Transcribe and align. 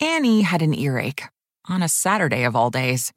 Annie 0.00 0.42
had 0.42 0.62
an 0.62 0.74
earache 0.74 1.24
on 1.68 1.82
a 1.82 1.88
Saturday 1.88 2.44
of 2.44 2.54
all 2.54 2.70
days. 2.70 3.12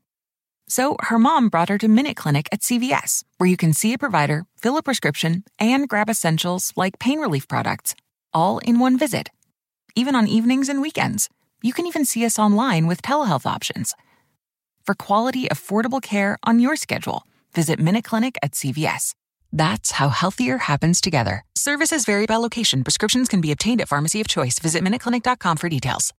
So 0.67 0.95
her 1.01 1.19
mom 1.19 1.49
brought 1.49 1.69
her 1.69 1.77
to 1.77 1.87
Minute 1.87 2.15
Clinic 2.15 2.47
at 2.51 2.61
CVS, 2.61 3.23
where 3.37 3.49
you 3.49 3.57
can 3.57 3.73
see 3.73 3.93
a 3.93 3.97
provider, 3.97 4.45
fill 4.57 4.77
a 4.77 4.83
prescription, 4.83 5.43
and 5.59 5.87
grab 5.87 6.09
essentials 6.09 6.73
like 6.75 6.97
pain 6.97 7.19
relief 7.19 7.47
products, 7.47 7.93
all 8.33 8.59
in 8.59 8.79
one 8.79 8.97
visit. 8.97 9.29
Even 9.95 10.15
on 10.15 10.27
evenings 10.27 10.69
and 10.69 10.81
weekends. 10.81 11.29
You 11.61 11.73
can 11.73 11.85
even 11.85 12.05
see 12.05 12.25
us 12.25 12.39
online 12.39 12.87
with 12.87 13.01
telehealth 13.01 13.45
options. 13.45 13.93
For 14.83 14.95
quality, 14.95 15.47
affordable 15.47 16.01
care 16.01 16.37
on 16.43 16.59
your 16.59 16.75
schedule, 16.75 17.23
visit 17.53 17.79
Minute 17.79 18.05
Clinic 18.05 18.37
at 18.41 18.53
CVS. 18.53 19.13
That's 19.53 19.91
how 19.91 20.09
healthier 20.09 20.57
happens 20.59 21.01
together. 21.01 21.43
Services 21.55 22.05
vary 22.05 22.25
by 22.25 22.37
location. 22.37 22.83
Prescriptions 22.83 23.27
can 23.27 23.41
be 23.41 23.51
obtained 23.51 23.81
at 23.81 23.89
pharmacy 23.89 24.21
of 24.21 24.27
choice. 24.27 24.57
Visit 24.57 24.83
MinuteClinic.com 24.83 25.57
for 25.57 25.69
details. 25.69 26.13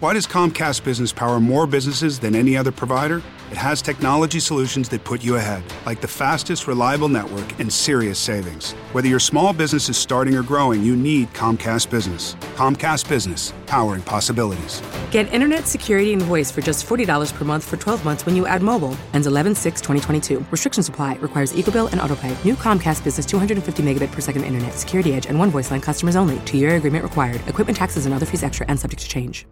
Why 0.00 0.12
does 0.12 0.28
Comcast 0.28 0.84
Business 0.84 1.12
power 1.12 1.40
more 1.40 1.66
businesses 1.66 2.20
than 2.20 2.36
any 2.36 2.56
other 2.56 2.70
provider? 2.70 3.20
It 3.50 3.56
has 3.56 3.82
technology 3.82 4.38
solutions 4.38 4.88
that 4.90 5.02
put 5.02 5.24
you 5.24 5.34
ahead, 5.34 5.64
like 5.86 6.00
the 6.00 6.06
fastest, 6.06 6.68
reliable 6.68 7.08
network 7.08 7.58
and 7.58 7.72
serious 7.72 8.16
savings. 8.16 8.74
Whether 8.92 9.08
your 9.08 9.18
small 9.18 9.52
business 9.52 9.88
is 9.88 9.96
starting 9.96 10.36
or 10.36 10.44
growing, 10.44 10.84
you 10.84 10.94
need 10.94 11.32
Comcast 11.34 11.90
Business. 11.90 12.36
Comcast 12.54 13.08
Business, 13.08 13.52
powering 13.66 14.02
possibilities. 14.02 14.80
Get 15.10 15.32
internet 15.32 15.66
security 15.66 16.12
and 16.12 16.22
voice 16.22 16.48
for 16.48 16.60
just 16.60 16.86
$40 16.86 17.34
per 17.34 17.44
month 17.44 17.64
for 17.64 17.76
12 17.76 18.04
months 18.04 18.24
when 18.24 18.36
you 18.36 18.46
add 18.46 18.62
mobile. 18.62 18.96
Ends 19.14 19.26
11 19.26 19.56
6 19.56 19.80
2022. 19.80 20.46
Restrictions 20.52 20.88
apply. 20.88 21.16
Requires 21.16 21.52
EcoBill 21.54 21.90
and 21.90 22.00
AutoPay. 22.00 22.44
New 22.44 22.54
Comcast 22.54 23.02
Business 23.02 23.26
250 23.26 23.82
megabit 23.82 24.12
per 24.12 24.20
second 24.20 24.44
internet. 24.44 24.74
Security 24.74 25.14
edge 25.14 25.26
and 25.26 25.36
one 25.40 25.50
voice 25.50 25.72
line 25.72 25.80
customers 25.80 26.14
only. 26.14 26.38
Two 26.44 26.56
year 26.56 26.76
agreement 26.76 27.02
required. 27.02 27.40
Equipment 27.48 27.76
taxes 27.76 28.06
and 28.06 28.14
other 28.14 28.26
fees 28.26 28.44
extra 28.44 28.64
and 28.68 28.78
subject 28.78 29.02
to 29.02 29.08
change. 29.08 29.44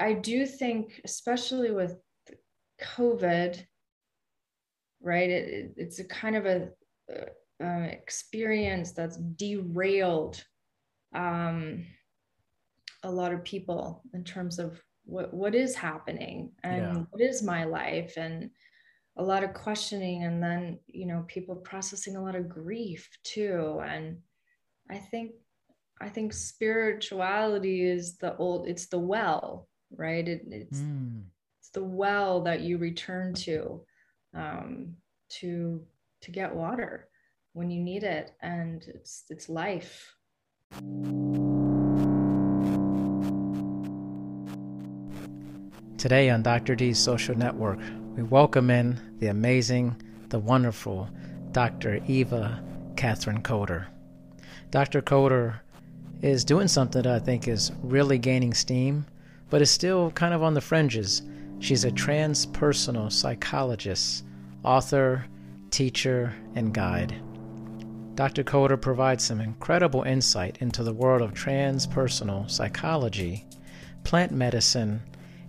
I 0.00 0.14
do 0.14 0.46
think, 0.46 1.00
especially 1.04 1.70
with 1.70 1.96
COVID, 2.82 3.62
right? 5.02 5.30
It, 5.30 5.48
it, 5.48 5.74
it's 5.76 5.98
a 5.98 6.04
kind 6.04 6.36
of 6.36 6.46
a 6.46 6.70
uh, 7.62 7.86
experience 7.90 8.92
that's 8.92 9.16
derailed 9.16 10.42
um, 11.14 11.84
a 13.02 13.10
lot 13.10 13.32
of 13.32 13.44
people 13.44 14.02
in 14.14 14.24
terms 14.24 14.58
of 14.58 14.80
what 15.04 15.32
what 15.34 15.54
is 15.54 15.74
happening 15.74 16.52
and 16.62 16.76
yeah. 16.76 17.02
what 17.10 17.22
is 17.22 17.42
my 17.42 17.64
life 17.64 18.14
and 18.16 18.50
a 19.16 19.22
lot 19.22 19.42
of 19.42 19.54
questioning 19.54 20.24
and 20.24 20.42
then 20.42 20.78
you 20.86 21.06
know 21.06 21.24
people 21.26 21.56
processing 21.56 22.16
a 22.16 22.22
lot 22.22 22.36
of 22.36 22.48
grief 22.48 23.08
too 23.24 23.80
and 23.84 24.18
i 24.90 24.98
think 24.98 25.32
i 26.00 26.08
think 26.08 26.32
spirituality 26.32 27.82
is 27.82 28.18
the 28.18 28.36
old 28.36 28.68
it's 28.68 28.86
the 28.86 28.98
well 28.98 29.68
right? 29.96 30.26
It, 30.26 30.42
it's 30.50 30.80
mm. 30.80 31.22
it's 31.58 31.70
the 31.70 31.84
well 31.84 32.40
that 32.42 32.60
you 32.60 32.78
return 32.78 33.34
to 33.34 33.80
um, 34.34 34.96
to 35.40 35.82
to 36.22 36.30
get 36.30 36.54
water 36.54 37.08
when 37.52 37.70
you 37.70 37.80
need 37.80 38.02
it, 38.02 38.32
and 38.42 38.84
it's 38.88 39.24
it's 39.30 39.48
life. 39.48 40.14
Today 45.98 46.30
on 46.30 46.42
Dr. 46.42 46.74
D's 46.74 46.98
Social 46.98 47.36
Network, 47.36 47.78
we 48.16 48.22
welcome 48.22 48.70
in 48.70 48.98
the 49.18 49.26
amazing, 49.26 50.00
the 50.30 50.38
wonderful 50.38 51.10
Dr. 51.52 52.00
Eva 52.06 52.62
Katherine 52.96 53.42
Coder. 53.42 53.86
Dr. 54.70 55.02
Coder 55.02 55.60
is 56.22 56.44
doing 56.44 56.68
something 56.68 57.02
that 57.02 57.14
I 57.14 57.18
think 57.18 57.48
is 57.48 57.72
really 57.82 58.18
gaining 58.18 58.54
steam 58.54 59.04
but 59.50 59.60
is 59.60 59.70
still 59.70 60.10
kind 60.12 60.32
of 60.32 60.42
on 60.42 60.54
the 60.54 60.60
fringes. 60.60 61.22
She's 61.58 61.84
a 61.84 61.90
transpersonal 61.90 63.12
psychologist, 63.12 64.24
author, 64.64 65.26
teacher, 65.70 66.32
and 66.54 66.72
guide. 66.72 67.14
Dr. 68.14 68.44
Coder 68.44 68.80
provides 68.80 69.24
some 69.24 69.40
incredible 69.40 70.02
insight 70.02 70.58
into 70.60 70.82
the 70.82 70.92
world 70.92 71.22
of 71.22 71.34
transpersonal 71.34 72.50
psychology, 72.50 73.44
plant 74.04 74.32
medicine, 74.32 75.02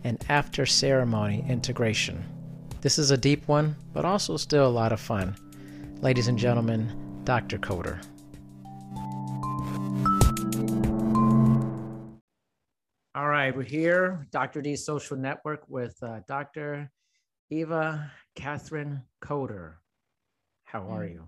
and 0.04 0.24
after 0.30 0.66
ceremony 0.66 1.46
integration. 1.48 2.24
This 2.82 2.98
is 2.98 3.12
a 3.12 3.18
deep 3.18 3.48
one, 3.48 3.76
but 3.94 4.06
also 4.06 4.38
still 4.38 4.68
a 4.68 4.70
lot 4.70 4.92
of 4.92 5.00
fun. 5.00 5.36
Ladies 6.02 6.28
and 6.28 6.38
gentlemen, 6.38 7.22
Dr. 7.24 7.60
Coder. 7.60 8.04
Right, 13.42 13.58
we're 13.58 13.64
here, 13.64 14.28
Dr. 14.30 14.62
D 14.62 14.76
Social 14.76 15.18
Network 15.18 15.64
with 15.68 15.98
uh, 16.04 16.20
Dr. 16.28 16.92
Eva 17.50 18.12
Katherine 18.36 19.02
Coder. 19.20 19.78
How 20.64 20.88
are 20.88 21.06
you? 21.06 21.28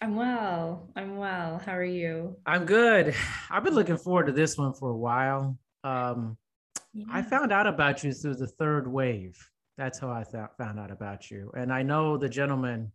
I'm 0.00 0.16
well. 0.16 0.88
I'm 0.96 1.18
well. 1.18 1.58
How 1.58 1.76
are 1.76 1.84
you? 1.84 2.38
I'm 2.46 2.64
good. 2.64 3.14
I've 3.50 3.62
been 3.62 3.74
looking 3.74 3.98
forward 3.98 4.24
to 4.28 4.32
this 4.32 4.56
one 4.56 4.72
for 4.72 4.88
a 4.88 4.96
while. 4.96 5.58
Um, 5.84 6.38
yeah. 6.94 7.04
I 7.10 7.20
found 7.20 7.52
out 7.52 7.66
about 7.66 8.02
you 8.02 8.14
through 8.14 8.36
the 8.36 8.46
third 8.46 8.90
wave. 8.90 9.36
That's 9.76 9.98
how 9.98 10.10
I 10.10 10.24
th- 10.24 10.48
found 10.56 10.80
out 10.80 10.90
about 10.90 11.30
you. 11.30 11.52
And 11.54 11.70
I 11.70 11.82
know 11.82 12.16
the 12.16 12.30
gentleman 12.30 12.90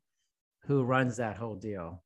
who 0.64 0.82
runs 0.86 1.18
that 1.18 1.38
whole 1.38 1.56
deal. 1.56 2.02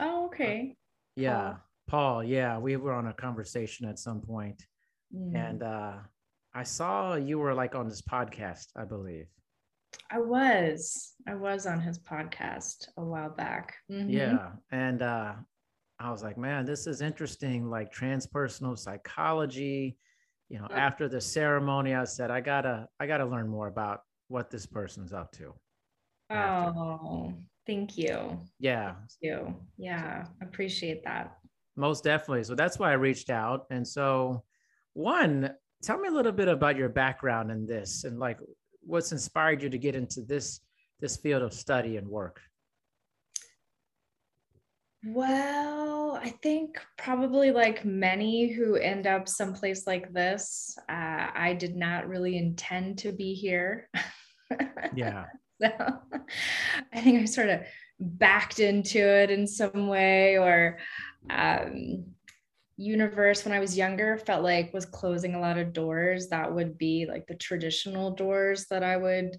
Oh, 0.00 0.26
okay. 0.26 0.74
Yeah. 1.14 1.54
Paul. 1.86 2.16
Paul. 2.16 2.24
Yeah. 2.24 2.58
We 2.58 2.76
were 2.76 2.92
on 2.92 3.06
a 3.06 3.12
conversation 3.12 3.88
at 3.88 4.00
some 4.00 4.20
point 4.20 4.60
Mm. 5.14 5.34
And 5.34 5.62
uh, 5.62 5.94
I 6.54 6.62
saw 6.62 7.14
you 7.14 7.38
were 7.38 7.54
like 7.54 7.74
on 7.74 7.88
this 7.88 8.02
podcast, 8.02 8.68
I 8.76 8.84
believe. 8.84 9.26
I 10.10 10.18
was. 10.18 11.14
I 11.28 11.34
was 11.34 11.66
on 11.66 11.80
his 11.80 11.98
podcast 11.98 12.88
a 12.96 13.04
while 13.04 13.30
back. 13.30 13.74
Mm-hmm. 13.90 14.10
Yeah. 14.10 14.50
And 14.70 15.02
uh, 15.02 15.34
I 15.98 16.10
was 16.10 16.22
like, 16.22 16.38
man, 16.38 16.64
this 16.64 16.86
is 16.86 17.00
interesting, 17.00 17.68
like 17.68 17.92
transpersonal 17.92 18.78
psychology. 18.78 19.96
You 20.48 20.60
know, 20.60 20.68
after 20.70 21.08
the 21.08 21.20
ceremony, 21.20 21.94
I 21.94 22.04
said, 22.04 22.30
I 22.30 22.40
gotta, 22.40 22.88
I 23.00 23.06
gotta 23.06 23.26
learn 23.26 23.48
more 23.48 23.66
about 23.66 24.02
what 24.28 24.48
this 24.48 24.64
person's 24.64 25.12
up 25.12 25.32
to. 25.32 25.54
After. 26.30 26.78
Oh, 26.78 27.34
thank 27.66 27.98
you. 27.98 28.40
Yeah. 28.60 28.94
Thank 28.94 29.10
you. 29.20 29.56
Yeah. 29.76 30.26
Appreciate 30.40 31.02
that. 31.04 31.36
Most 31.74 32.04
definitely. 32.04 32.44
So 32.44 32.54
that's 32.54 32.78
why 32.78 32.90
I 32.90 32.94
reached 32.94 33.28
out. 33.28 33.66
And 33.70 33.86
so 33.86 34.44
one, 34.96 35.50
tell 35.82 35.98
me 35.98 36.08
a 36.08 36.12
little 36.12 36.32
bit 36.32 36.48
about 36.48 36.76
your 36.76 36.88
background 36.88 37.50
in 37.50 37.66
this 37.66 38.04
and 38.04 38.18
like 38.18 38.38
what's 38.80 39.12
inspired 39.12 39.62
you 39.62 39.68
to 39.68 39.78
get 39.78 39.94
into 39.94 40.22
this 40.22 40.60
this 41.00 41.18
field 41.18 41.42
of 41.42 41.52
study 41.52 41.98
and 41.98 42.08
work. 42.08 42.40
Well, 45.04 46.18
I 46.20 46.30
think 46.42 46.80
probably 46.96 47.50
like 47.50 47.84
many 47.84 48.48
who 48.48 48.76
end 48.76 49.06
up 49.06 49.28
someplace 49.28 49.86
like 49.86 50.12
this, 50.14 50.76
uh, 50.88 51.28
I 51.34 51.54
did 51.58 51.76
not 51.76 52.08
really 52.08 52.38
intend 52.38 52.98
to 52.98 53.12
be 53.12 53.34
here. 53.34 53.88
Yeah. 54.94 55.24
so 55.60 55.68
I 56.92 57.00
think 57.00 57.20
I 57.20 57.24
sort 57.24 57.48
of 57.48 57.60
backed 57.98 58.60
into 58.60 58.98
it 58.98 59.30
in 59.30 59.48
some 59.48 59.88
way, 59.88 60.38
or 60.38 60.78
um, 61.28 62.04
universe 62.76 63.44
when 63.44 63.54
I 63.54 63.60
was 63.60 63.76
younger 63.76 64.18
felt 64.18 64.42
like 64.42 64.74
was 64.74 64.84
closing 64.84 65.34
a 65.34 65.40
lot 65.40 65.58
of 65.58 65.72
doors 65.72 66.28
that 66.28 66.52
would 66.52 66.76
be 66.76 67.06
like 67.08 67.26
the 67.26 67.34
traditional 67.34 68.10
doors 68.10 68.66
that 68.70 68.82
I 68.82 68.96
would 68.96 69.36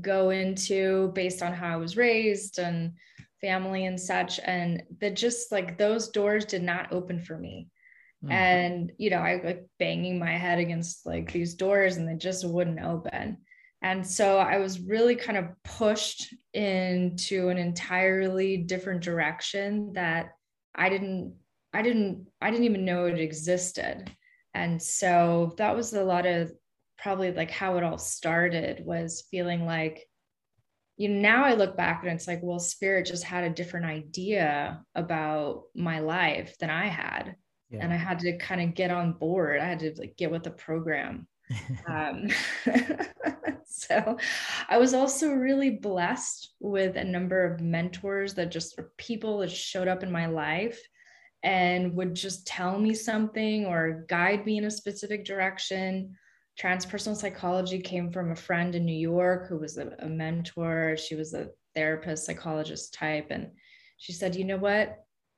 go 0.00 0.30
into 0.30 1.12
based 1.14 1.42
on 1.42 1.52
how 1.52 1.74
I 1.74 1.76
was 1.76 1.96
raised 1.96 2.58
and 2.58 2.92
family 3.40 3.86
and 3.86 4.00
such. 4.00 4.40
And 4.44 4.82
that 5.00 5.16
just 5.16 5.52
like 5.52 5.76
those 5.76 6.08
doors 6.08 6.44
did 6.44 6.62
not 6.62 6.92
open 6.92 7.20
for 7.20 7.36
me. 7.36 7.68
Mm-hmm. 8.24 8.32
And, 8.32 8.92
you 8.98 9.10
know, 9.10 9.18
I 9.18 9.40
like 9.42 9.66
banging 9.78 10.18
my 10.18 10.32
head 10.32 10.58
against 10.58 11.06
like 11.06 11.32
these 11.32 11.54
doors 11.54 11.96
and 11.96 12.08
they 12.08 12.16
just 12.16 12.46
wouldn't 12.46 12.82
open. 12.82 13.38
And 13.82 14.06
so 14.06 14.38
I 14.38 14.58
was 14.58 14.80
really 14.80 15.16
kind 15.16 15.38
of 15.38 15.46
pushed 15.64 16.34
into 16.52 17.48
an 17.48 17.56
entirely 17.56 18.58
different 18.58 19.02
direction 19.02 19.94
that 19.94 20.32
I 20.74 20.90
didn't 20.90 21.34
I 21.72 21.82
didn't 21.82 22.26
I 22.40 22.50
didn't 22.50 22.66
even 22.66 22.84
know 22.84 23.06
it 23.06 23.20
existed. 23.20 24.10
And 24.54 24.82
so 24.82 25.54
that 25.58 25.76
was 25.76 25.92
a 25.92 26.02
lot 26.02 26.26
of 26.26 26.52
probably 26.98 27.32
like 27.32 27.50
how 27.50 27.76
it 27.76 27.84
all 27.84 27.98
started 27.98 28.84
was 28.84 29.26
feeling 29.30 29.64
like 29.64 30.06
you 30.96 31.08
know 31.08 31.20
now 31.20 31.44
I 31.44 31.54
look 31.54 31.76
back 31.76 32.02
and 32.02 32.12
it's 32.12 32.26
like 32.26 32.40
well 32.42 32.58
spirit 32.58 33.06
just 33.06 33.24
had 33.24 33.44
a 33.44 33.50
different 33.50 33.86
idea 33.86 34.84
about 34.94 35.64
my 35.74 36.00
life 36.00 36.56
than 36.58 36.70
I 36.70 36.86
had. 36.86 37.36
Yeah. 37.70 37.84
And 37.84 37.92
I 37.92 37.96
had 37.96 38.18
to 38.20 38.36
kind 38.36 38.60
of 38.60 38.74
get 38.74 38.90
on 38.90 39.12
board. 39.12 39.60
I 39.60 39.66
had 39.66 39.78
to 39.80 39.94
like 39.96 40.16
get 40.16 40.30
with 40.30 40.42
the 40.42 40.50
program. 40.50 41.28
um, 41.88 42.28
so 43.64 44.18
I 44.68 44.78
was 44.78 44.92
also 44.92 45.32
really 45.32 45.70
blessed 45.70 46.54
with 46.58 46.96
a 46.96 47.04
number 47.04 47.44
of 47.44 47.60
mentors 47.60 48.34
that 48.34 48.50
just 48.50 48.76
were 48.76 48.92
people 48.96 49.38
that 49.38 49.50
showed 49.50 49.88
up 49.88 50.02
in 50.02 50.10
my 50.10 50.26
life 50.26 50.80
and 51.42 51.94
would 51.94 52.14
just 52.14 52.46
tell 52.46 52.78
me 52.78 52.94
something 52.94 53.66
or 53.66 54.04
guide 54.08 54.44
me 54.44 54.58
in 54.58 54.64
a 54.64 54.70
specific 54.70 55.24
direction. 55.24 56.14
Transpersonal 56.60 57.16
psychology 57.16 57.80
came 57.80 58.12
from 58.12 58.32
a 58.32 58.36
friend 58.36 58.74
in 58.74 58.84
New 58.84 58.92
York 58.92 59.48
who 59.48 59.58
was 59.58 59.78
a, 59.78 59.92
a 60.00 60.08
mentor. 60.08 60.96
She 60.96 61.14
was 61.14 61.32
a 61.32 61.48
therapist, 61.74 62.26
psychologist 62.26 62.92
type. 62.92 63.28
And 63.30 63.50
she 63.96 64.12
said, 64.12 64.36
you 64.36 64.44
know 64.44 64.58
what? 64.58 64.96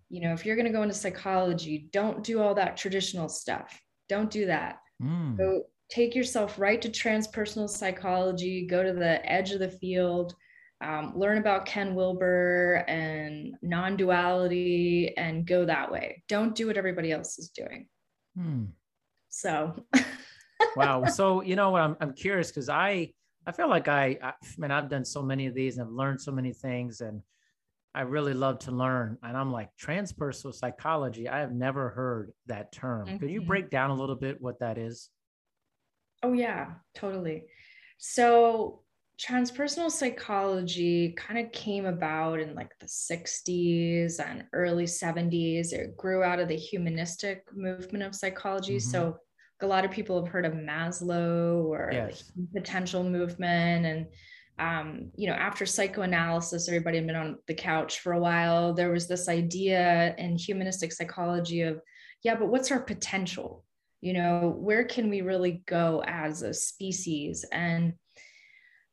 You 0.09 0.23
know, 0.23 0.33
if 0.33 0.45
you're 0.45 0.57
going 0.57 0.67
to 0.67 0.73
go 0.73 0.83
into 0.83 0.95
psychology, 0.95 1.89
don't 1.93 2.25
do 2.25 2.41
all 2.41 2.55
that 2.55 2.77
traditional 2.77 3.29
stuff. 3.29 3.81
Don't 4.09 4.31
do 4.31 4.47
that. 4.47 4.79
Mm. 5.03 5.39
Go 5.39 5.63
take 5.89 6.15
yourself 6.15 6.59
right 6.59 6.81
to 6.83 6.89
transpersonal 6.89 7.69
psychology, 7.69 8.67
go 8.67 8.83
to 8.83 8.93
the 8.93 9.25
edge 9.31 9.53
of 9.53 9.59
the 9.59 9.69
field, 9.69 10.35
um, 10.83 11.13
learn 11.17 11.39
about 11.39 11.67
Ken 11.67 11.95
Wilber 11.95 12.85
and 12.89 13.55
non 13.63 13.97
duality 13.97 15.15
and 15.17 15.47
go 15.47 15.65
that 15.65 15.91
way. 15.91 16.23
Don't 16.29 16.55
do 16.55 16.67
what 16.67 16.77
everybody 16.77 17.13
else 17.13 17.39
is 17.39 17.51
doing. 17.51 17.89
Hmm. 18.37 18.65
So, 19.29 19.85
wow. 20.77 21.05
So, 21.07 21.43
you 21.43 21.57
know, 21.57 21.71
what? 21.71 21.83
I'm, 21.83 21.97
I'm 22.01 22.13
curious 22.13 22.49
because 22.49 22.69
I, 22.69 23.13
I 23.47 23.53
feel 23.53 23.69
like 23.69 23.89
I, 23.89 24.19
I 24.23 24.33
mean, 24.59 24.71
I've 24.71 24.89
done 24.89 25.05
so 25.05 25.23
many 25.23 25.47
of 25.47 25.55
these 25.55 25.79
and 25.79 25.87
I've 25.87 25.93
learned 25.93 26.21
so 26.21 26.33
many 26.33 26.53
things 26.53 27.01
and 27.01 27.23
I 27.95 28.03
really 28.03 28.35
love 28.35 28.59
to 28.61 28.73
learn. 28.73 29.19
And 29.23 29.37
I'm 29.37 29.53
like, 29.53 29.71
transpersonal 29.81 30.55
psychology, 30.55 31.29
I 31.29 31.41
have 31.41 31.53
never 31.53 31.91
heard 31.91 32.33
that 32.47 32.73
term. 32.73 33.07
Mm-hmm. 33.07 33.17
Could 33.19 33.31
you 33.31 33.41
mm-hmm. 33.41 33.49
break 33.49 33.71
down 33.71 33.91
a 33.91 33.95
little 33.95 34.17
bit 34.17 34.41
what 34.41 34.61
that 34.61 34.79
is? 34.79 35.11
Oh, 36.23 36.33
yeah, 36.33 36.73
totally. 36.95 37.45
So, 37.99 38.83
transpersonal 39.21 39.91
psychology 39.91 41.13
kind 41.13 41.45
of 41.45 41.53
came 41.53 41.87
about 41.87 42.41
in 42.41 42.55
like 42.55 42.73
the 42.81 42.87
60s 42.87 44.19
and 44.19 44.45
early 44.53 44.85
70s. 44.85 45.73
It 45.73 45.97
grew 45.97 46.23
out 46.23 46.41
of 46.41 46.49
the 46.49 46.57
humanistic 46.57 47.45
movement 47.55 48.05
of 48.05 48.15
psychology. 48.15 48.77
Mm-hmm. 48.77 48.91
So 48.91 49.19
a 49.61 49.67
lot 49.67 49.85
of 49.85 49.91
people 49.91 50.23
have 50.23 50.33
heard 50.33 50.45
of 50.45 50.55
Maslow 50.55 51.65
or 51.65 51.91
yes. 51.93 52.33
the 52.37 52.61
potential 52.61 53.05
movement. 53.05 53.87
And, 53.87 54.07
um, 54.59 55.11
you 55.17 55.29
know, 55.29 55.35
after 55.35 55.67
psychoanalysis, 55.67 56.69
everybody 56.69 56.99
had 56.99 57.07
been 57.07 57.17
on 57.17 57.39
the 57.47 57.55
couch 57.55 58.01
for 58.01 58.13
a 58.13 58.21
while. 58.21 58.75
There 58.75 58.91
was 58.91 59.07
this 59.07 59.29
idea 59.29 60.15
in 60.19 60.37
humanistic 60.37 60.93
psychology 60.93 61.63
of, 61.63 61.81
yeah, 62.25 62.35
but 62.35 62.49
what's 62.49 62.71
our 62.71 62.81
potential? 62.81 63.65
You 64.01 64.15
know, 64.15 64.55
where 64.59 64.85
can 64.85 65.11
we 65.11 65.21
really 65.21 65.63
go 65.67 66.03
as 66.07 66.43
a 66.43 66.53
species? 66.53 67.45
And 67.53 67.93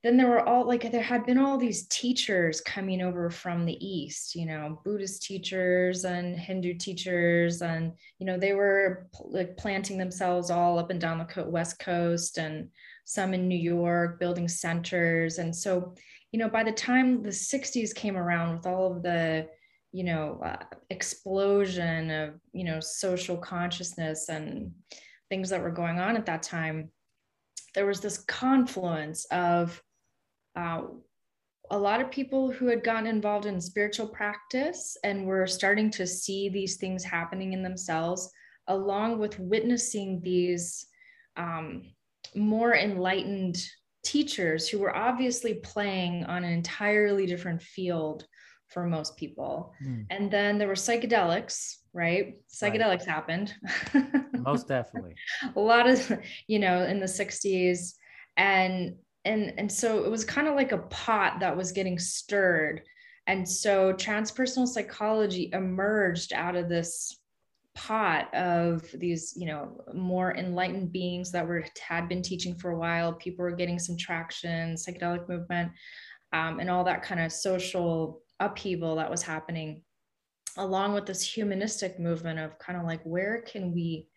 then 0.03 0.15
there 0.15 0.29
were 0.29 0.47
all 0.47 0.65
like 0.65 0.89
there 0.91 1.01
had 1.01 1.25
been 1.25 1.37
all 1.37 1.57
these 1.57 1.85
teachers 1.87 2.61
coming 2.61 3.01
over 3.01 3.29
from 3.29 3.65
the 3.65 3.85
east 3.85 4.33
you 4.33 4.45
know 4.45 4.79
buddhist 4.85 5.23
teachers 5.23 6.05
and 6.05 6.39
hindu 6.39 6.73
teachers 6.73 7.61
and 7.61 7.91
you 8.17 8.25
know 8.25 8.37
they 8.37 8.53
were 8.53 9.07
like 9.25 9.57
planting 9.57 9.97
themselves 9.97 10.49
all 10.49 10.79
up 10.79 10.89
and 10.89 11.01
down 11.01 11.17
the 11.17 11.43
west 11.43 11.79
coast 11.79 12.37
and 12.37 12.69
some 13.09 13.33
in 13.33 13.47
new 13.47 13.57
york 13.57 14.19
building 14.19 14.47
centers. 14.47 15.39
And 15.39 15.55
so 15.55 15.95
you 16.31 16.39
know 16.39 16.47
by 16.47 16.63
the 16.63 16.71
time 16.71 17.23
the 17.23 17.29
60s 17.29 17.93
came 17.95 18.15
around 18.15 18.55
with 18.55 18.67
all 18.67 18.95
of 18.95 19.01
the 19.01 19.47
you 19.91 20.03
know 20.03 20.39
uh, 20.43 20.63
explosion 20.91 22.11
of 22.11 22.39
you 22.53 22.63
know 22.63 22.79
social 22.79 23.35
consciousness 23.35 24.29
and 24.29 24.71
things 25.29 25.49
that 25.49 25.61
were 25.61 25.71
going 25.71 25.99
on 25.99 26.15
at 26.15 26.27
that 26.27 26.43
time 26.43 26.91
there 27.73 27.87
was 27.87 27.99
this 27.99 28.19
confluence 28.19 29.25
of 29.25 29.81
uh, 30.59 30.81
a 31.71 31.77
lot 31.77 32.01
of 32.01 32.11
people 32.11 32.51
who 32.51 32.67
had 32.67 32.83
gotten 32.83 33.07
involved 33.07 33.45
in 33.45 33.61
spiritual 33.61 34.07
practice 34.07 34.97
and 35.03 35.25
were 35.25 35.47
starting 35.47 35.89
to 35.91 36.05
see 36.05 36.49
these 36.49 36.77
things 36.77 37.03
happening 37.03 37.53
in 37.53 37.63
themselves, 37.63 38.29
along 38.67 39.19
with 39.19 39.39
witnessing 39.39 40.19
these 40.21 40.87
um, 41.37 41.83
more 42.35 42.75
enlightened 42.75 43.57
teachers 44.03 44.67
who 44.67 44.79
were 44.79 44.95
obviously 44.95 45.55
playing 45.55 46.25
on 46.25 46.43
an 46.43 46.51
entirely 46.51 47.25
different 47.25 47.61
field 47.61 48.25
for 48.67 48.85
most 48.85 49.17
people. 49.17 49.73
Mm. 49.83 50.05
And 50.09 50.31
then 50.31 50.57
there 50.57 50.67
were 50.67 50.73
psychedelics, 50.73 51.75
right? 51.93 52.35
Psychedelics 52.53 52.99
right. 52.99 53.07
happened. 53.07 53.53
most 54.33 54.67
definitely. 54.67 55.15
a 55.55 55.59
lot 55.59 55.87
of, 55.87 56.19
you 56.47 56.59
know, 56.59 56.83
in 56.83 56.99
the 56.99 57.05
60s. 57.05 57.93
And 58.37 58.95
and 59.25 59.53
and 59.57 59.71
so 59.71 60.03
it 60.03 60.09
was 60.09 60.23
kind 60.23 60.47
of 60.47 60.55
like 60.55 60.71
a 60.71 60.77
pot 60.77 61.39
that 61.39 61.55
was 61.55 61.71
getting 61.71 61.99
stirred. 61.99 62.81
And 63.27 63.47
so 63.47 63.93
transpersonal 63.93 64.67
psychology 64.67 65.51
emerged 65.53 66.33
out 66.33 66.55
of 66.55 66.69
this 66.69 67.15
pot 67.75 68.33
of 68.33 68.83
these 68.93 69.33
you 69.37 69.45
know 69.45 69.81
more 69.93 70.35
enlightened 70.35 70.91
beings 70.91 71.31
that 71.31 71.47
were 71.47 71.63
had 71.79 72.09
been 72.09 72.21
teaching 72.21 72.55
for 72.55 72.71
a 72.71 72.77
while. 72.77 73.13
People 73.13 73.43
were 73.43 73.55
getting 73.55 73.79
some 73.79 73.97
traction 73.97 74.75
psychedelic 74.75 75.27
movement 75.29 75.71
um, 76.33 76.59
and 76.59 76.69
all 76.69 76.83
that 76.83 77.03
kind 77.03 77.21
of 77.21 77.31
social 77.31 78.21
upheaval 78.39 78.95
that 78.95 79.11
was 79.11 79.21
happening 79.21 79.83
along 80.57 80.93
with 80.93 81.05
this 81.05 81.21
humanistic 81.21 81.99
movement 81.99 82.39
of 82.39 82.57
kind 82.57 82.79
of 82.79 82.85
like 82.85 83.01
where 83.03 83.41
can 83.41 83.73
we 83.73 84.07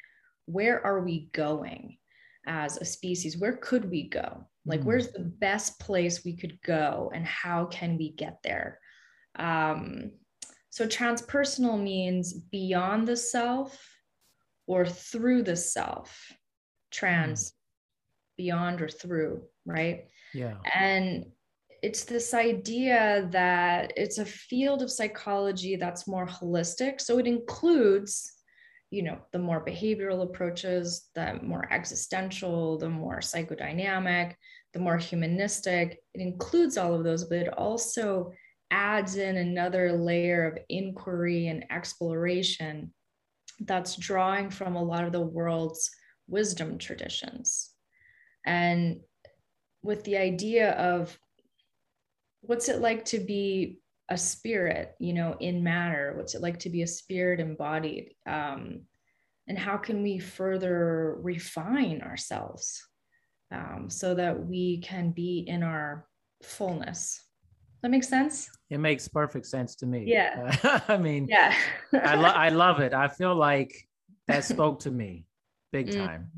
where 0.46 0.84
are 0.84 1.00
we 1.00 1.28
going 1.32 1.96
as 2.46 2.76
a 2.76 2.84
species 2.84 3.38
where 3.38 3.56
could 3.56 3.90
we 3.90 4.08
go? 4.08 4.44
Like 4.66 4.80
mm. 4.80 4.84
where's 4.84 5.12
the 5.12 5.20
best 5.20 5.78
place 5.78 6.24
we 6.24 6.36
could 6.36 6.58
go 6.64 7.10
and 7.14 7.24
how 7.26 7.66
can 7.66 7.96
we 7.96 8.10
get 8.12 8.38
there? 8.42 8.78
Um, 9.36 10.12
so 10.70 10.86
transpersonal 10.86 11.80
means 11.80 12.32
beyond 12.32 13.06
the 13.06 13.16
self 13.16 13.78
or 14.66 14.86
through 14.86 15.42
the 15.42 15.56
self. 15.56 16.32
Trans 16.90 17.50
mm. 17.50 17.54
beyond 18.36 18.82
or 18.82 18.88
through 18.88 19.42
right? 19.66 20.04
Yeah. 20.34 20.54
And 20.74 21.26
it's 21.82 22.04
this 22.04 22.32
idea 22.32 23.28
that 23.32 23.92
it's 23.96 24.18
a 24.18 24.24
field 24.24 24.82
of 24.82 24.90
psychology 24.90 25.76
that's 25.76 26.06
more 26.06 26.26
holistic. 26.26 27.00
So 27.00 27.18
it 27.18 27.26
includes 27.26 28.31
you 28.92 29.02
know 29.02 29.18
the 29.32 29.38
more 29.38 29.64
behavioral 29.64 30.22
approaches 30.22 31.08
the 31.14 31.40
more 31.42 31.66
existential 31.72 32.76
the 32.76 32.88
more 32.88 33.20
psychodynamic 33.20 34.34
the 34.72 34.80
more 34.80 34.96
humanistic. 34.96 35.98
It 36.14 36.20
includes 36.20 36.76
all 36.76 36.94
of 36.94 37.04
those 37.04 37.24
but 37.24 37.38
it 37.38 37.52
also 37.56 38.32
adds 38.70 39.16
in 39.16 39.36
another 39.36 39.92
layer 39.92 40.46
of 40.46 40.58
inquiry 40.68 41.48
and 41.48 41.64
exploration 41.70 42.92
that's 43.60 43.96
drawing 43.96 44.50
from 44.50 44.76
a 44.76 44.82
lot 44.82 45.04
of 45.04 45.12
the 45.12 45.20
world's 45.20 45.90
wisdom 46.26 46.78
traditions. 46.78 47.70
And 48.46 49.00
with 49.82 50.04
the 50.04 50.16
idea 50.16 50.72
of 50.72 51.16
what's 52.40 52.68
it 52.68 52.80
like 52.80 53.04
to 53.06 53.20
be 53.20 53.78
a 54.08 54.16
spirit 54.16 54.94
you 54.98 55.12
know 55.12 55.36
in 55.40 55.62
matter? 55.62 56.14
What's 56.16 56.34
it 56.34 56.42
like 56.42 56.58
to 56.60 56.70
be 56.70 56.82
a 56.82 56.86
spirit 56.86 57.40
embodied? 57.40 58.14
Um, 58.26 58.82
and 59.48 59.58
how 59.58 59.76
can 59.76 60.02
we 60.02 60.18
further 60.18 61.18
refine 61.20 62.00
ourselves 62.02 62.80
um, 63.50 63.86
so 63.88 64.14
that 64.14 64.46
we 64.46 64.78
can 64.78 65.10
be 65.10 65.44
in 65.46 65.62
our 65.62 66.06
fullness? 66.42 67.20
That 67.82 67.90
makes 67.90 68.08
sense? 68.08 68.48
It 68.70 68.78
makes 68.78 69.08
perfect 69.08 69.46
sense 69.46 69.74
to 69.76 69.86
me. 69.86 70.04
Yeah. 70.06 70.56
Uh, 70.62 70.80
i 70.88 70.96
mean 70.96 71.26
yeah. 71.28 71.54
I, 71.92 72.14
lo- 72.14 72.28
I 72.28 72.48
love 72.50 72.80
it. 72.80 72.94
I 72.94 73.08
feel 73.08 73.34
like 73.34 73.74
that 74.28 74.44
spoke 74.44 74.80
to 74.80 74.90
me 74.90 75.26
big 75.72 75.88
mm. 75.88 76.06
time. 76.06 76.30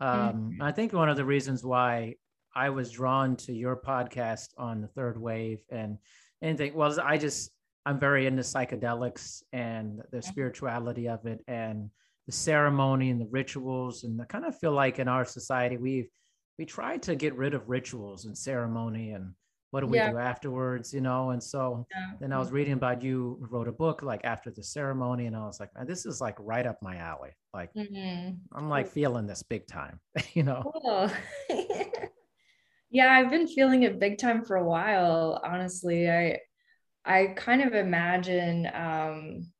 Mm. 0.00 0.06
um, 0.06 0.56
mm. 0.58 0.62
i 0.62 0.72
think 0.72 0.92
one 0.92 1.08
of 1.08 1.16
the 1.16 1.24
reasons 1.24 1.64
why 1.64 2.14
i 2.54 2.70
was 2.70 2.90
drawn 2.90 3.36
to 3.36 3.52
your 3.52 3.76
podcast 3.76 4.48
on 4.56 4.80
the 4.80 4.88
third 4.88 5.20
wave 5.20 5.58
and 5.70 5.98
anything. 6.42 6.74
Well, 6.74 6.98
I 7.00 7.18
just 7.18 7.50
I'm 7.86 7.98
very 7.98 8.26
into 8.26 8.42
psychedelics 8.42 9.42
and 9.52 10.02
the 10.12 10.22
spirituality 10.22 11.08
of 11.08 11.26
it 11.26 11.40
and 11.48 11.90
the 12.26 12.32
ceremony 12.32 13.10
and 13.10 13.20
the 13.20 13.28
rituals. 13.30 14.04
And 14.04 14.20
I 14.20 14.24
kind 14.26 14.44
of 14.44 14.58
feel 14.58 14.72
like 14.72 14.98
in 14.98 15.08
our 15.08 15.24
society 15.24 15.76
we've 15.76 16.08
we 16.58 16.66
try 16.66 16.98
to 16.98 17.14
get 17.14 17.36
rid 17.36 17.54
of 17.54 17.68
rituals 17.68 18.24
and 18.24 18.36
ceremony 18.36 19.12
and 19.12 19.32
what 19.70 19.80
do 19.80 19.86
we 19.86 19.98
yeah. 19.98 20.10
do 20.10 20.18
afterwards, 20.18 20.94
you 20.94 21.00
know? 21.00 21.30
And 21.30 21.42
so 21.42 21.86
yeah. 21.90 22.12
then 22.20 22.32
I 22.32 22.38
was 22.38 22.50
reading 22.50 22.72
about 22.72 23.02
you 23.02 23.38
wrote 23.50 23.68
a 23.68 23.72
book 23.72 24.02
like 24.02 24.22
after 24.24 24.50
the 24.50 24.62
ceremony, 24.62 25.26
and 25.26 25.36
I 25.36 25.40
was 25.40 25.60
like, 25.60 25.74
man, 25.74 25.86
this 25.86 26.06
is 26.06 26.20
like 26.20 26.36
right 26.38 26.66
up 26.66 26.78
my 26.82 26.96
alley. 26.96 27.30
Like 27.52 27.72
mm-hmm. 27.74 28.34
I'm 28.56 28.68
like 28.68 28.88
feeling 28.88 29.26
this 29.26 29.42
big 29.42 29.66
time, 29.66 30.00
you 30.32 30.42
know. 30.42 30.72
Cool. 30.82 31.10
Yeah, 32.90 33.12
I've 33.12 33.30
been 33.30 33.46
feeling 33.46 33.82
it 33.82 34.00
big 34.00 34.18
time 34.18 34.44
for 34.44 34.56
a 34.56 34.64
while, 34.64 35.40
honestly. 35.44 36.10
I 36.10 36.40
I 37.04 37.34
kind 37.36 37.62
of 37.62 37.74
imagine 37.74 38.66
um 38.72 39.52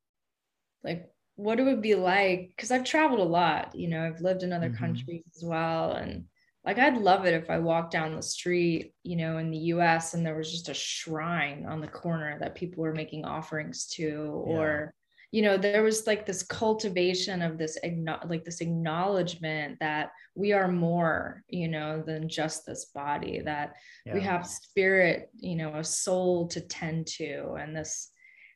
like 0.83 1.09
what 1.35 1.59
it 1.59 1.63
would 1.63 1.81
be 1.81 1.95
like 1.95 2.51
because 2.55 2.71
I've 2.71 2.83
traveled 2.83 3.19
a 3.21 3.23
lot, 3.23 3.75
you 3.75 3.87
know, 3.87 4.05
I've 4.05 4.21
lived 4.21 4.43
in 4.43 4.53
other 4.53 4.69
mm-hmm. 4.69 4.77
countries 4.77 5.23
as 5.35 5.43
well 5.43 5.93
and 5.93 6.25
like 6.65 6.77
I'd 6.77 6.97
love 6.97 7.25
it 7.25 7.33
if 7.33 7.49
I 7.49 7.59
walked 7.59 7.91
down 7.91 8.15
the 8.15 8.21
street, 8.21 8.93
you 9.03 9.15
know, 9.15 9.37
in 9.37 9.49
the 9.49 9.57
US 9.57 10.13
and 10.13 10.25
there 10.25 10.35
was 10.35 10.51
just 10.51 10.69
a 10.69 10.73
shrine 10.73 11.65
on 11.65 11.81
the 11.81 11.87
corner 11.87 12.37
that 12.39 12.55
people 12.55 12.83
were 12.83 12.93
making 12.93 13.25
offerings 13.25 13.87
to 13.93 14.03
yeah. 14.47 14.53
or 14.53 14.93
you 15.31 15.41
know 15.43 15.57
there 15.57 15.83
was 15.83 16.07
like 16.07 16.25
this 16.25 16.43
cultivation 16.43 17.41
of 17.41 17.57
this 17.57 17.77
like 18.27 18.43
this 18.43 18.61
acknowledgement 18.61 19.77
that 19.79 20.11
we 20.35 20.53
are 20.53 20.67
more 20.67 21.43
you 21.47 21.67
know 21.67 22.01
than 22.05 22.27
just 22.27 22.65
this 22.65 22.85
body 22.85 23.41
that 23.43 23.75
yeah. 24.05 24.13
we 24.13 24.21
have 24.21 24.47
spirit 24.47 25.29
you 25.37 25.55
know 25.55 25.75
a 25.75 25.83
soul 25.83 26.47
to 26.47 26.61
tend 26.61 27.05
to 27.05 27.53
and 27.59 27.75
this 27.75 28.11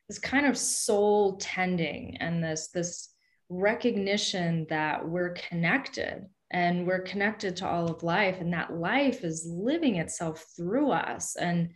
this 0.08 0.20
kind 0.20 0.46
of 0.46 0.58
soul 0.58 1.38
tending 1.38 2.18
and 2.18 2.44
this 2.44 2.70
this 2.70 3.14
recognition 3.50 4.66
that 4.70 5.08
we're 5.08 5.34
connected 5.34 6.26
and 6.52 6.86
we're 6.86 7.02
connected 7.02 7.56
to 7.56 7.68
all 7.68 7.90
of 7.90 8.04
life 8.04 8.38
and 8.40 8.54
that 8.54 8.74
life 8.74 9.24
is 9.24 9.46
living 9.48 9.98
itself 9.98 10.46
through 10.56 10.92
us 10.92 11.36
and 11.36 11.70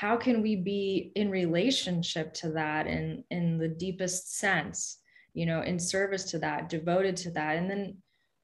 how 0.00 0.16
can 0.16 0.40
we 0.40 0.56
be 0.56 1.12
in 1.14 1.30
relationship 1.30 2.32
to 2.32 2.52
that 2.52 2.86
in 2.86 3.22
in 3.30 3.58
the 3.58 3.68
deepest 3.68 4.38
sense 4.38 4.96
you 5.34 5.44
know 5.44 5.60
in 5.60 5.78
service 5.78 6.24
to 6.30 6.38
that 6.38 6.70
devoted 6.70 7.16
to 7.18 7.30
that? 7.32 7.56
And 7.56 7.70
then 7.70 7.98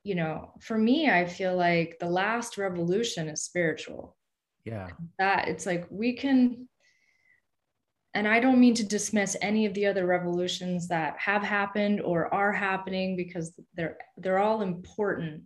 you 0.04 0.16
know 0.16 0.52
for 0.60 0.76
me 0.76 1.10
i 1.10 1.24
feel 1.24 1.56
like 1.56 1.96
the 1.98 2.14
last 2.22 2.58
revolution 2.58 3.28
is 3.28 3.42
spiritual. 3.42 4.16
Yeah. 4.64 4.88
That 5.18 5.48
it's 5.48 5.64
like 5.64 5.86
we 5.90 6.12
can 6.12 6.68
and 8.12 8.28
i 8.28 8.38
don't 8.38 8.60
mean 8.60 8.74
to 8.74 8.94
dismiss 8.96 9.34
any 9.40 9.64
of 9.64 9.72
the 9.72 9.86
other 9.86 10.04
revolutions 10.06 10.88
that 10.88 11.16
have 11.18 11.42
happened 11.42 12.02
or 12.02 12.32
are 12.34 12.52
happening 12.52 13.16
because 13.16 13.58
they're 13.74 13.96
they're 14.18 14.44
all 14.46 14.60
important. 14.60 15.44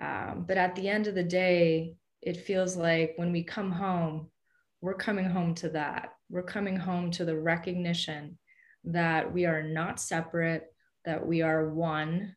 Um, 0.00 0.44
but 0.46 0.56
at 0.56 0.76
the 0.76 0.88
end 0.88 1.08
of 1.08 1.16
the 1.16 1.30
day 1.44 1.96
it 2.22 2.36
feels 2.48 2.76
like 2.76 3.14
when 3.16 3.32
we 3.32 3.42
come 3.42 3.72
home 3.72 4.30
we're 4.80 4.94
coming 4.94 5.28
home 5.28 5.54
to 5.56 5.68
that. 5.70 6.10
We're 6.30 6.42
coming 6.42 6.76
home 6.76 7.10
to 7.12 7.24
the 7.24 7.38
recognition 7.38 8.38
that 8.84 9.32
we 9.32 9.46
are 9.46 9.62
not 9.62 10.00
separate, 10.00 10.64
that 11.04 11.26
we 11.26 11.42
are 11.42 11.68
one, 11.68 12.34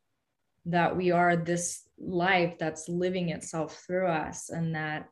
that 0.65 0.95
we 0.95 1.12
are 1.12 1.35
this 1.35 1.83
life 1.97 2.57
that's 2.59 2.89
living 2.89 3.29
itself 3.29 3.83
through 3.85 4.07
us, 4.07 4.50
and 4.50 4.75
that 4.75 5.07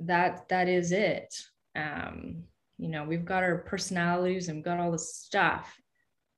that 0.00 0.48
that 0.48 0.68
is 0.68 0.92
it. 0.92 1.34
Um, 1.76 2.44
you 2.78 2.88
know, 2.88 3.04
we've 3.04 3.24
got 3.24 3.44
our 3.44 3.58
personalities 3.58 4.48
and 4.48 4.58
we've 4.58 4.64
got 4.64 4.80
all 4.80 4.90
the 4.90 4.98
stuff, 4.98 5.76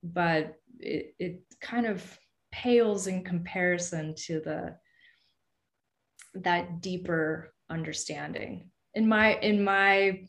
but 0.03 0.55
it, 0.81 1.15
it 1.19 1.41
kind 1.61 1.87
of 1.87 2.19
pales 2.53 3.07
in 3.07 3.25
comparison 3.25 4.15
to 4.15 4.41
the 4.41 4.77
that 6.35 6.83
deeper 6.83 7.53
understanding 7.71 8.71
in 8.97 9.07
my 9.07 9.35
in 9.41 9.63
my 9.63 10.23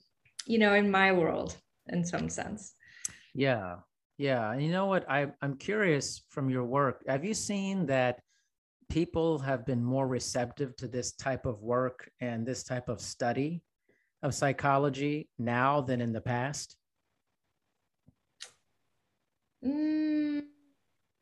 you 0.46 0.60
know 0.60 0.74
in 0.76 0.92
my 0.92 1.12
world 1.12 1.58
in 1.88 2.06
some 2.06 2.30
sense. 2.30 2.76
Yeah. 3.34 3.78
Yeah. 4.18 4.52
And 4.52 4.62
you 4.62 4.72
know 4.72 4.88
what? 4.88 5.10
I, 5.10 5.28
i'm 5.42 5.56
curious 5.56 6.22
from 6.30 6.50
your 6.50 6.66
work. 6.66 7.04
Have 7.08 7.24
you 7.24 7.34
seen 7.34 7.86
that 7.88 8.20
people 8.90 9.40
have 9.40 9.66
been 9.66 9.84
more 9.84 10.08
receptive 10.08 10.76
to 10.78 10.88
this 10.88 11.14
type 11.14 11.46
of 11.46 11.62
work 11.62 12.10
and 12.22 12.46
this 12.46 12.64
type 12.64 12.90
of 12.90 13.00
study 13.00 13.62
of 14.22 14.34
psychology 14.34 15.30
now 15.40 15.82
than 15.82 16.02
in 16.02 16.12
the 16.12 16.22
past? 16.22 16.78
Mm, 19.66 20.44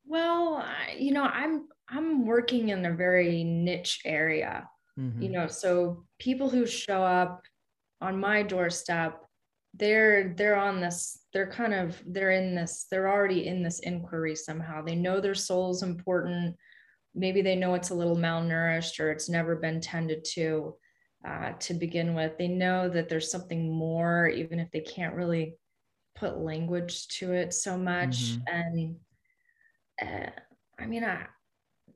well 0.06 0.56
I, 0.58 0.96
you 0.98 1.14
know 1.14 1.24
i'm 1.24 1.68
i'm 1.88 2.26
working 2.26 2.70
in 2.70 2.86
a 2.86 2.94
very 2.94 3.46
niche 3.46 4.02
area 4.04 4.68
mm-hmm. 5.00 5.22
you 5.22 5.30
know 5.30 5.48
so 5.48 6.04
people 6.20 6.50
who 6.50 6.66
show 6.66 7.04
up 7.04 7.42
on 8.02 8.20
my 8.20 8.44
doorstep 8.44 9.22
they're 9.78 10.34
they're 10.38 10.56
on 10.56 10.80
this 10.80 11.20
they're 11.34 11.50
kind 11.50 11.74
of 11.74 12.02
they're 12.08 12.32
in 12.32 12.56
this 12.56 12.88
they're 12.90 13.10
already 13.10 13.48
in 13.48 13.62
this 13.62 13.80
inquiry 13.80 14.36
somehow 14.36 14.82
they 14.82 14.96
know 14.96 15.20
their 15.20 15.36
soul's 15.36 15.84
important 15.84 16.56
maybe 17.14 17.42
they 17.42 17.56
know 17.56 17.74
it's 17.74 17.90
a 17.90 17.96
little 17.96 18.16
malnourished 18.16 19.00
or 19.00 19.12
it's 19.12 19.30
never 19.30 19.56
been 19.56 19.82
tended 19.82 20.24
to 20.24 20.76
uh, 21.28 21.54
to 21.60 21.74
begin 21.74 22.14
with 22.14 22.38
they 22.38 22.48
know 22.48 22.88
that 22.88 23.10
there's 23.10 23.32
something 23.32 23.72
more 23.72 24.28
even 24.28 24.60
if 24.60 24.70
they 24.72 24.82
can't 24.82 25.16
really 25.16 25.56
put 26.16 26.38
language 26.38 27.08
to 27.08 27.34
it 27.34 27.54
so 27.54 27.78
much 27.78 28.38
mm-hmm. 28.38 28.56
and 28.56 28.96
uh, 30.02 30.30
i 30.80 30.86
mean 30.86 31.04
i 31.04 31.26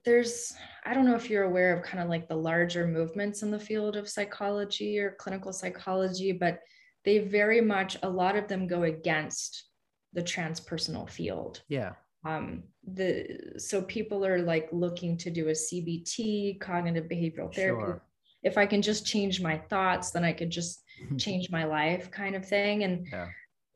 there's 0.05 0.53
i 0.85 0.93
don't 0.93 1.05
know 1.05 1.15
if 1.15 1.29
you're 1.29 1.43
aware 1.43 1.75
of 1.75 1.83
kind 1.83 2.01
of 2.01 2.09
like 2.09 2.27
the 2.27 2.35
larger 2.35 2.87
movements 2.87 3.43
in 3.43 3.51
the 3.51 3.59
field 3.59 3.95
of 3.95 4.09
psychology 4.09 4.99
or 4.99 5.15
clinical 5.19 5.51
psychology 5.51 6.31
but 6.31 6.59
they 7.05 7.19
very 7.19 7.61
much 7.61 7.97
a 8.03 8.09
lot 8.09 8.35
of 8.35 8.47
them 8.47 8.67
go 8.67 8.83
against 8.83 9.65
the 10.13 10.21
transpersonal 10.21 11.09
field 11.09 11.61
yeah 11.67 11.93
um 12.25 12.63
the 12.93 13.53
so 13.57 13.81
people 13.81 14.25
are 14.25 14.39
like 14.39 14.67
looking 14.71 15.17
to 15.17 15.29
do 15.29 15.49
a 15.49 15.51
cbt 15.51 16.59
cognitive 16.59 17.05
behavioral 17.05 17.53
therapy 17.53 17.81
sure. 17.81 18.01
if 18.43 18.57
i 18.57 18.65
can 18.65 18.81
just 18.81 19.05
change 19.05 19.41
my 19.41 19.57
thoughts 19.69 20.11
then 20.11 20.23
i 20.23 20.33
could 20.33 20.49
just 20.49 20.83
change 21.17 21.49
my 21.49 21.65
life 21.65 22.09
kind 22.11 22.35
of 22.35 22.45
thing 22.45 22.83
and 22.83 23.07
yeah. 23.11 23.27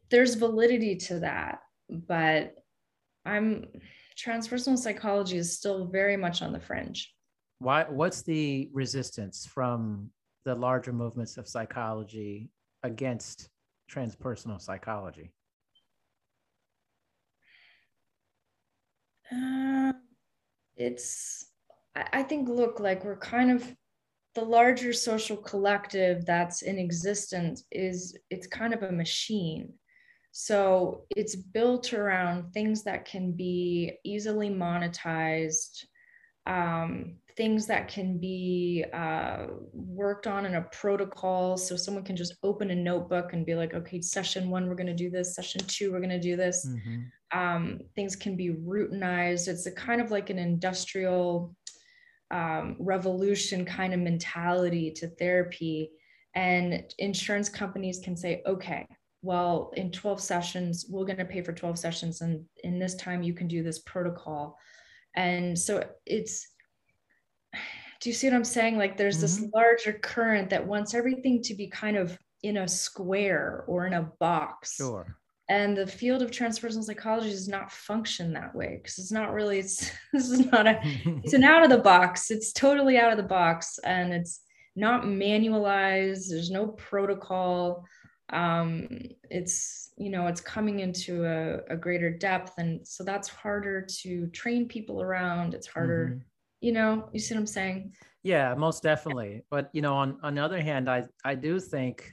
there's 0.10 0.36
validity 0.36 0.96
to 0.96 1.20
that 1.20 1.60
but 1.90 2.54
i'm 3.26 3.66
transpersonal 4.18 4.78
psychology 4.78 5.38
is 5.38 5.56
still 5.56 5.86
very 5.86 6.18
much 6.18 6.42
on 6.42 6.54
the 6.54 6.60
fringe. 6.60 7.14
Why? 7.60 7.86
What's 7.86 8.22
the 8.22 8.70
resistance 8.74 9.46
from 9.46 10.10
the 10.46 10.56
larger 10.56 10.94
movements 10.94 11.38
of 11.38 11.48
psychology 11.48 12.50
against 12.84 13.50
transpersonal 13.90 14.60
psychology? 14.62 15.32
Uh, 19.32 19.94
it's, 20.76 21.48
I 21.96 22.24
think, 22.24 22.50
look, 22.50 22.80
like 22.80 23.06
we're 23.06 23.18
kind 23.18 23.52
of 23.52 23.76
the 24.36 24.44
larger 24.44 24.94
social 24.94 25.38
collective 25.38 26.26
that's 26.26 26.64
in 26.64 26.80
existence 26.80 27.64
is 27.72 28.18
it's 28.30 28.48
kind 28.48 28.74
of 28.74 28.84
a 28.84 28.92
machine 28.92 29.74
so 30.36 31.06
it's 31.16 31.36
built 31.36 31.94
around 31.94 32.52
things 32.54 32.84
that 32.86 33.06
can 33.06 33.34
be 33.34 34.00
easily 34.04 34.50
monetized, 34.50 35.86
um, 36.48 37.18
things 37.38 37.68
that 37.68 37.88
can 37.88 38.18
be 38.18 38.84
uh, 38.92 39.46
worked 39.74 40.26
on 40.26 40.48
in 40.48 40.56
a 40.56 40.64
protocol. 40.64 41.56
So 41.56 41.76
someone 41.76 42.04
can 42.04 42.16
just 42.16 42.34
open 42.42 42.72
a 42.72 42.76
notebook 42.76 43.34
and 43.34 43.46
be 43.46 43.54
like, 43.54 43.76
okay, 43.76 44.02
session 44.02 44.50
one, 44.50 44.68
we're 44.68 44.74
going 44.74 44.88
to 44.88 44.96
do 44.96 45.12
this. 45.12 45.36
Session 45.36 45.62
two, 45.68 45.92
we're 45.92 46.00
going 46.00 46.10
to 46.10 46.20
do 46.20 46.36
this. 46.36 46.68
Mm-hmm. 46.68 47.40
Um, 47.40 47.82
things 47.96 48.16
can 48.16 48.36
be 48.36 48.50
routinized. 48.50 49.48
It's 49.48 49.68
a 49.68 49.72
kind 49.72 50.02
of 50.02 50.10
like 50.10 50.32
an 50.32 50.40
industrial 50.40 51.56
um, 52.32 52.76
revolution 52.80 53.66
kind 53.66 53.94
of 53.94 54.00
mentality 54.00 54.90
to 54.94 55.10
therapy. 55.10 55.92
And 56.34 56.92
insurance 56.98 57.50
companies 57.50 58.02
can 58.04 58.18
say, 58.18 58.42
okay, 58.48 58.88
well 59.24 59.72
in 59.76 59.90
12 59.92 60.22
sessions 60.22 60.86
we're 60.90 61.06
going 61.06 61.18
to 61.18 61.26
pay 61.26 61.42
for 61.42 61.54
12 61.54 61.80
sessions 61.80 62.22
and 62.22 62.46
in 62.64 62.78
this 62.78 62.94
time 62.96 63.24
you 63.24 63.34
can 63.34 63.48
do 63.48 63.64
this 63.64 63.80
protocol. 63.80 64.60
And 65.16 65.58
so 65.58 65.84
it's 66.06 66.48
do 68.02 68.10
you 68.10 68.14
see 68.14 68.28
what 68.28 68.36
i'm 68.36 68.44
saying? 68.44 68.78
Like 68.78 68.98
there's 68.98 69.16
mm-hmm. 69.16 69.44
this 69.44 69.52
larger 69.54 69.94
current 69.94 70.50
that 70.50 70.68
wants 70.68 70.94
everything 70.94 71.42
to 71.44 71.56
be 71.56 71.68
kind 71.68 71.98
of 71.98 72.18
in 72.44 72.58
a 72.58 72.68
square 72.68 73.64
or 73.68 73.88
in 73.88 73.94
a 73.94 74.12
box. 74.20 74.76
Sure. 74.76 75.18
And 75.50 75.78
the 75.78 75.88
field 75.88 76.22
of 76.22 76.32
transpersonal 76.32 76.84
psychology 76.84 77.30
does 77.30 77.48
not 77.48 77.72
function 77.72 78.34
that 78.34 78.56
way 78.56 78.80
because 78.82 78.98
it's 78.98 79.12
not 79.12 79.34
really 79.34 79.60
it's 79.60 79.90
this 80.14 80.30
is 80.30 80.52
not 80.52 80.68
a 80.68 80.80
it's 81.24 81.34
an 81.34 81.44
out 81.44 81.64
of 81.64 81.70
the 81.70 81.78
box. 81.78 82.30
It's 82.30 82.52
totally 82.52 82.98
out 82.98 83.12
of 83.12 83.18
the 83.18 83.24
box 83.24 83.80
and 83.84 84.14
it's 84.14 84.42
not 84.76 85.04
manualized. 85.04 86.30
There's 86.30 86.52
no 86.52 86.68
protocol 86.68 87.86
um, 88.34 88.88
it's 89.30 89.92
you 89.96 90.10
know 90.10 90.28
it's 90.28 90.42
coming 90.42 90.80
into 90.80 91.26
a, 91.26 91.74
a, 91.74 91.78
greater 91.78 92.10
depth 92.10 92.54
and 92.58 92.86
so 92.86 93.04
that's 93.04 93.28
harder 93.28 93.82
to 94.02 94.28
train 94.28 94.68
people 94.68 95.02
around. 95.02 95.54
It's 95.54 95.68
harder 95.68 96.10
mm-hmm. 96.10 96.20
you 96.62 96.72
know 96.72 97.10
you 97.14 97.20
see 97.20 97.36
what 97.36 97.42
i'm 97.42 97.48
saying? 97.48 97.94
Yeah 98.24 98.56
most 98.56 98.82
definitely. 98.84 99.44
But 99.52 99.70
you 99.74 99.82
know 99.82 99.94
on, 99.96 100.18
on 100.24 100.36
the 100.36 100.44
other 100.44 100.62
hand 100.62 100.90
i 100.90 101.04
i 101.24 101.36
do 101.36 101.60
think 101.60 102.12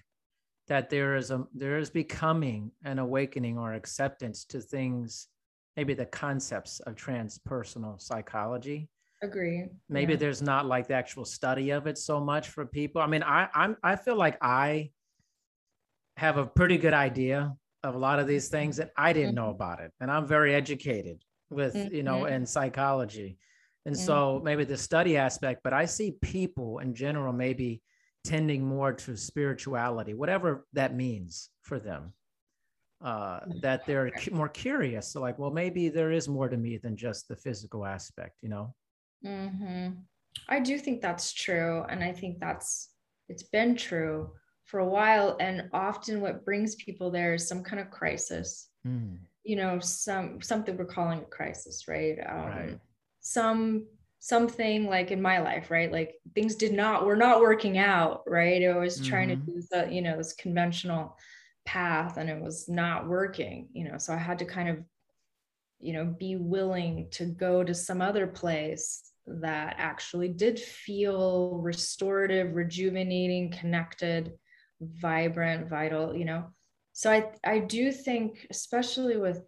that 0.69 0.91
there 0.91 1.17
is 1.17 1.31
a 1.31 1.45
there 1.55 1.79
is 1.79 1.91
becoming 1.91 2.71
an 2.85 2.99
awakening 2.99 3.59
or 3.59 3.73
acceptance 3.73 4.45
to 4.45 4.61
things 4.61 5.29
maybe 5.77 5.95
the 5.95 6.07
concepts 6.07 6.81
of 6.81 6.97
transpersonal 6.97 8.01
psychology. 8.01 8.89
Agree. 9.23 9.67
Maybe 9.89 10.15
yeah. 10.15 10.19
there's 10.19 10.43
not 10.43 10.67
like 10.67 10.89
the 10.89 10.95
actual 10.95 11.25
study 11.25 11.71
of 11.71 11.87
it 11.87 11.97
so 11.97 12.21
much 12.21 12.49
for 12.49 12.67
people. 12.67 13.01
I 13.01 13.07
mean 13.07 13.23
i 13.23 13.49
i'm 13.55 13.77
i 13.83 13.97
feel 13.97 14.17
like 14.17 14.37
i 14.43 14.91
have 16.21 16.37
a 16.37 16.51
pretty 16.59 16.79
good 16.85 16.93
idea 17.09 17.39
of 17.83 17.95
a 17.95 17.99
lot 17.99 18.19
of 18.21 18.27
these 18.27 18.49
things 18.49 18.77
that 18.77 18.91
I 19.07 19.11
didn't 19.17 19.35
know 19.41 19.51
mm-hmm. 19.51 19.63
about 19.63 19.81
it. 19.85 19.91
And 20.01 20.11
I'm 20.11 20.27
very 20.37 20.53
educated 20.55 21.19
with, 21.49 21.75
mm-hmm. 21.75 21.95
you 21.95 22.03
know, 22.03 22.21
mm-hmm. 22.25 22.35
in 22.35 22.47
psychology. 22.47 23.39
And 23.87 23.95
mm-hmm. 23.95 24.05
so 24.05 24.41
maybe 24.45 24.65
the 24.65 24.77
study 24.77 25.17
aspect, 25.17 25.63
but 25.65 25.73
I 25.73 25.87
see 25.87 26.19
people 26.37 26.81
in 26.85 26.95
general 26.95 27.33
maybe 27.33 27.81
tending 28.23 28.63
more 28.77 28.93
to 28.93 29.17
spirituality, 29.17 30.13
whatever 30.13 30.67
that 30.75 30.93
means 30.95 31.49
for 31.63 31.79
them. 31.81 32.13
uh, 33.03 33.41
that 33.63 33.87
they're 33.87 34.13
more 34.31 34.49
curious. 34.49 35.09
So 35.09 35.21
like, 35.21 35.39
well, 35.39 35.51
maybe 35.51 35.89
there 35.89 36.13
is 36.13 36.29
more 36.29 36.49
to 36.49 36.57
me 36.57 36.77
than 36.77 36.97
just 36.97 37.29
the 37.29 37.37
physical 37.37 37.87
aspect, 37.87 38.37
you 38.43 38.49
know? 38.49 38.75
Mm-hmm. 39.25 39.89
I 40.49 40.61
do 40.61 40.79
think 40.79 41.01
that's 41.01 41.33
true. 41.33 41.85
And 41.89 42.05
I 42.05 42.13
think 42.13 42.41
that's, 42.41 42.91
it's 43.29 43.43
been 43.45 43.75
true 43.75 44.31
for 44.71 44.81
a 44.81 44.89
while. 44.89 45.37
And 45.41 45.69
often 45.73 46.21
what 46.21 46.45
brings 46.45 46.75
people 46.77 47.11
there 47.11 47.35
is 47.35 47.49
some 47.49 47.63
kind 47.63 47.81
of 47.81 47.91
crisis, 47.91 48.69
mm. 48.87 49.17
you 49.45 49.57
know, 49.57 49.79
some, 49.81 50.41
something 50.41 50.77
we're 50.77 50.85
calling 50.85 51.21
a 51.21 51.25
crisis, 51.25 51.89
right? 51.89 52.19
Um, 52.27 52.37
right. 52.37 52.79
Some, 53.21 53.87
something 54.21 54.87
like 54.87 55.11
in 55.11 55.21
my 55.21 55.41
life, 55.41 55.71
right? 55.71 55.91
Like 55.91 56.15
things 56.35 56.55
did 56.55 56.73
not, 56.73 57.07
were 57.07 57.17
not 57.17 57.41
working 57.41 57.79
out, 57.79 58.23
right? 58.27 58.63
I 58.63 58.77
was 58.77 59.01
trying 59.01 59.31
mm-hmm. 59.31 59.47
to 59.47 59.53
do 59.53 59.63
the, 59.71 59.93
you 59.93 60.03
know, 60.03 60.17
this 60.17 60.35
conventional 60.35 61.17
path 61.71 62.17
and 62.17 62.29
it 62.29 62.41
was 62.41 62.69
not 62.69 63.07
working 63.07 63.69
you 63.73 63.85
know 63.85 63.99
so 63.99 64.13
i 64.13 64.17
had 64.17 64.39
to 64.39 64.45
kind 64.45 64.69
of 64.69 64.79
you 65.79 65.93
know 65.93 66.05
be 66.05 66.37
willing 66.37 67.07
to 67.11 67.27
go 67.27 67.63
to 67.63 67.75
some 67.75 68.01
other 68.01 68.27
place 68.27 69.13
that 69.27 69.77
actually 69.79 70.29
did 70.29 70.59
feel 70.59 71.59
restorative 71.59 72.55
rejuvenating 72.55 73.53
connected 73.53 74.33
vibrant 74.81 75.69
vital 75.69 76.15
you 76.15 76.25
know 76.25 76.45
so 76.93 77.11
i 77.11 77.31
i 77.45 77.59
do 77.59 77.93
think 77.93 78.47
especially 78.51 79.17
with 79.17 79.43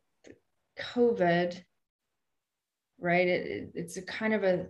covid 0.79 1.61
right 2.99 3.29
it, 3.29 3.47
it 3.47 3.73
it's 3.75 3.97
a 3.97 4.03
kind 4.03 4.35
of 4.35 4.45
a 4.45 4.67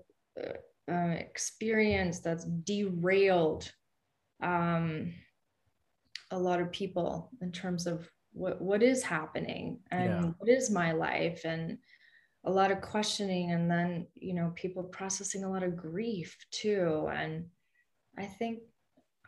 uh, 0.90 1.14
experience 1.14 2.20
that's 2.20 2.44
derailed 2.44 3.70
um 4.42 5.12
a 6.30 6.38
lot 6.38 6.60
of 6.60 6.72
people 6.72 7.30
in 7.40 7.52
terms 7.52 7.86
of 7.86 8.08
what 8.32 8.60
what 8.60 8.82
is 8.82 9.02
happening 9.02 9.78
and 9.90 10.04
yeah. 10.04 10.30
what 10.38 10.48
is 10.48 10.70
my 10.70 10.92
life 10.92 11.42
and 11.44 11.78
a 12.44 12.50
lot 12.50 12.72
of 12.72 12.80
questioning 12.80 13.52
and 13.52 13.70
then 13.70 14.06
you 14.14 14.34
know 14.34 14.52
people 14.56 14.82
processing 14.82 15.44
a 15.44 15.50
lot 15.50 15.62
of 15.62 15.76
grief 15.76 16.36
too 16.50 17.08
and 17.12 17.44
i 18.18 18.24
think 18.24 18.60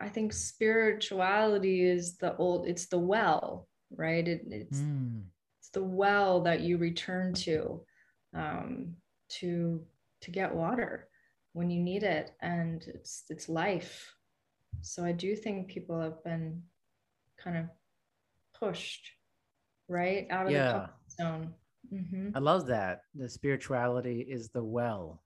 i 0.01 0.09
think 0.09 0.33
spirituality 0.33 1.85
is 1.85 2.17
the 2.17 2.37
old 2.37 2.67
it's 2.67 2.87
the 2.87 2.99
well 2.99 3.69
right 3.97 4.27
it, 4.29 4.43
it's 4.51 4.81
mm. 4.81 5.23
it's 5.61 5.71
the 5.71 5.83
well 5.83 6.41
that 6.41 6.61
you 6.61 6.77
return 6.79 7.33
to 7.33 7.81
um, 8.35 8.95
to 9.29 9.81
to 10.21 10.31
get 10.31 10.55
water 10.55 11.09
when 11.53 11.71
you 11.71 11.81
need 11.81 12.03
it 12.03 12.33
and 12.41 12.85
it's 12.89 13.25
it's 13.29 13.49
life 13.49 14.13
so 14.81 15.05
i 15.05 15.13
do 15.13 15.37
think 15.37 15.69
people 15.69 16.01
have 16.01 16.23
been 16.25 16.61
kind 17.43 17.57
of 17.57 17.67
pushed 18.59 19.11
right 19.89 20.27
out 20.31 20.47
of 20.47 20.53
yeah. 20.53 20.65
the 20.65 20.73
comfort 20.73 20.93
zone. 21.11 21.55
Mm-hmm. 21.93 22.29
I 22.35 22.39
love 22.39 22.67
that. 22.67 23.01
The 23.15 23.29
spirituality 23.29 24.21
is 24.21 24.51
the 24.51 24.65
well, 24.65 25.23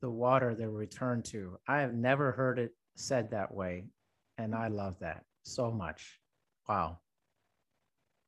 the 0.00 0.10
water 0.10 0.54
they 0.54 0.66
return 0.66 1.22
to. 1.24 1.58
I 1.68 1.80
have 1.80 1.94
never 1.94 2.32
heard 2.32 2.58
it 2.58 2.72
said 2.96 3.30
that 3.30 3.54
way. 3.54 3.84
And 4.38 4.54
I 4.54 4.68
love 4.68 4.98
that 5.00 5.24
so 5.42 5.70
much. 5.70 6.18
Wow. 6.68 6.98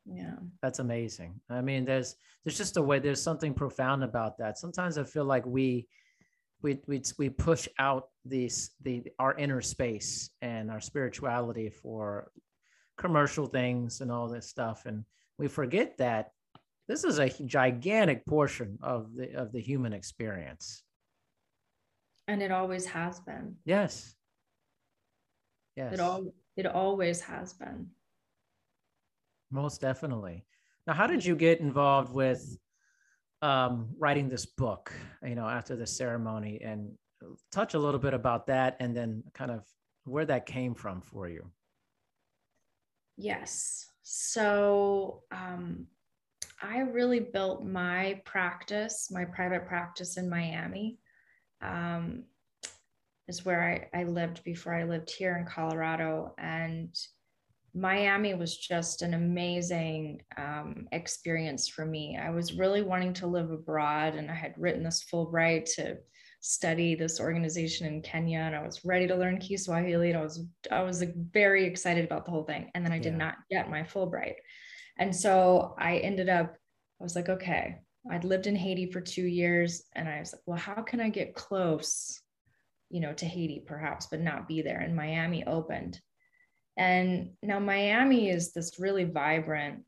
Yeah. 0.05 0.37
That's 0.63 0.79
amazing. 0.79 1.41
I 1.49 1.61
mean, 1.61 1.85
there's 1.85 2.17
there's 2.45 2.59
just 2.59 2.77
a 2.77 2.83
way, 2.83 2.99
there's 2.99 3.23
something 3.23 3.55
profound 3.55 4.03
about 4.03 4.39
that. 4.39 4.59
Sometimes 4.59 4.99
I 4.99 5.05
feel 5.05 5.25
like 5.25 5.47
we 5.47 5.87
we 6.63 6.79
we 6.87 7.03
we 7.19 7.29
push 7.29 7.69
out 7.79 8.09
these 8.25 8.71
the 8.83 9.05
our 9.19 9.37
inner 9.37 9.61
space 9.61 10.31
and 10.41 10.71
our 10.71 10.81
spirituality 10.81 11.71
for 11.71 12.31
commercial 12.97 13.47
things 13.47 14.01
and 14.01 14.11
all 14.11 14.29
this 14.29 14.49
stuff 14.49 14.87
and 14.87 15.05
we 15.39 15.49
forget 15.49 15.97
that 15.99 16.31
this 16.89 17.05
is 17.05 17.19
a 17.19 17.29
gigantic 17.47 18.25
portion 18.27 18.79
of 18.83 19.15
the 19.15 19.33
of 19.35 19.53
the 19.53 19.61
human 19.61 19.93
experience 19.93 20.85
and 22.29 22.43
it 22.43 22.53
always 22.53 22.87
has 22.87 23.19
been 23.21 23.57
yes 23.65 24.15
yes. 25.77 25.95
it 25.95 26.01
all 26.01 26.33
it 26.57 26.67
always 26.67 27.21
has 27.21 27.53
been. 27.53 27.89
Most 29.51 29.81
definitely. 29.81 30.45
Now 30.87 30.95
how 30.95 31.07
did 31.07 31.25
you 31.25 31.37
get 31.37 31.61
involved 31.61 32.13
with 32.13 32.59
um, 33.41 33.89
writing 33.99 34.29
this 34.29 34.47
book 34.47 34.93
you 35.25 35.35
know 35.35 35.49
after 35.49 35.77
the 35.77 35.87
ceremony? 35.87 36.61
And 36.63 36.93
touch 37.51 37.75
a 37.75 37.79
little 37.79 38.01
bit 38.01 38.15
about 38.15 38.47
that 38.47 38.77
and 38.81 38.97
then 38.97 39.23
kind 39.35 39.51
of 39.51 39.65
where 40.05 40.25
that 40.25 40.47
came 40.47 40.75
from 40.75 41.01
for 41.01 41.29
you. 41.29 41.51
Yes. 43.17 43.87
So 44.03 45.23
um, 45.31 45.87
I 46.61 46.81
really 46.81 47.21
built 47.21 47.65
my 47.65 48.21
practice, 48.25 49.11
my 49.11 49.25
private 49.25 49.67
practice 49.67 50.17
in 50.17 50.29
Miami. 50.29 50.99
Um, 51.61 52.25
is 53.29 53.45
where 53.45 53.89
I, 53.95 54.01
I 54.01 54.05
lived 54.05 54.43
before 54.45 54.75
I 54.75 54.85
lived 54.85 55.11
here 55.11 55.37
in 55.37 55.47
Colorado. 55.47 56.35
And 56.39 56.95
Miami 57.75 58.35
was 58.35 58.57
just 58.57 59.03
an 59.03 59.15
amazing 59.15 60.23
um, 60.37 60.87
experience 60.93 61.69
for 61.69 61.87
me. 61.87 62.19
I 62.21 62.31
was 62.31 62.53
really 62.53 62.83
wanting 62.83 63.15
to 63.15 63.27
live 63.27 63.51
abroad, 63.51 64.15
and 64.15 64.31
I 64.31 64.35
had 64.35 64.55
written 64.59 64.83
this 64.83 65.05
Fulbright 65.11 65.75
to 65.77 65.97
study 66.43 66.97
this 66.97 67.21
organization 67.21 67.87
in 67.87 68.03
Kenya 68.03 68.41
and 68.41 68.57
I 68.57 68.63
was 68.65 68.85
ready 68.85 69.07
to 69.07 69.15
learn 69.15 69.39
Kiswahili 69.39 70.11
and 70.11 70.19
I 70.19 70.23
was 70.23 70.45
I 70.73 70.83
was 70.83 70.99
like 70.99 71.15
very 71.15 71.65
excited 71.65 72.05
about 72.05 72.25
the 72.25 72.33
whole 72.33 72.43
thing 72.43 72.69
and 72.75 72.85
then 72.85 72.93
I 72.93 72.99
did 72.99 73.13
yeah. 73.13 73.19
not 73.19 73.35
get 73.49 73.71
my 73.71 73.83
Fulbright. 73.83 74.35
And 74.99 75.15
so 75.15 75.77
I 75.79 75.99
ended 75.99 76.29
up 76.29 76.57
I 77.01 77.05
was 77.05 77.15
like 77.15 77.29
okay, 77.29 77.77
I'd 78.11 78.25
lived 78.25 78.49
in 78.49 78.57
Haiti 78.57 78.91
for 78.91 79.01
2 79.01 79.23
years 79.23 79.85
and 79.95 80.09
I 80.09 80.19
was 80.19 80.33
like 80.33 80.43
well 80.45 80.59
how 80.59 80.83
can 80.83 81.01
I 81.01 81.11
get 81.11 81.37
close 81.37 82.21
you 82.93 83.01
know 83.01 83.13
to 83.15 83.27
Haiti 83.27 83.65
perhaps 83.67 84.07
but 84.07 84.21
not 84.21 84.47
be 84.47 84.63
there 84.63 84.79
and 84.79 84.95
Miami 84.95 85.45
opened. 85.45 85.99
And 86.77 87.31
now 87.43 87.59
Miami 87.59 88.31
is 88.31 88.53
this 88.53 88.79
really 88.79 89.05
vibrant 89.05 89.83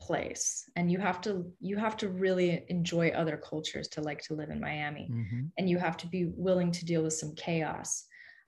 place 0.00 0.68
and 0.76 0.90
you 0.90 0.98
have 0.98 1.20
to 1.20 1.44
you 1.60 1.76
have 1.76 1.96
to 1.96 2.08
really 2.08 2.64
enjoy 2.68 3.08
other 3.10 3.36
cultures 3.36 3.88
to 3.88 4.00
like 4.00 4.22
to 4.22 4.34
live 4.34 4.48
in 4.48 4.60
miami 4.60 5.10
mm-hmm. 5.12 5.40
and 5.58 5.68
you 5.68 5.76
have 5.76 5.96
to 5.96 6.06
be 6.06 6.30
willing 6.36 6.70
to 6.70 6.84
deal 6.84 7.02
with 7.02 7.12
some 7.12 7.34
chaos 7.34 8.04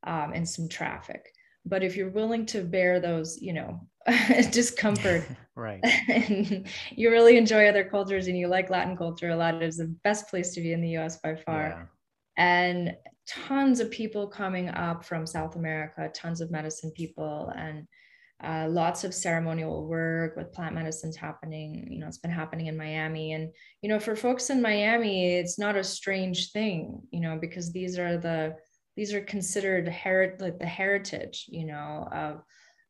um, 0.06 0.32
and 0.32 0.48
some 0.48 0.68
traffic 0.68 1.32
but 1.66 1.82
if 1.82 1.96
you're 1.96 2.10
willing 2.10 2.46
to 2.46 2.62
bear 2.62 3.00
those 3.00 3.36
you 3.42 3.52
know 3.52 3.80
discomfort 4.52 5.26
right 5.56 5.80
and 6.08 6.66
you 6.92 7.10
really 7.10 7.36
enjoy 7.36 7.68
other 7.68 7.84
cultures 7.84 8.28
and 8.28 8.38
you 8.38 8.46
like 8.46 8.70
latin 8.70 8.96
culture 8.96 9.30
a 9.30 9.36
lot 9.36 9.60
is 9.62 9.76
the 9.76 9.94
best 10.04 10.28
place 10.28 10.54
to 10.54 10.60
be 10.60 10.72
in 10.72 10.80
the 10.80 10.96
us 10.96 11.18
by 11.18 11.34
far. 11.34 11.90
And 12.40 12.96
tons 13.28 13.80
of 13.80 13.90
people 13.90 14.26
coming 14.26 14.70
up 14.70 15.04
from 15.04 15.26
south 15.26 15.54
america 15.54 16.10
tons 16.14 16.40
of 16.40 16.50
medicine 16.50 16.90
people 16.96 17.52
and 17.54 17.86
uh, 18.42 18.66
lots 18.70 19.04
of 19.04 19.12
ceremonial 19.12 19.86
work 19.86 20.34
with 20.34 20.50
plant 20.50 20.74
medicines 20.74 21.14
happening 21.14 21.86
you 21.90 21.98
know 21.98 22.06
it's 22.06 22.16
been 22.16 22.30
happening 22.30 22.68
in 22.68 22.76
miami. 22.76 23.34
And 23.34 23.50
you 23.82 23.90
know 23.90 24.00
for 24.00 24.16
folks 24.16 24.48
in 24.48 24.62
miami 24.62 25.34
it's 25.34 25.58
not 25.58 25.76
a 25.76 25.84
strange 25.84 26.50
thing 26.52 27.02
you 27.10 27.20
know 27.20 27.36
because 27.38 27.70
these 27.70 27.98
are 27.98 28.16
the 28.16 28.56
these 28.96 29.12
are 29.12 29.20
considered 29.20 29.86
herit 29.86 30.40
like 30.40 30.58
the 30.58 30.66
heritage 30.66 31.44
you 31.48 31.66
know 31.66 32.08
of 32.10 32.42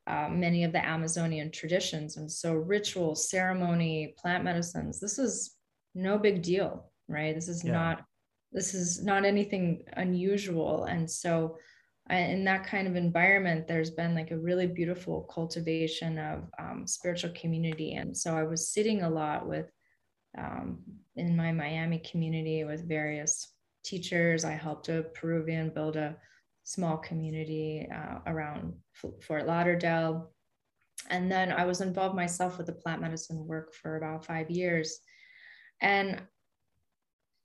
uh, 0.07 0.29
many 0.29 0.63
of 0.63 0.73
the 0.73 0.87
amazonian 0.87 1.51
traditions. 1.51 2.17
And 2.17 2.31
so 2.31 2.55
ritual 2.55 3.17
ceremony 3.17 4.15
plant 4.17 4.45
medicines 4.45 5.01
this 5.01 5.19
is 5.19 5.57
no 5.97 6.17
big 6.17 6.43
deal 6.43 6.91
right? 7.11 7.35
This 7.35 7.49
is 7.49 7.65
yeah. 7.65 7.73
not 7.73 8.05
this 8.53 8.75
is 8.75 9.03
not 9.03 9.25
anything 9.25 9.85
unusual. 9.95 10.85
And 10.85 11.11
so 11.11 11.57
in 12.11 12.45
that 12.45 12.67
kind 12.67 12.89
of 12.89 12.97
environment 12.97 13.69
there's 13.69 13.91
been 13.91 14.15
like 14.15 14.33
a 14.33 14.39
really 14.39 14.67
beautiful 14.67 15.23
cultivation 15.33 16.19
of 16.19 16.43
um, 16.59 16.87
spiritual 16.87 17.31
community. 17.35 17.95
And 17.95 18.17
so 18.17 18.37
i 18.37 18.43
was 18.43 18.73
sitting 18.73 19.03
a 19.03 19.11
lot 19.11 19.47
with 19.47 19.71
um, 20.37 20.79
in 21.17 21.37
my 21.37 21.53
miami 21.53 21.99
community 21.99 22.65
with 22.65 22.89
various 22.89 23.53
teachers. 23.85 24.45
I 24.45 24.53
helped 24.53 24.89
a 24.89 25.05
peruvian 25.15 25.71
build 25.71 25.97
a 25.97 26.17
small 26.65 26.97
community 26.99 27.89
uh, 27.95 28.19
around 28.27 28.75
fort 29.21 29.47
lauderdale. 29.47 30.33
And 31.09 31.31
then 31.31 31.53
i 31.53 31.65
was 31.65 31.81
involved 31.81 32.17
myself 32.17 32.59
with 32.59 32.67
the 32.67 32.73
plant 32.73 33.03
medicine 33.03 33.47
work 33.47 33.73
for 33.75 33.97
about 33.97 34.27
five 34.27 34.51
years. 34.51 34.99
And 35.81 36.21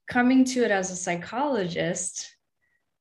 coming 0.08 0.44
to 0.44 0.64
it 0.64 0.70
as 0.70 0.90
a 0.90 0.96
psychologist 0.96 2.34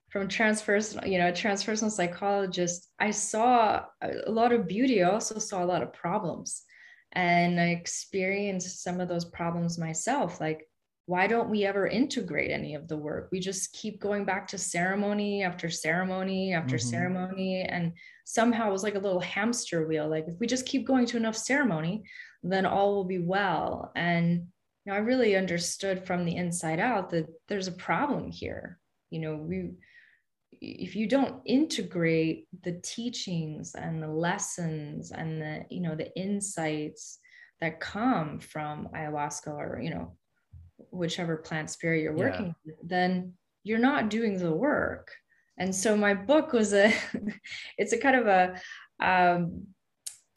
from 0.10 0.28
transpersonal, 0.28 1.10
you 1.10 1.18
know, 1.18 1.32
transpersonal 1.32 1.92
psychologist, 1.92 2.90
I 3.00 3.12
saw 3.12 3.84
a 4.02 4.32
lot 4.32 4.54
of 4.54 4.68
beauty. 4.68 5.04
I 5.04 5.10
also 5.10 5.40
saw 5.40 5.64
a 5.64 5.66
lot 5.66 5.84
of 5.84 5.94
problems. 5.94 6.64
And 7.12 7.60
I 7.60 7.68
experienced 7.68 8.84
some 8.84 9.00
of 9.00 9.08
those 9.08 9.26
problems 9.26 9.78
myself. 9.78 10.42
Like 10.42 10.68
why 11.08 11.28
don't 11.28 11.50
we 11.50 11.66
ever 11.66 11.88
integrate 11.88 12.50
any 12.50 12.74
of 12.74 12.88
the 12.88 12.98
work? 12.98 13.30
We 13.32 13.40
just 13.40 13.74
keep 13.74 14.00
going 14.00 14.26
back 14.26 14.48
to 14.48 14.58
ceremony 14.58 15.44
after 15.44 15.70
ceremony 15.70 16.54
after 16.54 16.78
mm-hmm. 16.78 16.90
ceremony. 16.90 17.62
And 17.62 17.94
somehow 18.26 18.70
it 18.70 18.74
was 18.74 18.84
like 18.84 18.96
a 18.96 19.00
little 19.00 19.20
hamster 19.20 19.88
wheel. 19.88 20.08
Like 20.08 20.26
if 20.28 20.40
we 20.40 20.48
just 20.48 20.66
keep 20.66 20.88
going 20.88 21.06
to 21.08 21.18
enough 21.18 21.38
ceremony, 21.38 22.06
then 22.42 22.66
all 22.66 22.96
will 22.96 23.04
be 23.04 23.20
well. 23.20 23.92
And 23.96 24.48
you 24.86 24.92
know, 24.92 24.98
I 24.98 25.02
really 25.02 25.36
understood 25.36 26.06
from 26.06 26.26
the 26.26 26.36
inside 26.36 26.80
out 26.80 27.10
that 27.10 27.28
there's 27.48 27.68
a 27.68 27.74
problem 27.74 28.32
here. 28.32 28.80
You 29.10 29.20
know, 29.20 29.36
we 29.36 29.72
if 30.52 30.96
you 30.96 31.08
don't 31.08 31.42
integrate 31.46 32.48
the 32.64 32.80
teachings 32.82 33.76
and 33.76 34.02
the 34.02 34.08
lessons 34.08 35.12
and 35.12 35.42
the 35.42 35.66
you 35.70 35.82
know 35.82 35.96
the 35.96 36.16
insights 36.18 37.20
that 37.62 37.80
come 37.80 38.40
from 38.40 38.88
ayahuasca 38.96 39.48
or 39.48 39.82
you 39.82 39.90
know 39.90 40.16
whichever 40.92 41.38
plant 41.38 41.70
spirit 41.70 42.02
you're 42.02 42.16
working 42.16 42.48
yeah. 42.48 42.54
with, 42.66 42.76
then 42.84 43.34
you're 43.66 43.80
not 43.80 44.10
doing 44.10 44.38
the 44.38 44.52
work. 44.52 45.12
And 45.58 45.76
so 45.76 45.98
my 45.98 46.14
book 46.14 46.54
was 46.54 46.74
a, 46.74 46.94
it's 47.78 47.94
a 47.94 47.98
kind 47.98 48.16
of 48.16 48.28
a, 48.28 48.62
um, 49.00 49.68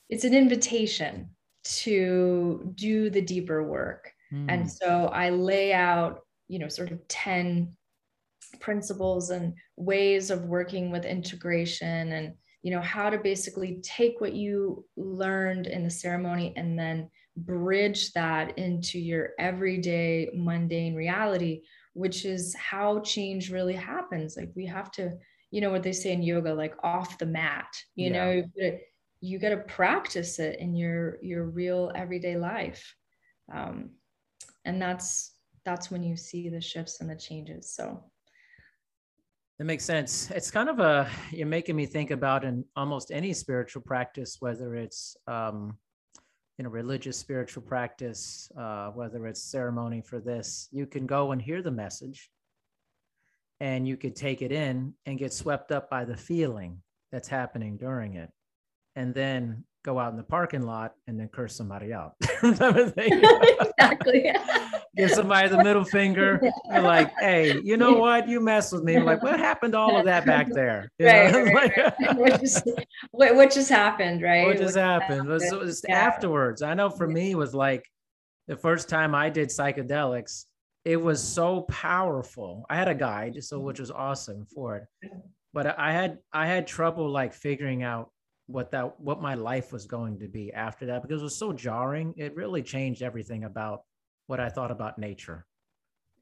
it's 0.09 0.25
an 0.25 0.35
invitation 0.35 1.31
to 1.65 2.73
do 2.75 3.11
the 3.11 3.21
deeper 3.21 3.63
work. 3.63 4.13
Mm. 4.33 4.47
And 4.49 4.71
so 4.71 5.07
I 5.07 5.31
lay 5.31 5.73
out, 5.73 6.21
you 6.49 6.59
know, 6.59 6.69
sort 6.69 6.91
of 6.91 7.07
10 7.09 7.75
principles 8.61 9.31
and 9.31 9.55
ways 9.77 10.31
of 10.31 10.45
working 10.45 10.91
with 10.91 11.05
integration 11.05 12.13
and, 12.13 12.35
you 12.63 12.71
know, 12.71 12.81
how 12.81 13.11
to 13.11 13.19
basically 13.19 13.81
take 13.83 14.21
what 14.21 14.35
you 14.35 14.85
learned 14.97 15.67
in 15.67 15.85
the 15.85 15.91
ceremony 15.91 16.53
and 16.57 16.79
then 16.79 17.11
bridge 17.45 18.13
that 18.13 18.59
into 18.59 18.99
your 18.99 19.31
everyday 19.39 20.29
mundane 20.35 20.95
reality 20.95 21.63
which 21.95 22.25
is 22.25 22.55
how 22.55 23.01
change 23.01 23.51
really 23.51 23.75
happens 23.75 24.37
like 24.37 24.51
we 24.55 24.67
have 24.67 24.91
to 24.91 25.13
you 25.51 25.61
know 25.61 25.71
what 25.71 25.83
they 25.83 25.93
say 25.93 26.13
in 26.13 26.23
yoga 26.23 26.53
like 26.53 26.75
off 26.83 27.19
the 27.19 27.27
mat 27.27 27.69
you 27.95 28.11
yeah. 28.11 28.13
know 28.13 28.43
you 29.21 29.39
got 29.39 29.51
to 29.51 29.59
practice 29.59 30.39
it 30.39 30.59
in 30.61 30.75
your 30.75 31.19
your 31.23 31.45
real 31.45 31.91
everyday 31.95 32.37
life 32.37 32.95
um, 33.53 33.91
and 34.69 34.81
that's 34.81 35.35
that's 35.65 35.91
when 35.91 36.03
you 36.03 36.17
see 36.17 36.49
the 36.49 36.61
shifts 36.61 37.01
and 37.01 37.11
the 37.11 37.17
changes 37.17 37.73
so 37.75 38.03
that 39.59 39.65
makes 39.65 39.85
sense 39.85 40.31
it's 40.31 40.51
kind 40.51 40.69
of 40.69 40.79
a 40.79 41.09
you're 41.31 41.47
making 41.47 41.75
me 41.75 41.87
think 41.87 42.11
about 42.11 42.45
in 42.45 42.65
almost 42.77 43.11
any 43.11 43.33
spiritual 43.33 43.83
practice 43.83 44.37
whether 44.41 44.77
it's 44.77 45.17
um, 45.27 45.77
in 46.59 46.67
a 46.67 46.69
religious 46.69 47.17
spiritual 47.17 47.63
practice, 47.63 48.51
uh, 48.59 48.91
whether 48.91 49.27
it's 49.27 49.43
ceremony 49.43 50.01
for 50.01 50.19
this, 50.19 50.69
you 50.73 50.87
can 50.87 51.07
go 51.07 51.31
and 51.31 51.41
hear 51.41 51.63
the 51.63 51.71
message 51.71 52.31
and 53.61 53.87
you 53.87 53.97
could 53.97 54.17
take 54.17 54.43
it 54.43 54.51
in 54.51 54.93
and 55.07 55.19
get 55.19 55.33
swept 55.33 55.71
up 55.71 55.89
by 55.89 56.05
the 56.05 56.17
feeling 56.17 56.81
that's 57.13 57.29
happening 57.29 57.77
during 57.77 58.15
it. 58.15 58.31
And 58.97 59.15
then 59.15 59.65
go 59.85 59.99
out 59.99 60.11
in 60.11 60.17
the 60.17 60.23
parking 60.23 60.63
lot 60.63 60.95
and 61.07 61.19
then 61.19 61.29
curse 61.29 61.55
somebody 61.57 61.93
out. 61.93 62.15
exactly. 62.43 64.33
Give 64.97 65.11
somebody 65.11 65.49
the 65.49 65.63
middle 65.63 65.85
finger. 65.85 66.41
You're 66.71 66.83
like, 66.83 67.13
hey, 67.19 67.61
you 67.63 67.77
know 67.77 67.95
what? 67.95 68.29
You 68.29 68.41
mess 68.41 68.73
with 68.73 68.83
me. 68.83 68.97
I'm 68.97 69.05
like, 69.05 69.23
what 69.23 69.39
happened 69.39 69.73
to 69.73 69.79
all 69.79 69.97
of 69.97 70.05
that 70.07 70.27
back 70.27 70.49
there? 70.53 70.91
You 70.99 71.07
right, 71.07 71.33
right, 71.33 71.77
right. 71.77 72.17
what, 72.17 72.41
just, 72.41 72.69
what, 73.13 73.35
what, 73.35 73.53
just 73.53 73.69
happened, 73.69 74.23
right? 74.23 74.47
What 74.47 74.59
just 74.59 74.77
what 74.77 74.85
happened? 74.85 75.29
Was, 75.29 75.45
it 75.45 75.59
was 75.59 75.85
yeah. 75.89 75.99
afterwards. 75.99 76.63
I 76.63 76.75
know 76.75 76.91
for 76.91 77.07
me, 77.07 77.33
it 77.33 77.39
was 77.39 77.55
like 77.55 77.85
the 78.49 78.57
first 78.57 78.89
time 78.89 79.15
I 79.15 79.31
did 79.31 79.49
psychedelics, 79.49 80.47
it 80.85 80.97
was 80.97 81.23
so 81.23 81.63
powerful. 81.63 82.65
I 82.69 82.77
had 82.77 82.89
a 82.89 82.95
guide, 82.95 83.43
so 83.45 83.61
which 83.61 83.77
mm-hmm. 83.77 83.83
was 83.83 83.91
awesome 83.91 84.47
for 84.53 84.77
it. 84.77 85.11
But 85.53 85.79
I 85.79 85.93
had 85.93 86.19
I 86.33 86.47
had 86.47 86.67
trouble 86.67 87.11
like 87.11 87.33
figuring 87.35 87.83
out 87.83 88.11
what 88.49 88.71
that 88.71 88.99
what 88.99 89.21
my 89.21 89.35
life 89.35 89.73
was 89.73 89.85
going 89.85 90.19
to 90.19 90.27
be 90.27 90.53
after 90.53 90.87
that 90.87 91.03
because 91.03 91.21
it 91.21 91.25
was 91.25 91.37
so 91.37 91.53
jarring 91.53 92.15
it 92.17 92.35
really 92.35 92.63
changed 92.63 93.03
everything 93.03 93.45
about 93.45 93.83
what 94.27 94.41
i 94.41 94.49
thought 94.49 94.71
about 94.71 94.99
nature 94.99 95.47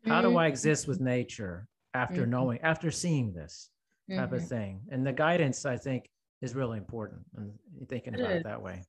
how 0.05 0.21
mm-hmm. 0.21 0.31
do 0.31 0.37
i 0.37 0.47
exist 0.47 0.89
with 0.89 1.01
nature 1.01 1.67
after 1.95 2.23
mm-hmm. 2.23 2.33
knowing 2.33 2.61
after 2.63 2.91
seeing 2.91 3.33
this 3.33 3.71
type 4.11 4.27
mm-hmm. 4.27 4.35
of 4.35 4.47
thing 4.47 4.81
and 4.91 5.07
the 5.07 5.13
guidance 5.13 5.65
i 5.65 5.77
think 5.77 6.11
is 6.43 6.55
really 6.55 6.79
important 6.79 7.21
and 7.37 7.53
thinking 7.89 8.13
it 8.13 8.21
about 8.21 8.33
is. 8.33 8.41
it 8.41 8.45
that 8.45 8.61
way 8.61 8.83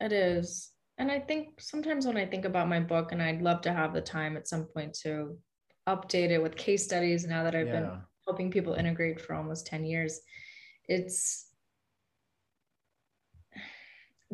it 0.00 0.12
is 0.12 0.70
and 0.98 1.10
i 1.10 1.18
think 1.18 1.60
sometimes 1.60 2.06
when 2.06 2.16
i 2.16 2.24
think 2.24 2.44
about 2.44 2.68
my 2.68 2.78
book 2.78 3.10
and 3.10 3.20
i'd 3.20 3.42
love 3.42 3.60
to 3.60 3.72
have 3.72 3.92
the 3.92 4.00
time 4.00 4.36
at 4.36 4.46
some 4.46 4.64
point 4.64 4.94
to 4.94 5.36
update 5.88 6.30
it 6.30 6.40
with 6.40 6.54
case 6.54 6.84
studies 6.84 7.26
now 7.26 7.42
that 7.42 7.56
i've 7.56 7.66
yeah. 7.66 7.80
been 7.80 7.90
helping 8.24 8.52
people 8.52 8.74
integrate 8.74 9.20
for 9.20 9.34
almost 9.34 9.66
10 9.66 9.84
years 9.84 10.20
it's 10.88 11.51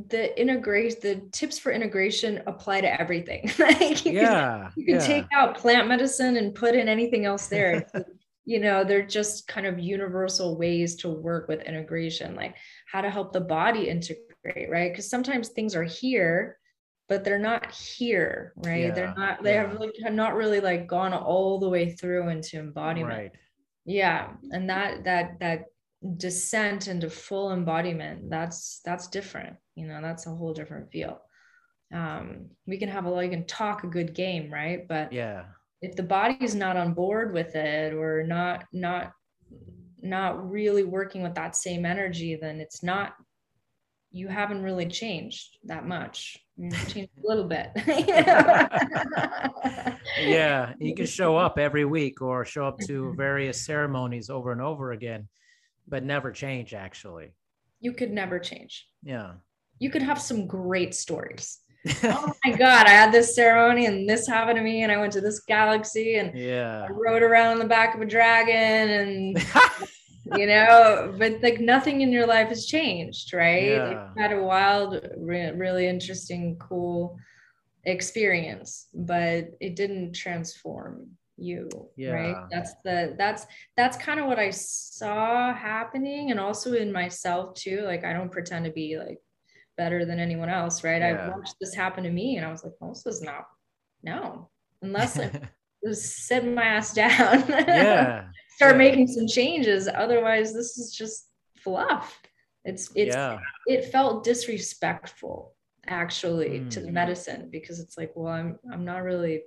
the 0.08 0.38
integrate 0.40 1.00
the 1.00 1.16
tips 1.32 1.58
for 1.58 1.72
integration 1.72 2.42
apply 2.46 2.80
to 2.80 3.00
everything 3.00 3.50
like 3.58 4.04
you 4.04 4.12
yeah 4.12 4.70
can, 4.72 4.72
you 4.76 4.84
can 4.84 4.94
yeah. 4.94 5.06
take 5.06 5.24
out 5.32 5.56
plant 5.56 5.88
medicine 5.88 6.36
and 6.36 6.54
put 6.54 6.74
in 6.74 6.88
anything 6.88 7.24
else 7.24 7.46
there 7.48 7.86
you 8.44 8.60
know 8.60 8.84
they're 8.84 9.06
just 9.06 9.46
kind 9.46 9.66
of 9.66 9.78
universal 9.78 10.56
ways 10.56 10.96
to 10.96 11.08
work 11.08 11.48
with 11.48 11.62
integration 11.62 12.34
like 12.34 12.56
how 12.86 13.00
to 13.00 13.10
help 13.10 13.32
the 13.32 13.40
body 13.40 13.88
integrate 13.88 14.70
right 14.70 14.92
because 14.92 15.08
sometimes 15.08 15.48
things 15.48 15.74
are 15.74 15.84
here 15.84 16.58
but 17.08 17.24
they're 17.24 17.38
not 17.38 17.70
here 17.72 18.52
right 18.56 18.84
yeah. 18.84 18.90
they're 18.94 19.14
not 19.16 19.42
they 19.42 19.54
yeah. 19.54 19.62
have, 19.62 19.72
really, 19.72 19.92
have 20.02 20.14
not 20.14 20.34
really 20.34 20.60
like 20.60 20.86
gone 20.86 21.12
all 21.12 21.58
the 21.58 21.68
way 21.68 21.90
through 21.92 22.28
into 22.28 22.58
embodiment 22.58 23.18
right. 23.18 23.32
yeah 23.84 24.30
and 24.50 24.70
that 24.70 25.04
that 25.04 25.38
that 25.40 25.64
descent 26.16 26.86
into 26.86 27.10
full 27.10 27.52
embodiment 27.52 28.30
that's 28.30 28.80
that's 28.84 29.08
different 29.08 29.56
you 29.78 29.86
know 29.86 30.00
that's 30.02 30.26
a 30.26 30.34
whole 30.34 30.52
different 30.52 30.90
feel. 30.90 31.20
Um 31.92 32.50
we 32.66 32.78
can 32.78 32.88
have 32.88 33.04
a 33.04 33.10
lot 33.10 33.20
you 33.20 33.30
can 33.30 33.46
talk 33.46 33.84
a 33.84 33.88
good 33.88 34.14
game 34.14 34.52
right? 34.52 34.86
But 34.86 35.12
yeah. 35.12 35.44
if 35.80 35.96
the 35.96 36.02
body 36.02 36.36
is 36.40 36.54
not 36.54 36.76
on 36.76 36.94
board 36.94 37.32
with 37.32 37.54
it 37.54 37.94
or 37.94 38.22
not 38.22 38.64
not 38.72 39.12
not 40.00 40.50
really 40.50 40.84
working 40.84 41.22
with 41.22 41.34
that 41.34 41.56
same 41.56 41.84
energy 41.84 42.36
then 42.36 42.60
it's 42.60 42.82
not 42.82 43.14
you 44.10 44.28
haven't 44.28 44.62
really 44.62 44.86
changed 44.86 45.58
that 45.64 45.86
much. 45.86 46.38
You 46.56 46.70
changed 46.88 47.12
a 47.22 47.28
little 47.28 47.44
bit. 47.44 47.70
Yeah 50.20 50.72
you 50.80 50.94
can 50.94 51.06
show 51.06 51.36
up 51.36 51.58
every 51.58 51.84
week 51.84 52.22
or 52.22 52.44
show 52.44 52.66
up 52.66 52.78
to 52.86 53.14
various 53.16 53.64
ceremonies 53.64 54.30
over 54.30 54.52
and 54.52 54.60
over 54.60 54.92
again 54.92 55.28
but 55.86 56.04
never 56.04 56.32
change 56.32 56.74
actually. 56.74 57.32
You 57.80 57.92
could 57.92 58.10
never 58.10 58.38
change. 58.38 58.86
Yeah 59.02 59.34
you 59.78 59.90
could 59.90 60.02
have 60.02 60.20
some 60.20 60.46
great 60.46 60.94
stories 60.94 61.60
oh 62.04 62.32
my 62.44 62.52
god 62.56 62.86
i 62.86 62.90
had 62.90 63.12
this 63.12 63.34
ceremony 63.34 63.86
and 63.86 64.08
this 64.08 64.26
happened 64.26 64.56
to 64.56 64.62
me 64.62 64.82
and 64.82 64.90
i 64.90 64.96
went 64.96 65.12
to 65.12 65.20
this 65.20 65.40
galaxy 65.40 66.16
and 66.16 66.36
yeah 66.36 66.86
i 66.88 66.92
rode 66.92 67.22
around 67.22 67.52
on 67.52 67.58
the 67.58 67.64
back 67.64 67.94
of 67.94 68.00
a 68.00 68.06
dragon 68.06 68.90
and 68.90 69.46
you 70.36 70.46
know 70.46 71.14
but 71.18 71.40
like 71.42 71.60
nothing 71.60 72.00
in 72.00 72.12
your 72.12 72.26
life 72.26 72.48
has 72.48 72.66
changed 72.66 73.32
right 73.32 73.64
yeah. 73.64 73.90
you 74.14 74.22
had 74.22 74.32
a 74.32 74.42
wild 74.42 75.00
re- 75.16 75.52
really 75.52 75.86
interesting 75.86 76.56
cool 76.58 77.16
experience 77.84 78.88
but 78.92 79.50
it 79.60 79.76
didn't 79.76 80.12
transform 80.12 81.06
you 81.36 81.68
yeah. 81.96 82.10
right 82.10 82.36
that's 82.50 82.74
the 82.84 83.14
that's 83.16 83.46
that's 83.76 83.96
kind 83.96 84.18
of 84.18 84.26
what 84.26 84.38
i 84.38 84.50
saw 84.50 85.54
happening 85.54 86.32
and 86.32 86.40
also 86.40 86.74
in 86.74 86.92
myself 86.92 87.54
too 87.54 87.82
like 87.82 88.04
i 88.04 88.12
don't 88.12 88.32
pretend 88.32 88.64
to 88.64 88.72
be 88.72 88.98
like 88.98 89.18
better 89.78 90.04
than 90.04 90.18
anyone 90.18 90.50
else 90.50 90.84
right 90.84 91.00
yeah. 91.00 91.30
i 91.32 91.36
watched 91.36 91.54
this 91.60 91.74
happen 91.74 92.04
to 92.04 92.10
me 92.10 92.36
and 92.36 92.44
i 92.44 92.50
was 92.50 92.62
like 92.64 92.74
well, 92.80 92.92
this 92.92 93.06
is 93.06 93.22
not 93.22 93.46
no 94.02 94.50
unless 94.82 95.18
i 95.18 95.30
just 95.86 96.26
sit 96.26 96.44
my 96.44 96.62
ass 96.62 96.92
down 96.92 97.44
yeah 97.48 98.26
start 98.56 98.72
yeah. 98.72 98.78
making 98.78 99.06
some 99.06 99.26
changes 99.26 99.88
otherwise 99.88 100.52
this 100.52 100.76
is 100.76 100.94
just 100.94 101.28
fluff 101.56 102.20
it's 102.64 102.90
it's 102.94 103.14
yeah. 103.14 103.38
it 103.66 103.86
felt 103.86 104.24
disrespectful 104.24 105.54
actually 105.86 106.60
mm. 106.60 106.70
to 106.70 106.80
the 106.80 106.88
hmm. 106.88 106.94
medicine 106.94 107.48
because 107.50 107.80
it's 107.80 107.96
like 107.96 108.12
well 108.14 108.32
i'm 108.32 108.58
i'm 108.72 108.84
not 108.84 109.02
really 109.02 109.42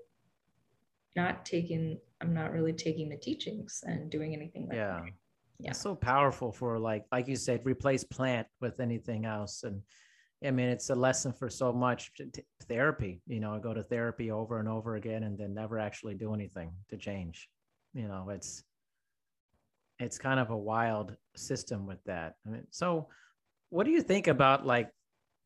not 1.16 1.46
taking 1.46 2.00
i'm 2.22 2.34
not 2.34 2.52
really 2.52 2.74
taking 2.74 3.10
the 3.10 3.18
teachings 3.18 3.84
and 3.86 4.10
doing 4.10 4.34
anything 4.34 4.68
like 4.68 4.78
yeah 4.78 5.02
that. 5.02 5.12
yeah 5.60 5.70
it's 5.70 5.82
so 5.82 5.94
powerful 5.94 6.52
for 6.52 6.80
like 6.80 7.06
like 7.12 7.28
you 7.28 7.36
said 7.36 7.62
replace 7.64 8.04
plant 8.04 8.48
with 8.60 8.80
anything 8.80 9.26
else 9.26 9.64
and 9.64 9.82
i 10.46 10.52
mean 10.52 10.70
it's 10.70 10.90
a 10.90 10.96
lesson 10.96 11.32
for 11.32 11.50
so 11.50 11.72
much 11.72 12.12
therapy 12.64 13.22
you 13.28 13.40
know 13.40 13.54
i 13.56 13.60
go 13.60 13.74
to 13.74 13.84
therapy 13.84 14.32
over 14.32 14.60
and 14.60 14.68
over 14.68 14.96
again 14.96 15.24
and 15.24 15.38
then 15.38 15.54
never 15.54 15.80
actually 15.80 16.14
do 16.14 16.34
anything 16.34 16.72
to 16.90 16.98
change 16.98 17.50
you 17.94 18.08
know 18.08 18.30
it's 18.30 18.64
it's 20.02 20.18
kind 20.18 20.40
of 20.40 20.50
a 20.50 20.58
wild 20.58 21.16
system 21.36 21.86
with 21.86 22.04
that. 22.06 22.36
I 22.46 22.50
mean 22.50 22.68
so 22.72 23.08
what 23.70 23.86
do 23.86 23.92
you 23.92 24.02
think 24.02 24.28
about 24.28 24.66
like 24.66 24.90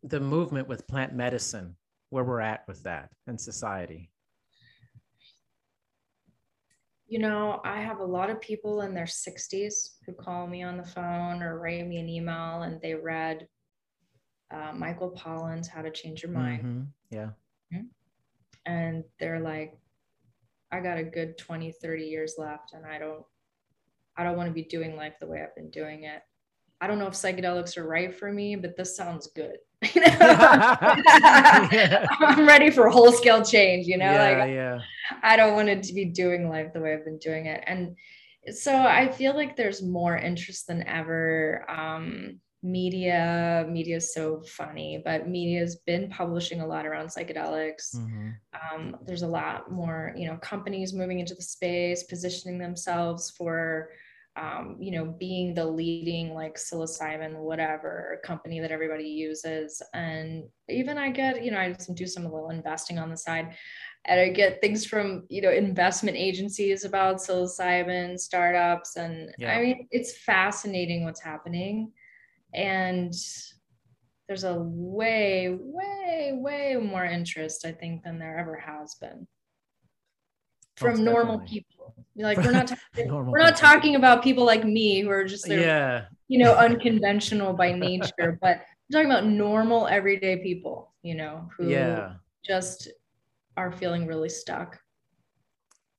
the 0.02 0.20
movement 0.20 0.68
with 0.68 0.88
plant 0.88 1.14
medicine 1.14 1.76
where 2.10 2.24
we're 2.24 2.40
at 2.40 2.64
with 2.68 2.82
that 2.84 3.10
in 3.28 3.38
society? 3.38 4.10
You 7.08 7.20
know, 7.20 7.62
I 7.64 7.82
have 7.82 8.00
a 8.00 8.06
lot 8.06 8.32
of 8.32 8.42
people 8.42 8.82
in 8.82 8.96
their 8.96 9.06
60s 9.06 9.90
who 10.06 10.14
call 10.14 10.48
me 10.48 10.64
on 10.64 10.78
the 10.78 10.84
phone 10.84 11.44
or 11.44 11.60
write 11.60 11.86
me 11.86 11.98
an 11.98 12.10
email 12.10 12.64
and 12.64 12.82
they 12.82 12.96
read 12.96 13.48
uh, 14.52 14.72
Michael 14.74 15.12
Pollan's 15.12 15.68
How 15.68 15.82
to 15.82 15.92
Change 15.92 16.24
Your 16.24 16.32
Mind. 16.32 16.64
Mm-hmm. 16.64 16.82
Yeah. 17.12 17.30
And 18.68 19.04
they're 19.20 19.40
like, 19.40 19.78
I 20.72 20.80
got 20.80 20.98
a 20.98 21.04
good 21.04 21.38
20, 21.38 21.72
30 21.72 22.04
years 22.04 22.36
left 22.38 22.74
and 22.74 22.86
I 22.86 22.98
don't 22.98 23.24
I 24.18 24.24
don't 24.24 24.38
want 24.38 24.48
to 24.48 24.54
be 24.54 24.64
doing 24.64 24.96
life 24.96 25.16
the 25.20 25.28
way 25.28 25.42
I've 25.42 25.56
been 25.56 25.70
doing 25.70 26.04
it. 26.04 26.22
I 26.80 26.88
don't 26.88 27.00
know 27.00 27.08
if 27.08 27.14
psychedelics 27.14 27.78
are 27.78 27.88
right 27.88 28.14
for 28.16 28.32
me, 28.32 28.56
but 28.56 28.78
this 28.78 28.96
sounds 28.96 29.28
good. 29.28 29.58
I'm 32.22 32.48
ready 32.48 32.70
for 32.70 32.90
whole 32.90 33.12
scale 33.12 33.44
change, 33.44 33.88
you 33.88 33.98
know, 33.98 34.06
yeah, 34.06 34.30
like 34.30 34.50
yeah. 34.50 34.80
I 35.22 35.36
don't 35.36 35.56
want 35.56 35.70
it 35.70 35.84
to 35.84 35.94
be 35.94 36.06
doing 36.06 36.50
life 36.50 36.74
the 36.74 36.80
way 36.80 36.94
I've 36.94 37.06
been 37.06 37.20
doing 37.20 37.48
it. 37.48 37.64
And 37.68 37.96
so 38.52 38.76
I 38.76 39.12
feel 39.12 39.36
like 39.36 39.56
there's 39.56 39.82
more 39.82 40.18
interest 40.18 40.68
than 40.68 40.88
ever. 40.88 41.66
Um, 41.70 42.40
media, 42.66 43.66
media 43.70 43.98
is 43.98 44.14
so 44.14 44.42
funny, 44.42 45.02
but 45.06 45.30
media 45.30 45.60
has 45.60 45.76
been 45.78 46.10
publishing 46.10 46.62
a 46.62 46.68
lot 46.68 46.86
around 46.86 47.08
psychedelics. 47.08 47.96
Mm-hmm. 47.96 48.30
Um, 48.54 48.98
there's 49.06 49.22
a 49.22 49.28
lot 49.28 49.72
more, 49.72 50.14
you 50.18 50.28
know, 50.28 50.38
companies 50.38 50.94
moving 50.94 51.20
into 51.20 51.36
the 51.36 51.44
space, 51.44 52.04
positioning 52.04 52.58
themselves 52.58 53.30
for 53.30 53.90
um, 54.38 54.76
you 54.80 54.92
know, 54.92 55.06
being 55.06 55.54
the 55.54 55.66
leading 55.66 56.34
like 56.34 56.56
psilocybin, 56.56 57.36
whatever 57.38 58.20
company 58.24 58.60
that 58.60 58.72
everybody 58.72 59.08
uses. 59.08 59.82
And 59.94 60.44
even 60.68 60.98
I 60.98 61.10
get, 61.12 61.44
you 61.44 61.52
know, 61.52 61.58
I 61.58 61.74
do 61.94 62.06
some 62.06 62.26
little 62.26 62.50
investing 62.50 63.00
on 63.00 63.10
the 63.10 63.16
side 63.16 63.56
and 64.06 64.20
I 64.20 64.30
get 64.30 64.60
things 64.60 64.86
from, 64.86 65.24
you 65.30 65.42
know, 65.42 65.52
investment 65.52 66.18
agencies 66.18 66.84
about 66.84 67.18
psilocybin 67.18 68.20
startups. 68.20 68.98
And 68.98 69.34
yeah. 69.38 69.54
I 69.54 69.62
mean, 69.62 69.88
it's 69.92 70.18
fascinating 70.18 71.06
what's 71.06 71.22
happening. 71.22 71.94
And 72.56 73.14
there's 74.28 74.44
a 74.44 74.56
way, 74.60 75.56
way, 75.60 76.32
way 76.34 76.76
more 76.76 77.06
interest, 77.06 77.66
I 77.66 77.72
think, 77.72 78.04
than 78.04 78.18
there 78.18 78.38
ever 78.38 78.58
has 78.58 78.96
been 78.96 79.28
from 80.78 81.04
normal 81.04 81.40
people. 81.40 81.96
Like 82.16 82.38
we're 82.38 82.52
not 82.52 82.68
talking, 82.96 83.14
we're 83.14 83.40
not 83.40 83.56
people. 83.56 83.70
talking 83.70 83.96
about 83.96 84.24
people 84.24 84.46
like 84.46 84.64
me 84.64 85.02
who 85.02 85.10
are 85.10 85.26
just 85.26 85.48
yeah, 85.48 86.06
you 86.28 86.40
know, 86.40 86.54
unconventional 86.56 87.54
by 87.54 87.72
nature, 87.74 88.38
but 88.42 88.58
I'm 88.58 88.92
talking 88.92 89.12
about 89.12 89.26
normal 89.26 89.88
everyday 89.88 90.38
people, 90.38 90.94
you 91.02 91.16
know, 91.16 91.50
who 91.58 91.70
yeah. 91.70 92.14
just 92.46 92.90
are 93.58 93.72
feeling 93.72 94.06
really 94.06 94.30
stuck. 94.30 94.80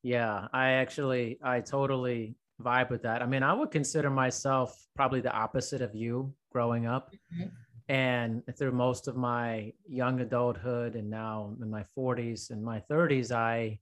Yeah, 0.03 0.49
I 0.53 0.73
actually 0.73 1.39
I 1.43 1.61
totally 1.61 2.37
vibe 2.63 2.91
with 2.91 3.03
that. 3.03 3.23
I 3.23 3.27
mean, 3.27 3.43
I 3.43 3.53
would 3.53 3.71
consider 3.71 4.11
myself 4.11 4.87
probably 4.95 5.21
the 5.21 5.33
opposite 5.33 5.83
of 5.83 5.95
you 5.95 6.33
growing 6.57 6.87
up. 6.87 7.13
Mm-hmm. 7.35 7.49
And 7.89 8.43
through 8.57 8.73
most 8.73 9.09
of 9.09 9.15
my 9.17 9.73
young 9.87 10.21
adulthood 10.21 10.97
and 10.97 11.09
now 11.11 11.55
in 11.63 11.71
my 11.71 11.85
40s 11.97 12.51
and 12.51 12.65
my 12.65 12.83
30s, 12.91 13.31
I 13.31 13.79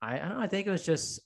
I, 0.00 0.14
I 0.14 0.18
don't 0.18 0.38
know. 0.38 0.44
I 0.44 0.48
think 0.48 0.66
it 0.66 0.70
was 0.70 0.86
just 0.92 1.20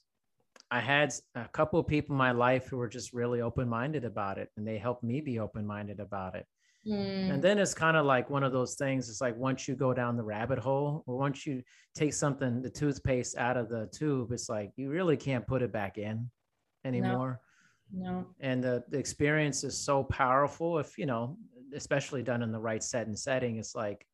I 0.71 0.81
had 0.81 1.13
a 1.35 1.49
couple 1.59 1.79
of 1.79 1.87
people 1.87 2.15
in 2.15 2.19
my 2.19 2.33
life 2.33 2.67
who 2.69 2.79
were 2.79 2.89
just 2.89 3.13
really 3.13 3.41
open 3.41 3.69
minded 3.69 4.05
about 4.05 4.39
it, 4.39 4.49
and 4.57 4.67
they 4.67 4.79
helped 4.79 5.05
me 5.05 5.21
be 5.21 5.39
open 5.39 5.65
minded 5.67 6.01
about 6.01 6.35
it. 6.35 6.47
Mm. 6.89 7.31
And 7.33 7.43
then 7.45 7.59
it's 7.59 7.75
kind 7.75 7.97
of 7.97 8.05
like 8.07 8.31
one 8.31 8.45
of 8.45 8.53
those 8.53 8.75
things. 8.75 9.09
It's 9.09 9.21
like 9.21 9.37
once 9.37 9.69
you 9.69 9.75
go 9.77 9.93
down 9.95 10.17
the 10.17 10.31
rabbit 10.35 10.59
hole, 10.59 11.05
or 11.07 11.19
once 11.19 11.47
you 11.47 11.63
take 11.95 12.15
something, 12.15 12.63
the 12.63 12.71
toothpaste 12.81 13.37
out 13.37 13.57
of 13.57 13.69
the 13.69 13.89
tube, 13.99 14.33
it's 14.33 14.49
like 14.49 14.71
you 14.77 14.91
really 14.91 15.17
can't 15.17 15.47
put 15.47 15.63
it 15.63 15.73
back 15.73 15.99
in 15.99 16.31
anymore. 16.85 17.41
No. 17.41 17.46
No. 17.93 18.27
And 18.41 18.63
the, 18.63 18.85
the 18.89 18.99
experience 18.99 19.65
is 19.65 19.79
so 19.79 20.03
powerful. 20.05 20.79
If 20.79 20.99
you 20.99 21.07
know, 21.07 21.37
especially 21.75 22.23
done 22.23 22.43
in 22.43 22.53
the 22.53 22.61
right 22.61 22.83
set 22.83 23.07
and 23.07 23.19
setting, 23.19 23.59
it's 23.59 23.75
like, 23.75 24.07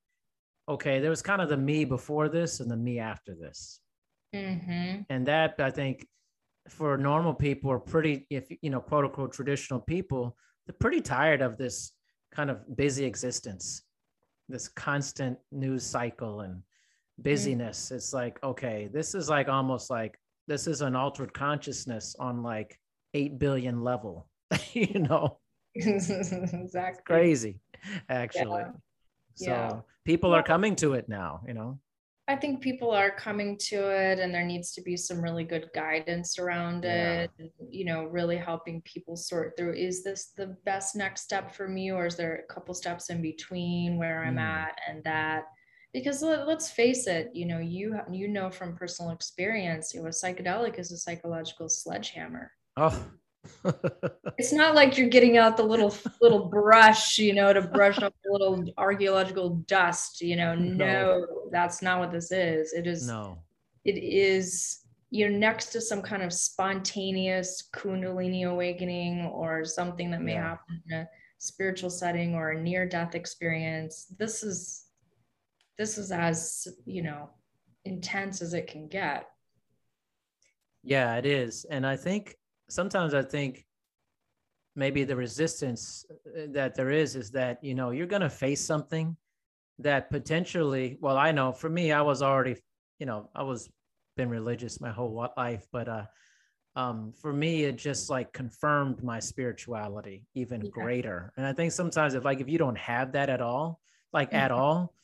okay, 0.69 1.01
there 1.01 1.11
was 1.11 1.23
kind 1.23 1.43
of 1.43 1.49
the 1.49 1.57
me 1.57 1.85
before 1.85 2.29
this 2.29 2.61
and 2.61 2.71
the 2.71 2.77
me 2.77 2.99
after 2.99 3.35
this. 3.35 3.81
Mm-hmm. 4.35 5.03
And 5.11 5.27
that 5.27 5.55
I 5.59 5.71
think 5.71 6.07
for 6.69 6.97
normal 6.97 7.35
people 7.35 7.71
are 7.71 7.79
pretty, 7.79 8.27
if 8.31 8.49
you 8.63 8.71
know, 8.71 8.81
quote 8.81 9.05
unquote, 9.05 9.33
traditional 9.33 9.81
people, 9.81 10.37
they're 10.67 10.77
pretty 10.79 11.01
tired 11.01 11.43
of 11.43 11.59
this 11.59 11.93
kind 12.31 12.51
of 12.51 12.77
busy 12.77 13.05
existence, 13.05 13.83
this 14.49 14.69
constant 14.69 15.39
news 15.51 15.85
cycle 15.85 16.41
and 16.41 16.63
busyness. 17.19 17.87
Mm-hmm. 17.87 17.97
It's 17.97 18.13
like, 18.13 18.43
okay, 18.43 18.89
this 18.93 19.15
is 19.15 19.29
like 19.29 19.49
almost 19.49 19.91
like 19.91 20.19
this 20.47 20.67
is 20.67 20.81
an 20.81 20.97
altered 20.97 21.35
consciousness 21.35 22.17
on 22.19 22.43
like 22.43 22.79
8 23.15 23.39
billion 23.39 23.83
level, 23.83 24.29
you 24.73 24.99
know? 25.01 25.39
exactly. 25.75 27.03
Crazy, 27.05 27.61
actually. 28.09 28.63
Yeah. 28.63 28.73
So 29.35 29.47
yeah. 29.47 29.81
people 30.05 30.35
are 30.35 30.43
coming 30.43 30.77
to 30.77 30.95
it 30.95 31.09
now, 31.09 31.43
you 31.47 31.55
know? 31.55 31.79
I 32.29 32.37
think 32.37 32.61
people 32.61 32.93
are 32.93 33.11
coming 33.11 33.59
to 33.69 33.91
it 33.91 34.21
and 34.21 34.33
there 34.33 34.45
needs 34.45 34.73
to 34.73 34.83
be 34.83 34.97
some 34.97 35.21
really 35.21 35.43
good 35.43 35.69
guidance 35.75 36.39
around 36.39 36.85
yeah. 36.85 37.23
it 37.23 37.31
and, 37.39 37.51
you 37.69 37.85
know 37.85 38.05
really 38.05 38.37
helping 38.37 38.81
people 38.83 39.17
sort 39.17 39.55
through 39.57 39.75
is 39.75 40.05
this 40.05 40.33
the 40.37 40.57
best 40.65 40.95
next 40.95 41.23
step 41.23 41.53
for 41.53 41.69
me 41.69 41.91
or 41.91 42.07
is 42.07 42.17
there 42.17 42.45
a 42.49 42.53
couple 42.53 42.75
steps 42.75 43.11
in 43.11 43.21
between 43.21 43.99
where 43.99 44.25
I'm 44.25 44.37
mm. 44.37 44.41
at 44.41 44.79
and 44.89 45.03
that 45.03 45.45
because 45.93 46.23
let, 46.23 46.49
us 46.49 46.71
face 46.71 47.09
it 47.09 47.31
you 47.35 47.45
know 47.45 47.59
you 47.59 47.99
you 48.11 48.29
know 48.29 48.51
from 48.51 48.77
personal 48.77 49.11
experience 49.11 49.93
you 49.93 50.01
know 50.01 50.07
a 50.07 50.11
psychedelic 50.11 50.79
is 50.79 50.93
a 50.93 50.97
psychological 50.97 51.69
sledgehammer 51.69 52.53
oh 52.77 53.07
it's 54.39 54.53
not 54.53 54.75
like 54.75 54.97
you're 54.97 55.09
getting 55.09 55.37
out 55.37 55.57
the 55.57 55.65
little 55.65 55.93
little 56.21 56.49
brush, 56.49 57.19
you 57.19 57.35
know, 57.35 57.53
to 57.53 57.61
brush 57.61 57.99
up 58.01 58.15
a 58.29 58.33
little 58.33 58.65
archaeological 58.79 59.57
dust, 59.67 60.21
you 60.21 60.37
know. 60.37 60.55
No. 60.55 60.85
no, 60.85 61.27
that's 61.51 61.83
not 61.83 61.99
what 61.99 62.13
this 62.13 62.31
is. 62.31 62.73
It 62.73 62.87
is 62.87 63.07
no. 63.07 63.39
It 63.85 63.99
is 63.99 64.83
you're 65.11 65.29
next 65.29 65.67
to 65.73 65.81
some 65.81 66.01
kind 66.01 66.23
of 66.23 66.33
spontaneous 66.33 67.69
kundalini 67.75 68.49
awakening 68.49 69.27
or 69.27 69.65
something 69.65 70.11
that 70.11 70.23
may 70.23 70.33
yeah. 70.33 70.43
happen 70.43 70.83
in 70.89 70.99
a 70.99 71.09
spiritual 71.39 71.91
setting 71.91 72.35
or 72.35 72.53
a 72.53 72.61
near 72.61 72.89
death 72.89 73.15
experience. 73.15 74.07
This 74.19 74.43
is 74.43 74.87
this 75.77 75.99
is 75.99 76.13
as, 76.13 76.69
you 76.87 77.03
know, 77.03 77.29
intense 77.85 78.41
as 78.41 78.55
it 78.55 78.69
can 78.69 78.89
get. 78.89 79.29
Yeah, 80.83 81.17
it 81.17 81.27
is. 81.27 81.65
And 81.65 81.87
I 81.87 81.97
think 81.97 82.37
sometimes 82.69 83.15
I 83.15 83.23
think 83.23 83.67
maybe 84.75 85.05
the 85.05 85.17
resistance 85.17 86.05
uh, 86.11 86.47
that 86.51 86.75
there 86.75 86.91
is 86.91 87.17
is 87.17 87.31
that 87.31 87.63
you 87.63 87.75
know 87.75 87.91
you're 87.91 88.07
going 88.07 88.23
to 88.23 88.31
face 88.31 88.65
something 88.65 89.17
that 89.79 90.11
potentially 90.11 90.99
well 91.01 91.17
i 91.17 91.33
know 91.33 91.53
for 91.53 91.69
me 91.69 91.93
i 91.93 92.01
was 92.01 92.23
already 92.23 92.57
you 92.99 93.07
know 93.07 93.29
i 93.35 93.43
was 93.43 93.69
been 94.17 94.29
religious 94.29 94.81
my 94.81 94.91
whole 94.91 95.29
life 95.37 95.67
but 95.73 95.89
uh 95.89 96.05
um 96.77 97.13
for 97.21 97.33
me 97.33 97.65
it 97.65 97.77
just 97.77 98.09
like 98.09 98.33
confirmed 98.33 99.03
my 99.03 99.19
spirituality 99.19 100.27
even 100.35 100.63
yeah. 100.63 100.71
greater 100.71 101.33
and 101.37 101.47
i 101.47 101.53
think 101.53 101.73
sometimes 101.73 102.15
if 102.15 102.25
like 102.25 102.41
if 102.41 102.49
you 102.49 102.59
don't 102.59 102.79
have 102.79 103.13
that 103.13 103.29
at 103.29 103.41
all 103.41 103.81
like 104.13 104.29
mm-hmm. 104.29 104.45
at 104.45 104.51
all 104.51 104.95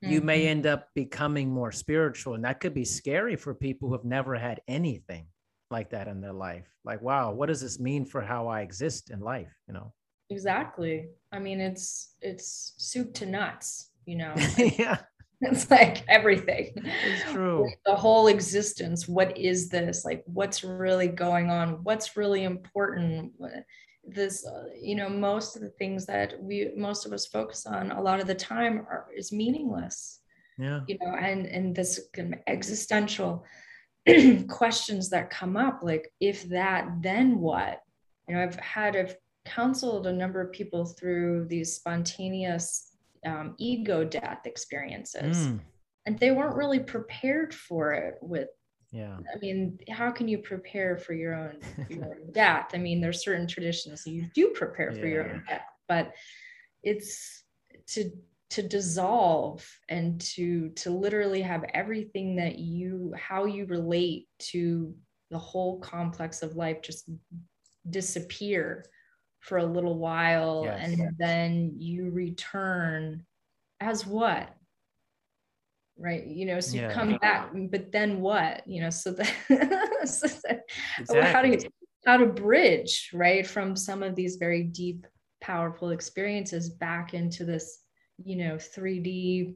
you 0.00 0.18
mm-hmm. 0.18 0.26
may 0.26 0.48
end 0.48 0.66
up 0.66 0.88
becoming 0.94 1.48
more 1.48 1.70
spiritual 1.70 2.34
and 2.34 2.44
that 2.44 2.58
could 2.60 2.74
be 2.74 2.84
scary 2.84 3.36
for 3.36 3.54
people 3.54 3.88
who 3.88 3.94
have 3.94 4.04
never 4.04 4.34
had 4.34 4.60
anything 4.66 5.26
like 5.72 5.90
that 5.90 6.06
in 6.08 6.20
their 6.20 6.32
life. 6.32 6.68
Like 6.84 7.02
wow 7.02 7.32
what 7.32 7.46
does 7.46 7.60
this 7.60 7.80
mean 7.80 8.04
for 8.04 8.20
how 8.20 8.46
i 8.46 8.60
exist 8.60 9.10
in 9.10 9.20
life 9.20 9.52
you 9.66 9.74
know? 9.74 9.92
Exactly. 10.30 11.08
I 11.32 11.38
mean 11.38 11.60
it's 11.60 12.14
it's 12.20 12.74
soup 12.76 13.14
to 13.14 13.26
nuts 13.26 13.90
you 14.06 14.16
know? 14.16 14.34
Yeah. 14.58 14.98
it's 15.42 15.70
like 15.72 16.04
everything. 16.08 16.72
It's 16.76 17.32
true. 17.32 17.68
The 17.84 17.96
whole 17.96 18.28
existence 18.28 19.08
what 19.08 19.36
is 19.36 19.68
this? 19.68 20.04
Like 20.04 20.22
what's 20.26 20.62
really 20.62 21.08
going 21.08 21.50
on? 21.50 21.82
What's 21.82 22.16
really 22.16 22.44
important? 22.44 23.32
This 24.04 24.46
uh, 24.46 24.66
you 24.80 24.94
know 24.94 25.08
most 25.08 25.56
of 25.56 25.62
the 25.62 25.70
things 25.70 26.06
that 26.06 26.40
we 26.40 26.70
most 26.76 27.06
of 27.06 27.12
us 27.12 27.26
focus 27.26 27.66
on 27.66 27.90
a 27.90 28.00
lot 28.00 28.20
of 28.20 28.28
the 28.28 28.36
time 28.36 28.86
are 28.88 29.06
is 29.16 29.32
meaningless. 29.32 30.20
Yeah. 30.58 30.80
You 30.86 30.98
know 31.00 31.16
and 31.16 31.46
and 31.46 31.74
this 31.74 32.00
existential 32.46 33.44
questions 34.48 35.08
that 35.10 35.30
come 35.30 35.56
up 35.56 35.80
like 35.82 36.12
if 36.20 36.48
that 36.48 36.88
then 37.00 37.38
what 37.38 37.80
you 38.28 38.34
know 38.34 38.42
i've 38.42 38.56
had 38.56 38.96
i've 38.96 39.16
counseled 39.44 40.06
a 40.06 40.12
number 40.12 40.40
of 40.40 40.52
people 40.52 40.84
through 40.84 41.46
these 41.48 41.74
spontaneous 41.74 42.96
um, 43.26 43.54
ego 43.58 44.04
death 44.04 44.40
experiences 44.44 45.48
mm. 45.48 45.60
and 46.06 46.18
they 46.18 46.32
weren't 46.32 46.56
really 46.56 46.80
prepared 46.80 47.54
for 47.54 47.92
it 47.92 48.14
with 48.20 48.48
yeah 48.90 49.16
i 49.32 49.38
mean 49.38 49.78
how 49.88 50.10
can 50.10 50.26
you 50.26 50.38
prepare 50.38 50.96
for 50.96 51.12
your 51.12 51.34
own, 51.34 51.56
your 51.88 52.06
own 52.06 52.30
death 52.32 52.70
i 52.74 52.78
mean 52.78 53.00
there's 53.00 53.22
certain 53.22 53.46
traditions 53.46 54.02
you 54.06 54.26
do 54.34 54.48
prepare 54.48 54.92
yeah. 54.92 55.00
for 55.00 55.06
your 55.06 55.30
own 55.30 55.42
death 55.48 55.62
but 55.88 56.12
it's 56.82 57.44
to 57.86 58.10
to 58.52 58.62
dissolve 58.62 59.66
and 59.88 60.20
to 60.20 60.68
to 60.76 60.90
literally 60.90 61.40
have 61.40 61.64
everything 61.72 62.36
that 62.36 62.58
you 62.58 63.14
how 63.16 63.46
you 63.46 63.64
relate 63.64 64.28
to 64.38 64.94
the 65.30 65.38
whole 65.38 65.80
complex 65.80 66.42
of 66.42 66.54
life 66.54 66.82
just 66.82 67.08
disappear 67.88 68.84
for 69.40 69.56
a 69.56 69.64
little 69.64 69.98
while 69.98 70.64
yes. 70.66 70.80
and 70.82 71.16
then 71.18 71.72
you 71.78 72.10
return 72.10 73.24
as 73.80 74.06
what 74.06 74.54
right 75.98 76.26
you 76.26 76.44
know 76.44 76.60
so 76.60 76.76
you 76.76 76.88
come 76.88 77.16
back 77.22 77.50
but 77.70 77.90
then 77.90 78.20
what 78.20 78.66
you 78.66 78.82
know 78.82 78.90
so 78.90 79.12
that, 79.12 79.32
so 80.04 80.28
that 80.44 80.60
exactly. 80.98 81.32
how 81.32 81.40
to 81.40 81.70
how 82.04 82.16
to 82.18 82.26
bridge 82.26 83.08
right 83.14 83.46
from 83.46 83.74
some 83.74 84.02
of 84.02 84.14
these 84.14 84.36
very 84.36 84.62
deep 84.62 85.06
powerful 85.40 85.88
experiences 85.88 86.68
back 86.68 87.14
into 87.14 87.44
this 87.46 87.81
you 88.24 88.36
know 88.36 88.56
3d 88.56 89.54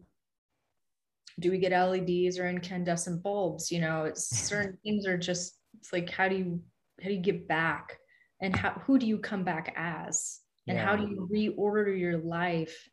do 1.39 1.51
we 1.51 1.59
get 1.59 1.73
leds 1.73 2.39
or 2.39 2.49
incandescent 2.49 3.23
bulbs? 3.23 3.71
You 3.71 3.81
know 3.81 4.05
it's 4.05 4.27
certain 4.49 4.79
things 4.83 5.07
are 5.07 5.19
just 5.19 5.59
it's 5.79 5.93
like 5.93 6.11
how 6.11 6.29
do 6.29 6.37
you 6.37 6.61
how 7.03 7.09
do 7.09 7.15
you 7.15 7.21
get 7.21 7.47
back? 7.47 7.99
And 8.41 8.55
how 8.55 8.71
who 8.87 8.99
do 8.99 9.07
you 9.07 9.19
come 9.19 9.45
back 9.45 9.75
as? 9.77 10.41
And 10.69 10.77
yeah. 10.77 10.85
how 10.85 10.97
do 10.97 11.05
you 11.05 11.29
reorder 11.33 11.99
your 11.99 12.19
life 12.19 12.89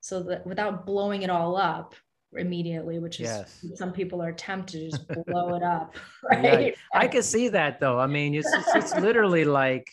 so 0.00 0.22
that 0.24 0.46
without 0.46 0.86
blowing 0.86 1.22
it 1.22 1.30
all 1.30 1.56
up 1.56 1.94
immediately 2.34 2.98
which 2.98 3.20
is 3.20 3.28
yes. 3.28 3.64
some 3.74 3.92
people 3.92 4.22
are 4.22 4.32
tempted 4.32 4.78
to 4.78 4.90
just 4.90 5.06
blow 5.26 5.54
it 5.54 5.62
up 5.62 5.94
right? 6.30 6.68
Yeah, 6.68 6.70
i 6.94 7.06
can 7.06 7.22
see 7.22 7.48
that 7.48 7.78
though. 7.78 7.98
I 7.98 8.06
mean 8.06 8.34
it's, 8.34 8.50
it's, 8.50 8.74
it's 8.74 8.94
literally 8.96 9.44
like 9.44 9.86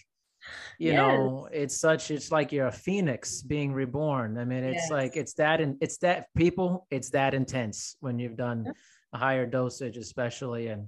you 0.79 0.93
yes. 0.93 0.97
know 0.97 1.49
it's 1.51 1.77
such 1.77 2.09
it's 2.09 2.31
like 2.31 2.53
you're 2.53 2.67
a 2.67 2.71
phoenix 2.71 3.41
being 3.41 3.73
reborn. 3.73 4.37
I 4.37 4.45
mean 4.45 4.63
it's 4.63 4.83
yes. 4.83 4.91
like 4.91 5.17
it's 5.17 5.33
that 5.33 5.59
and 5.59 5.75
it's 5.81 5.97
that 5.97 6.27
people 6.37 6.87
it's 6.89 7.09
that 7.09 7.33
intense 7.33 7.97
when 7.99 8.17
you've 8.17 8.37
done 8.37 8.65
a 9.13 9.17
higher 9.17 9.45
dosage 9.45 9.97
especially 9.97 10.67
and 10.67 10.87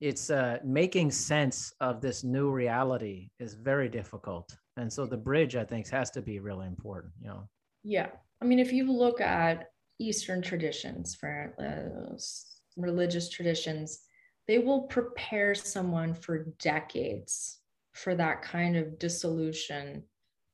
it's 0.00 0.30
uh, 0.30 0.58
making 0.64 1.10
sense 1.10 1.72
of 1.80 2.00
this 2.00 2.22
new 2.22 2.50
reality 2.50 3.30
is 3.40 3.54
very 3.54 3.88
difficult. 3.88 4.56
And 4.76 4.92
so 4.92 5.04
the 5.04 5.16
bridge 5.16 5.56
i 5.56 5.64
think 5.64 5.88
has 5.88 6.10
to 6.12 6.22
be 6.22 6.38
really 6.38 6.68
important 6.68 7.12
you 7.20 7.28
know? 7.28 7.48
Yeah. 7.82 8.10
I 8.40 8.44
mean 8.44 8.60
if 8.60 8.72
you 8.72 8.90
look 8.90 9.20
at 9.20 9.66
eastern 9.98 10.42
traditions 10.42 11.16
for 11.16 11.54
uh, 11.58 12.16
religious 12.76 13.28
traditions 13.28 13.98
they 14.46 14.58
will 14.58 14.82
prepare 14.82 15.54
someone 15.56 16.14
for 16.14 16.46
decades 16.60 17.58
for 17.94 18.14
that 18.14 18.42
kind 18.42 18.76
of 18.76 18.98
dissolution 18.98 20.02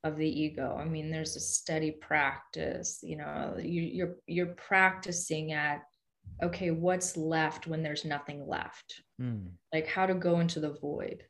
of 0.05 0.17
the 0.17 0.29
ego 0.29 0.79
i 0.81 0.85
mean 0.85 1.11
there's 1.11 1.37
a 1.37 1.41
steady 1.41 1.91
practice 1.91 3.01
you 3.03 3.17
know 3.17 3.55
you, 3.59 3.83
you're 3.83 4.17
you're 4.27 4.55
practicing 4.55 5.53
at 5.53 5.83
okay, 6.43 6.71
what's 6.71 7.17
left 7.17 7.67
when 7.67 7.83
there's 7.83 8.05
nothing 8.05 8.47
left? 8.47 9.03
Mm. 9.21 9.49
Like 9.73 9.87
how 9.87 10.07
to 10.07 10.15
go 10.15 10.41
into 10.41 10.61
the 10.61 10.79
void, 10.81 11.25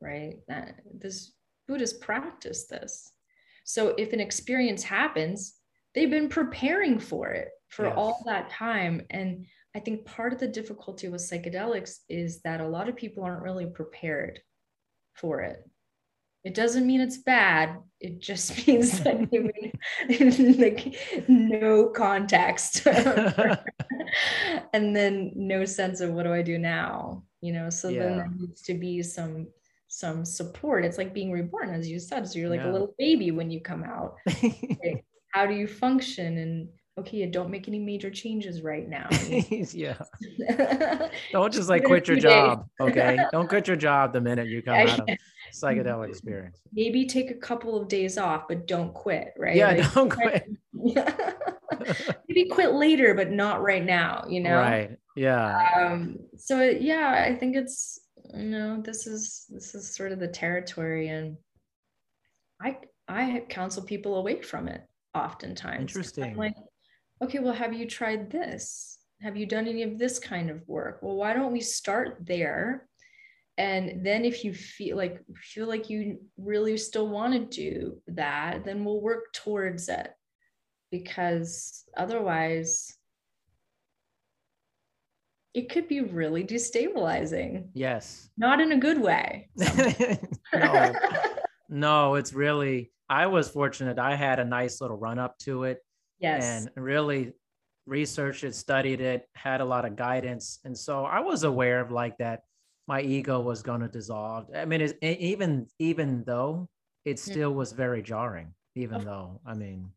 right? 0.00 0.36
That 0.48 0.80
this 0.92 1.32
Buddhists 1.68 1.98
practice 1.98 2.66
this. 2.66 3.10
So 3.64 3.94
if 3.98 4.12
an 4.12 4.20
experience 4.20 4.82
happens, 4.82 5.54
they've 5.94 6.10
been 6.10 6.28
preparing 6.28 6.98
for 6.98 7.28
it 7.30 7.48
for 7.68 7.86
yes. 7.86 7.94
all 7.96 8.22
that 8.26 8.50
time. 8.50 9.02
And 9.10 9.46
I 9.74 9.80
think 9.80 10.06
part 10.06 10.32
of 10.32 10.38
the 10.38 10.48
difficulty 10.48 11.08
with 11.08 11.20
psychedelics 11.20 11.98
is 12.08 12.40
that 12.42 12.60
a 12.60 12.68
lot 12.68 12.88
of 12.88 12.96
people 12.96 13.24
aren't 13.24 13.42
really 13.42 13.66
prepared 13.66 14.40
for 15.16 15.40
it. 15.40 15.68
It 16.44 16.54
doesn't 16.54 16.86
mean 16.86 17.00
it's 17.00 17.18
bad. 17.18 17.78
It 18.00 18.20
just 18.20 18.66
means 18.68 19.00
that 19.00 19.32
like 20.58 21.28
no 21.28 21.88
context 21.88 22.86
and 24.72 24.94
then 24.94 25.32
no 25.34 25.64
sense 25.64 26.00
of 26.00 26.12
what 26.12 26.22
do 26.22 26.32
I 26.32 26.42
do 26.42 26.58
now? 26.58 27.24
You 27.40 27.52
know, 27.52 27.70
so 27.70 27.88
yeah. 27.88 28.02
then 28.02 28.16
there 28.16 28.30
needs 28.38 28.62
to 28.62 28.74
be 28.74 29.02
some 29.02 29.48
some 29.88 30.24
support. 30.24 30.84
It's 30.84 30.98
like 30.98 31.14
being 31.14 31.32
reborn, 31.32 31.70
as 31.70 31.88
you 31.88 31.98
said. 31.98 32.28
So 32.28 32.38
you're 32.38 32.50
like 32.50 32.60
yeah. 32.60 32.70
a 32.70 32.72
little 32.72 32.94
baby 32.98 33.30
when 33.30 33.50
you 33.50 33.60
come 33.60 33.82
out. 33.82 34.16
okay, 34.28 35.02
how 35.30 35.46
do 35.46 35.54
you 35.54 35.66
function? 35.66 36.38
And 36.38 36.68
okay, 36.98 37.26
don't 37.26 37.50
make 37.50 37.68
any 37.68 37.78
major 37.78 38.10
changes 38.10 38.62
right 38.62 38.88
now. 38.88 39.08
yeah. 39.50 39.98
don't 41.32 41.52
just 41.52 41.68
like 41.68 41.84
quit 41.84 42.08
your 42.08 42.16
job. 42.16 42.66
okay. 42.80 43.18
Don't 43.32 43.48
quit 43.48 43.66
your 43.66 43.76
job 43.76 44.12
the 44.12 44.20
minute 44.20 44.48
you 44.48 44.62
come 44.62 44.74
out 44.74 45.00
of 45.00 45.08
psychedelic 45.52 46.08
experience. 46.08 46.60
Maybe 46.72 47.06
take 47.06 47.30
a 47.30 47.34
couple 47.34 47.80
of 47.80 47.88
days 47.88 48.18
off, 48.18 48.48
but 48.48 48.66
don't 48.66 48.94
quit, 48.94 49.32
right? 49.36 49.56
Yeah, 49.56 49.72
like, 49.72 49.92
don't 49.94 50.08
quit. 50.08 50.48
Maybe 52.28 52.48
quit 52.48 52.74
later, 52.74 53.14
but 53.14 53.30
not 53.30 53.62
right 53.62 53.84
now, 53.84 54.24
you 54.28 54.40
know? 54.40 54.56
Right. 54.56 54.96
Yeah. 55.16 55.68
Um, 55.76 56.18
so 56.36 56.62
yeah, 56.62 57.24
I 57.26 57.34
think 57.34 57.56
it's 57.56 58.00
you 58.34 58.44
know, 58.44 58.80
this 58.80 59.06
is 59.06 59.46
this 59.50 59.74
is 59.74 59.94
sort 59.94 60.12
of 60.12 60.18
the 60.18 60.28
territory 60.28 61.08
and 61.08 61.36
I 62.60 62.78
I 63.08 63.44
counsel 63.48 63.82
people 63.82 64.16
away 64.16 64.42
from 64.42 64.68
it 64.68 64.82
oftentimes. 65.14 65.80
Interesting. 65.80 66.36
like, 66.36 66.54
okay, 67.22 67.38
well, 67.38 67.54
have 67.54 67.72
you 67.72 67.86
tried 67.86 68.30
this? 68.30 68.98
Have 69.22 69.36
you 69.36 69.46
done 69.46 69.66
any 69.66 69.82
of 69.82 69.98
this 69.98 70.18
kind 70.18 70.50
of 70.50 70.66
work? 70.68 70.98
Well, 71.02 71.16
why 71.16 71.32
don't 71.32 71.52
we 71.52 71.60
start 71.60 72.18
there? 72.20 72.88
And 73.58 74.04
then 74.04 74.26
if 74.26 74.44
you 74.44 74.52
feel 74.52 74.98
like 74.98 75.22
feel 75.34 75.66
like 75.66 75.88
you 75.88 76.18
really 76.36 76.76
still 76.76 77.08
want 77.08 77.32
to 77.32 77.38
do 77.38 78.02
that 78.08 78.66
then 78.66 78.84
we'll 78.84 79.00
work 79.00 79.32
towards 79.32 79.88
it. 79.88 80.12
Because 80.90 81.84
otherwise 81.96 82.94
it 85.54 85.70
could 85.70 85.88
be 85.88 86.02
really 86.02 86.44
destabilizing. 86.44 87.68
Yes. 87.72 88.28
Not 88.36 88.60
in 88.60 88.72
a 88.72 88.78
good 88.78 89.00
way. 89.00 89.48
No. 90.52 90.94
No 91.68 92.14
it's 92.14 92.32
really 92.32 92.92
i 93.08 93.26
was 93.26 93.48
fortunate. 93.48 93.98
I 93.98 94.14
had 94.14 94.38
a 94.38 94.44
nice 94.44 94.80
little 94.80 94.96
run 94.96 95.18
up 95.18 95.38
to 95.38 95.64
it 95.64 95.78
yes 96.18 96.66
and 96.76 96.84
really 96.84 97.32
researched 97.86 98.42
it 98.42 98.54
studied 98.54 99.00
it 99.00 99.28
had 99.34 99.60
a 99.60 99.64
lot 99.64 99.84
of 99.84 99.96
guidance 99.96 100.58
and 100.64 100.76
so 100.76 101.04
i 101.04 101.20
was 101.20 101.44
aware 101.44 101.80
of 101.80 101.90
like 101.90 102.16
that 102.18 102.40
my 102.88 103.00
ego 103.00 103.40
was 103.40 103.62
going 103.62 103.80
to 103.80 103.88
dissolve. 103.88 104.46
I 104.54 104.64
mean, 104.64 104.92
even 105.02 105.66
even 105.78 106.24
though 106.24 106.68
it 107.04 107.18
hmm. 107.18 107.30
still 107.30 107.52
was 107.52 107.72
very 107.72 108.02
jarring, 108.02 108.54
even 108.74 109.04
though 109.04 109.40
I 109.46 109.54
mean, 109.54 109.90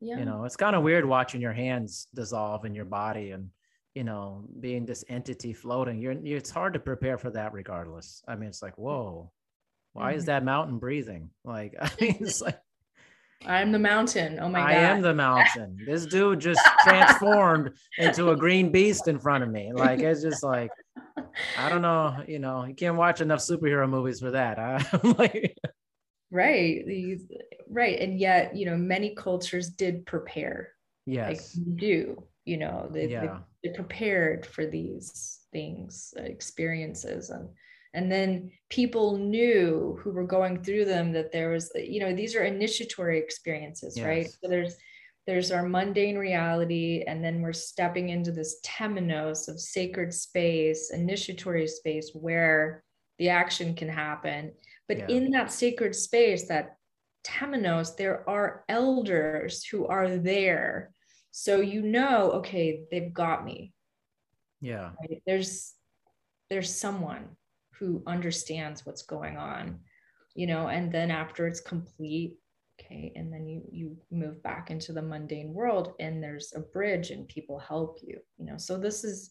yeah. 0.00 0.18
you 0.18 0.24
know, 0.24 0.44
it's 0.44 0.56
kind 0.56 0.74
of 0.74 0.82
weird 0.82 1.04
watching 1.04 1.40
your 1.40 1.52
hands 1.52 2.08
dissolve 2.14 2.64
in 2.64 2.74
your 2.74 2.86
body 2.86 3.32
and 3.32 3.50
you 3.94 4.04
know 4.04 4.44
being 4.60 4.86
this 4.86 5.04
entity 5.08 5.52
floating. 5.52 6.00
You're, 6.00 6.12
you're 6.12 6.38
it's 6.38 6.50
hard 6.50 6.72
to 6.74 6.80
prepare 6.80 7.18
for 7.18 7.30
that, 7.30 7.52
regardless. 7.52 8.22
I 8.26 8.36
mean, 8.36 8.48
it's 8.48 8.62
like 8.62 8.78
whoa, 8.78 9.30
why 9.92 10.10
mm-hmm. 10.10 10.18
is 10.18 10.24
that 10.26 10.44
mountain 10.44 10.78
breathing? 10.78 11.30
Like 11.44 11.74
I 11.80 11.90
mean, 12.00 12.16
it's 12.20 12.40
like. 12.40 12.58
I'm 13.46 13.72
the 13.72 13.78
mountain. 13.78 14.38
Oh 14.40 14.48
my 14.48 14.60
god. 14.60 14.70
I 14.70 14.74
am 14.74 15.00
the 15.00 15.14
mountain. 15.14 15.78
this 15.86 16.06
dude 16.06 16.40
just 16.40 16.60
transformed 16.82 17.70
into 17.98 18.30
a 18.30 18.36
green 18.36 18.70
beast 18.70 19.08
in 19.08 19.18
front 19.18 19.42
of 19.42 19.50
me. 19.50 19.72
Like 19.72 20.00
it's 20.00 20.22
just 20.22 20.42
like 20.42 20.70
I 21.56 21.68
don't 21.68 21.82
know, 21.82 22.22
you 22.26 22.38
know, 22.38 22.64
you 22.64 22.74
can't 22.74 22.96
watch 22.96 23.20
enough 23.20 23.40
superhero 23.40 23.88
movies 23.88 24.20
for 24.20 24.30
that. 24.32 24.58
Huh? 24.58 24.98
like, 25.18 25.56
right. 26.30 26.84
These, 26.86 27.24
right. 27.68 27.98
And 27.98 28.18
yet, 28.18 28.56
you 28.56 28.66
know, 28.66 28.76
many 28.76 29.14
cultures 29.14 29.70
did 29.70 30.06
prepare. 30.06 30.70
Yes. 31.06 31.56
Like 31.56 31.76
do, 31.76 32.22
you 32.44 32.56
know, 32.56 32.88
they, 32.90 33.08
yeah. 33.08 33.38
they, 33.62 33.70
they 33.70 33.74
prepared 33.74 34.46
for 34.46 34.66
these 34.66 35.40
things, 35.52 36.14
uh, 36.18 36.22
experiences. 36.22 37.30
And, 37.30 37.48
and 37.92 38.10
then 38.10 38.52
people 38.68 39.16
knew 39.18 39.98
who 40.02 40.10
were 40.10 40.26
going 40.26 40.62
through 40.62 40.84
them 40.84 41.12
that 41.12 41.32
there 41.32 41.50
was, 41.50 41.72
you 41.74 42.00
know, 42.00 42.14
these 42.14 42.36
are 42.36 42.44
initiatory 42.44 43.18
experiences, 43.18 43.96
yes. 43.96 44.06
right? 44.06 44.30
So 44.30 44.48
there's, 44.48 44.76
there's 45.26 45.50
our 45.50 45.68
mundane 45.68 46.16
reality, 46.16 47.04
and 47.06 47.22
then 47.22 47.40
we're 47.42 47.52
stepping 47.52 48.08
into 48.08 48.32
this 48.32 48.60
temenos 48.64 49.48
of 49.48 49.60
sacred 49.60 50.14
space, 50.14 50.90
initiatory 50.92 51.66
space 51.66 52.10
where 52.14 52.84
the 53.18 53.28
action 53.28 53.74
can 53.74 53.88
happen. 53.88 54.52
But 54.88 54.98
yeah. 54.98 55.08
in 55.08 55.30
that 55.32 55.52
sacred 55.52 55.94
space, 55.94 56.48
that 56.48 56.76
temenos, 57.24 57.96
there 57.96 58.28
are 58.28 58.64
elders 58.68 59.64
who 59.64 59.86
are 59.86 60.16
there. 60.16 60.92
So 61.32 61.60
you 61.60 61.82
know, 61.82 62.32
okay, 62.32 62.84
they've 62.90 63.12
got 63.12 63.44
me. 63.44 63.72
Yeah. 64.60 64.90
Right? 65.00 65.22
There's 65.26 65.74
there's 66.48 66.74
someone 66.74 67.28
who 67.80 68.02
understands 68.06 68.86
what's 68.86 69.02
going 69.02 69.36
on, 69.36 69.80
you 70.36 70.46
know, 70.46 70.68
and 70.68 70.92
then 70.92 71.10
after 71.10 71.48
it's 71.48 71.60
complete, 71.60 72.36
okay 72.80 73.12
and 73.16 73.32
then 73.32 73.46
you 73.46 73.62
you 73.70 73.96
move 74.10 74.42
back 74.42 74.70
into 74.70 74.92
the 74.92 75.02
mundane 75.02 75.52
world 75.52 75.94
and 76.00 76.22
there's 76.22 76.52
a 76.54 76.60
bridge 76.60 77.10
and 77.10 77.28
people 77.28 77.58
help 77.58 77.98
you 78.02 78.18
you 78.38 78.46
know 78.46 78.56
so 78.56 78.76
this 78.76 79.04
is 79.04 79.30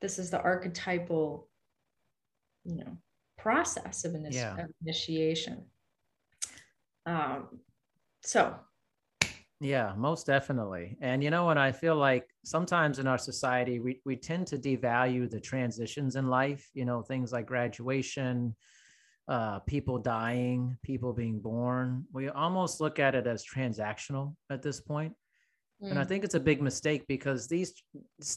this 0.00 0.18
is 0.18 0.30
the 0.30 0.40
archetypal 0.40 1.48
you 2.64 2.76
know 2.76 2.96
process 3.38 4.04
of, 4.04 4.12
initi- 4.12 4.34
yeah. 4.34 4.54
of 4.58 4.70
initiation 4.82 5.64
um 7.06 7.48
so 8.22 8.54
Yeah, 9.60 9.92
most 9.94 10.26
definitely. 10.26 10.96
And 11.02 11.22
you 11.22 11.28
know 11.28 11.44
what? 11.44 11.58
I 11.58 11.70
feel 11.70 11.94
like 11.94 12.26
sometimes 12.44 12.98
in 12.98 13.06
our 13.06 13.18
society, 13.18 13.78
we, 13.78 14.00
we 14.06 14.16
tend 14.16 14.46
to 14.48 14.58
devalue 14.58 15.30
the 15.30 15.40
transitions 15.40 16.16
in 16.16 16.28
life, 16.28 16.66
you 16.72 16.86
know, 16.86 17.02
things 17.02 17.30
like 17.30 17.44
graduation, 17.44 18.56
uh, 19.28 19.58
people 19.60 19.98
dying, 19.98 20.78
people 20.82 21.12
being 21.12 21.40
born. 21.40 22.04
We 22.10 22.30
almost 22.30 22.80
look 22.80 22.98
at 22.98 23.14
it 23.14 23.26
as 23.26 23.44
transactional 23.44 24.34
at 24.48 24.62
this 24.62 24.80
point. 24.80 25.12
Mm. 25.82 25.90
And 25.90 25.98
I 25.98 26.04
mm. 26.04 26.08
think 26.08 26.24
it's 26.24 26.34
a 26.34 26.40
big 26.40 26.62
mistake 26.62 27.06
because 27.06 27.46
these 27.46 27.74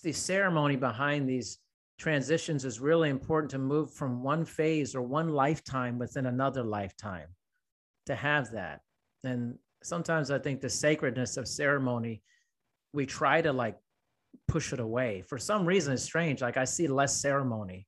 the 0.04 0.12
ceremony 0.12 0.76
behind 0.76 1.28
these 1.28 1.58
transitions 1.98 2.66
is 2.66 2.82
really 2.82 3.10
important 3.10 3.50
to 3.52 3.60
move 3.60 3.94
from 3.94 4.24
one 4.24 4.44
phase 4.44 4.94
or 4.94 5.02
one 5.02 5.30
lifetime 5.30 5.98
within 5.98 6.26
another 6.26 6.64
lifetime 6.64 7.28
to 8.08 8.16
have 8.16 8.52
that. 8.52 8.82
And 9.24 9.58
sometimes 9.84 10.32
I 10.32 10.40
think 10.40 10.62
the 10.62 10.70
sacredness 10.70 11.38
of 11.38 11.48
ceremony, 11.48 12.22
we 12.94 13.06
try 13.06 13.42
to 13.42 13.54
like 13.54 13.78
push 14.48 14.74
it 14.74 14.80
away. 14.80 15.24
For 15.28 15.38
some 15.38 15.66
reason, 15.66 15.94
it's 15.94 16.04
strange. 16.04 16.42
Like 16.42 16.58
I 16.58 16.66
see 16.66 16.88
less 16.88 17.20
ceremony 17.20 17.88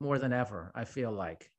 more 0.00 0.18
than 0.18 0.32
ever, 0.32 0.70
I 0.74 0.84
feel 0.84 1.10
like 1.10 1.50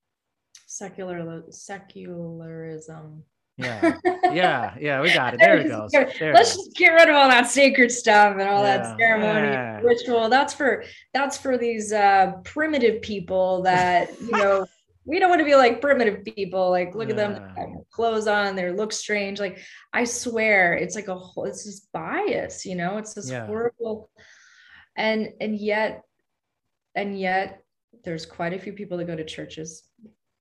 secular 0.66 1.44
secularism. 1.50 3.24
Yeah, 3.58 3.98
yeah, 4.32 4.76
yeah. 4.80 5.02
We 5.02 5.14
got 5.14 5.34
it. 5.34 5.40
There 5.44 5.58
it 5.58 5.68
goes. 5.68 5.92
There 5.92 6.34
Let's 6.34 6.56
just 6.56 6.76
get 6.76 6.92
rid 6.92 7.10
of 7.10 7.16
all 7.16 7.28
that 7.28 7.48
sacred 7.48 7.92
stuff 7.92 8.38
and 8.40 8.48
all 8.48 8.64
yeah. 8.64 8.78
that 8.78 8.98
ceremony 8.98 9.50
yeah. 9.50 9.80
ritual. 9.82 10.30
That's 10.30 10.54
for 10.54 10.86
that's 11.14 11.38
for 11.38 11.58
these 11.58 11.92
uh, 11.92 12.34
primitive 12.46 13.02
people 13.02 13.62
that 13.64 14.18
you 14.22 14.32
know. 14.32 14.66
We 15.10 15.20
don't 15.20 15.30
want 15.30 15.40
to 15.40 15.46
be 15.46 15.56
like 15.56 15.82
primitive 15.82 16.24
people. 16.24 16.70
Like, 16.70 16.96
look 16.96 17.10
yeah. 17.10 17.16
at 17.16 17.18
them, 17.18 17.84
clothes 17.92 18.28
on, 18.28 18.56
they 18.56 18.72
look 18.72 18.94
strange. 18.94 19.40
Like, 19.40 19.60
I 19.92 20.04
swear, 20.04 20.74
it's 20.74 20.96
like 20.96 21.08
a 21.08 21.16
whole. 21.16 21.46
It's 21.46 21.66
this 21.66 21.88
bias, 21.92 22.66
you 22.66 22.76
know. 22.76 22.98
It's 22.98 23.16
this 23.16 23.32
horrible, 23.32 24.10
and 24.96 25.30
and 25.42 25.58
yet, 25.58 26.04
and 26.96 27.20
yet, 27.20 27.64
there's 28.04 28.26
quite 28.26 28.54
a 28.54 28.60
few 28.60 28.74
people 28.74 28.98
that 28.98 29.06
go 29.06 29.16
to 29.16 29.26
churches 29.26 29.90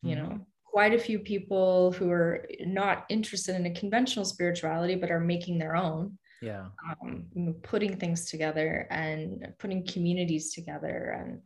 you 0.02 0.14
know 0.14 0.24
mm-hmm. 0.24 0.42
quite 0.64 0.94
a 0.94 0.98
few 0.98 1.18
people 1.18 1.92
who 1.92 2.10
are 2.10 2.46
not 2.60 3.04
interested 3.08 3.54
in 3.54 3.66
a 3.66 3.74
conventional 3.74 4.24
spirituality 4.24 4.94
but 4.94 5.10
are 5.10 5.20
making 5.20 5.58
their 5.58 5.74
own 5.74 6.16
yeah 6.40 6.66
um, 7.02 7.26
putting 7.62 7.96
things 7.96 8.30
together 8.30 8.86
and 8.90 9.48
putting 9.58 9.86
communities 9.86 10.52
together 10.52 11.16
and 11.18 11.40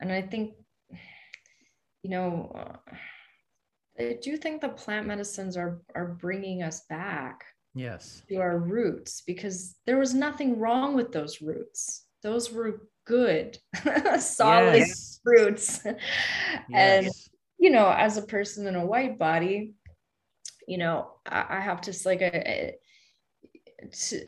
and 0.00 0.12
i 0.12 0.20
think 0.20 0.54
you 2.04 2.10
know 2.10 2.52
uh, 2.54 2.94
i 3.98 4.16
do 4.22 4.36
think 4.36 4.60
the 4.60 4.68
plant 4.68 5.06
medicines 5.06 5.56
are 5.56 5.82
are 5.96 6.16
bringing 6.20 6.62
us 6.62 6.82
back 6.88 7.44
yes 7.74 8.22
to 8.28 8.36
our 8.36 8.58
roots 8.58 9.22
because 9.26 9.74
there 9.86 9.98
was 9.98 10.14
nothing 10.14 10.60
wrong 10.60 10.94
with 10.94 11.10
those 11.10 11.42
roots 11.42 12.06
those 12.22 12.52
were 12.52 12.86
good 13.04 13.58
solid 14.18 14.78
yes. 14.78 15.20
roots 15.24 15.80
yes. 15.84 15.96
and 16.70 17.10
you 17.64 17.70
know, 17.70 17.88
as 17.88 18.18
a 18.18 18.22
person 18.22 18.66
in 18.66 18.74
a 18.74 18.84
white 18.84 19.18
body, 19.18 19.72
you 20.68 20.76
know, 20.76 21.12
I, 21.24 21.46
I 21.48 21.60
have 21.60 21.80
to 21.82 21.94
like 22.04 22.20
a, 22.20 22.74
to, 23.90 24.24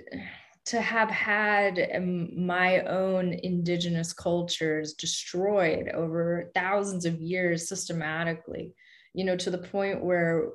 to 0.67 0.81
have 0.81 1.11
had 1.11 1.79
my 2.37 2.81
own 2.81 3.33
indigenous 3.33 4.13
cultures 4.13 4.95
destroyed 4.95 5.89
over 5.95 6.51
thousands 6.55 7.05
of 7.05 7.21
years 7.21 7.69
systematically 7.69 8.75
you 9.15 9.25
know 9.25 9.37
to 9.37 9.51
the 9.51 9.59
point 9.59 10.05
where 10.05 10.51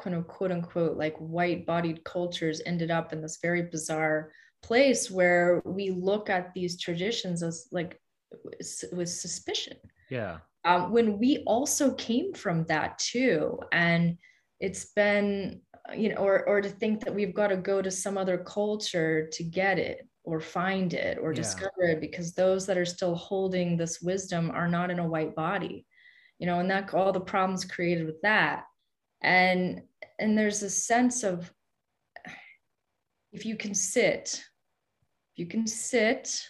kind 0.00 0.16
of 0.16 0.26
quote 0.26 0.50
unquote 0.50 0.96
like 0.96 1.16
white 1.18 1.66
bodied 1.66 2.02
cultures 2.04 2.62
ended 2.64 2.90
up 2.90 3.12
in 3.12 3.20
this 3.20 3.38
very 3.42 3.62
bizarre 3.62 4.30
place 4.62 5.10
where 5.10 5.62
we 5.64 5.90
look 5.90 6.28
at 6.28 6.52
these 6.54 6.80
traditions 6.80 7.42
as 7.42 7.68
like 7.70 8.00
with 8.92 9.08
suspicion. 9.08 9.76
Yeah. 10.10 10.38
Um, 10.64 10.90
when 10.92 11.18
we 11.18 11.44
also 11.46 11.94
came 11.94 12.34
from 12.34 12.64
that 12.64 12.98
too 12.98 13.60
and 13.70 14.18
it's 14.58 14.86
been 14.86 15.60
you 15.94 16.08
know 16.08 16.16
or 16.16 16.46
or 16.48 16.60
to 16.60 16.68
think 16.68 17.04
that 17.04 17.14
we've 17.14 17.34
got 17.34 17.48
to 17.48 17.56
go 17.56 17.82
to 17.82 17.90
some 17.90 18.18
other 18.18 18.38
culture 18.38 19.28
to 19.32 19.42
get 19.42 19.78
it 19.78 20.08
or 20.24 20.40
find 20.40 20.92
it 20.94 21.18
or 21.20 21.32
yeah. 21.32 21.36
discover 21.36 21.82
it 21.82 22.00
because 22.00 22.32
those 22.32 22.66
that 22.66 22.78
are 22.78 22.84
still 22.84 23.14
holding 23.14 23.76
this 23.76 24.00
wisdom 24.00 24.50
are 24.50 24.68
not 24.68 24.90
in 24.90 24.98
a 24.98 25.08
white 25.08 25.34
body 25.34 25.86
you 26.38 26.46
know 26.46 26.60
and 26.60 26.70
that 26.70 26.92
all 26.92 27.12
the 27.12 27.20
problems 27.20 27.64
created 27.64 28.06
with 28.06 28.20
that 28.22 28.64
and 29.22 29.82
and 30.18 30.36
there's 30.36 30.62
a 30.62 30.70
sense 30.70 31.22
of 31.22 31.52
if 33.32 33.46
you 33.46 33.56
can 33.56 33.74
sit 33.74 34.42
if 35.34 35.38
you 35.38 35.46
can 35.46 35.66
sit 35.66 36.40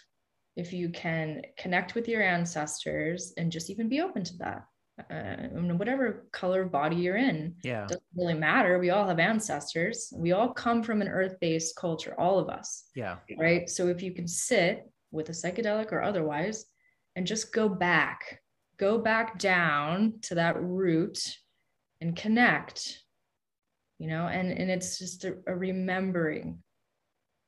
if 0.55 0.73
you 0.73 0.89
can 0.89 1.41
connect 1.57 1.93
with 1.93 2.07
your 2.07 2.23
ancestors 2.23 3.33
and 3.37 3.51
just 3.51 3.69
even 3.69 3.87
be 3.87 4.01
open 4.01 4.23
to 4.23 4.35
that 4.37 4.63
uh, 5.11 5.35
whatever 5.75 6.27
color 6.31 6.63
of 6.63 6.71
body 6.71 6.95
you're 6.95 7.17
in 7.17 7.55
yeah. 7.63 7.85
doesn't 7.85 8.03
really 8.15 8.33
matter. 8.33 8.79
We 8.79 8.89
all 8.89 9.07
have 9.07 9.19
ancestors. 9.19 10.11
We 10.15 10.31
all 10.31 10.49
come 10.49 10.81
from 10.81 11.01
an 11.01 11.07
earth-based 11.07 11.75
culture 11.75 12.15
all 12.19 12.39
of 12.39 12.49
us. 12.49 12.85
Yeah. 12.95 13.17
Right? 13.37 13.69
So 13.69 13.87
if 13.87 14.01
you 14.01 14.13
can 14.13 14.27
sit 14.27 14.89
with 15.11 15.29
a 15.29 15.33
psychedelic 15.33 15.91
or 15.91 16.01
otherwise 16.01 16.65
and 17.15 17.25
just 17.25 17.53
go 17.53 17.67
back 17.69 18.39
go 18.77 18.97
back 18.97 19.39
down 19.39 20.13
to 20.21 20.35
that 20.35 20.61
root 20.61 21.19
and 21.99 22.15
connect 22.15 23.01
you 23.97 24.07
know 24.07 24.27
and 24.27 24.51
and 24.51 24.69
it's 24.69 24.99
just 24.99 25.25
a, 25.25 25.35
a 25.47 25.55
remembering 25.55 26.59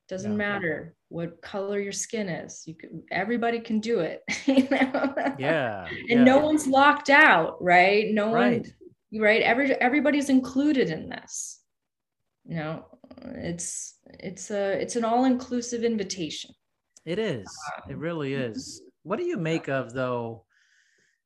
doesn't 0.10 0.32
yeah. 0.32 0.38
matter 0.38 0.96
what 1.10 1.42
color 1.42 1.80
your 1.80 1.92
skin 1.92 2.28
is. 2.28 2.64
You 2.66 2.74
can, 2.74 3.04
everybody 3.12 3.60
can 3.60 3.80
do 3.80 4.00
it. 4.00 4.22
You 4.46 4.68
know? 4.70 5.14
Yeah. 5.38 5.86
and 5.86 6.10
yeah. 6.10 6.24
no 6.24 6.40
one's 6.40 6.66
locked 6.66 7.12
out, 7.12 7.64
right? 7.64 8.12
No 8.12 8.34
right. 8.34 8.68
one, 9.12 9.22
right? 9.22 9.44
Every 9.44 9.76
everybody's 9.76 10.30
included 10.30 10.90
in 10.90 11.08
this. 11.08 11.62
You 12.46 12.56
know, 12.56 12.86
it's 13.36 14.00
it's 14.20 14.50
a 14.50 14.72
it's 14.82 14.96
an 14.96 15.06
all 15.06 15.26
inclusive 15.26 15.84
invitation. 15.84 16.50
It 17.06 17.20
is. 17.20 17.48
Um, 17.78 17.92
it 17.92 17.98
really 17.98 18.34
is. 18.34 18.82
What 19.04 19.20
do 19.20 19.26
you 19.26 19.38
make 19.38 19.70
of 19.70 19.94
though? 19.94 20.46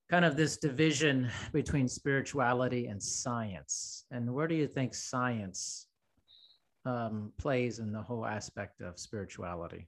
Kind 0.09 0.25
of 0.25 0.35
this 0.35 0.57
division 0.57 1.31
between 1.53 1.87
spirituality 1.87 2.87
and 2.87 3.01
science, 3.01 4.05
and 4.11 4.31
where 4.33 4.47
do 4.47 4.55
you 4.55 4.67
think 4.67 4.93
science 4.93 5.87
um, 6.85 7.31
plays 7.37 7.79
in 7.79 7.91
the 7.91 8.01
whole 8.01 8.25
aspect 8.25 8.81
of 8.81 8.99
spirituality? 8.99 9.87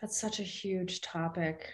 That's 0.00 0.20
such 0.20 0.40
a 0.40 0.44
huge 0.44 1.00
topic, 1.00 1.72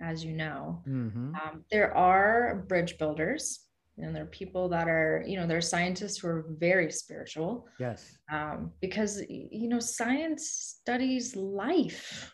as 0.00 0.24
you 0.24 0.32
know. 0.32 0.82
Mm-hmm. 0.88 1.34
Um, 1.34 1.64
there 1.70 1.94
are 1.96 2.64
bridge 2.68 2.98
builders, 2.98 3.66
and 3.98 4.14
there 4.14 4.22
are 4.22 4.26
people 4.26 4.68
that 4.68 4.88
are, 4.88 5.24
you 5.26 5.36
know, 5.36 5.46
there 5.46 5.58
are 5.58 5.62
scientists 5.62 6.18
who 6.18 6.28
are 6.28 6.46
very 6.58 6.90
spiritual. 6.90 7.66
Yes. 7.78 8.16
Um, 8.30 8.72
because, 8.80 9.22
you 9.28 9.68
know, 9.68 9.80
science 9.80 10.76
studies 10.80 11.34
life. 11.36 12.32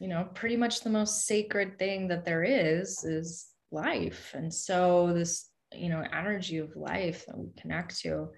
You 0.00 0.08
know, 0.08 0.28
pretty 0.34 0.56
much 0.56 0.80
the 0.80 0.90
most 0.90 1.26
sacred 1.26 1.78
thing 1.78 2.08
that 2.08 2.24
there 2.24 2.42
is 2.42 3.04
is 3.04 3.46
life. 3.70 4.32
And 4.34 4.52
so 4.52 5.12
this 5.12 5.51
you 5.76 5.88
know 5.88 6.04
energy 6.12 6.58
of 6.58 6.76
life 6.76 7.26
that 7.26 7.38
we 7.38 7.50
connect 7.60 8.00
to 8.00 8.28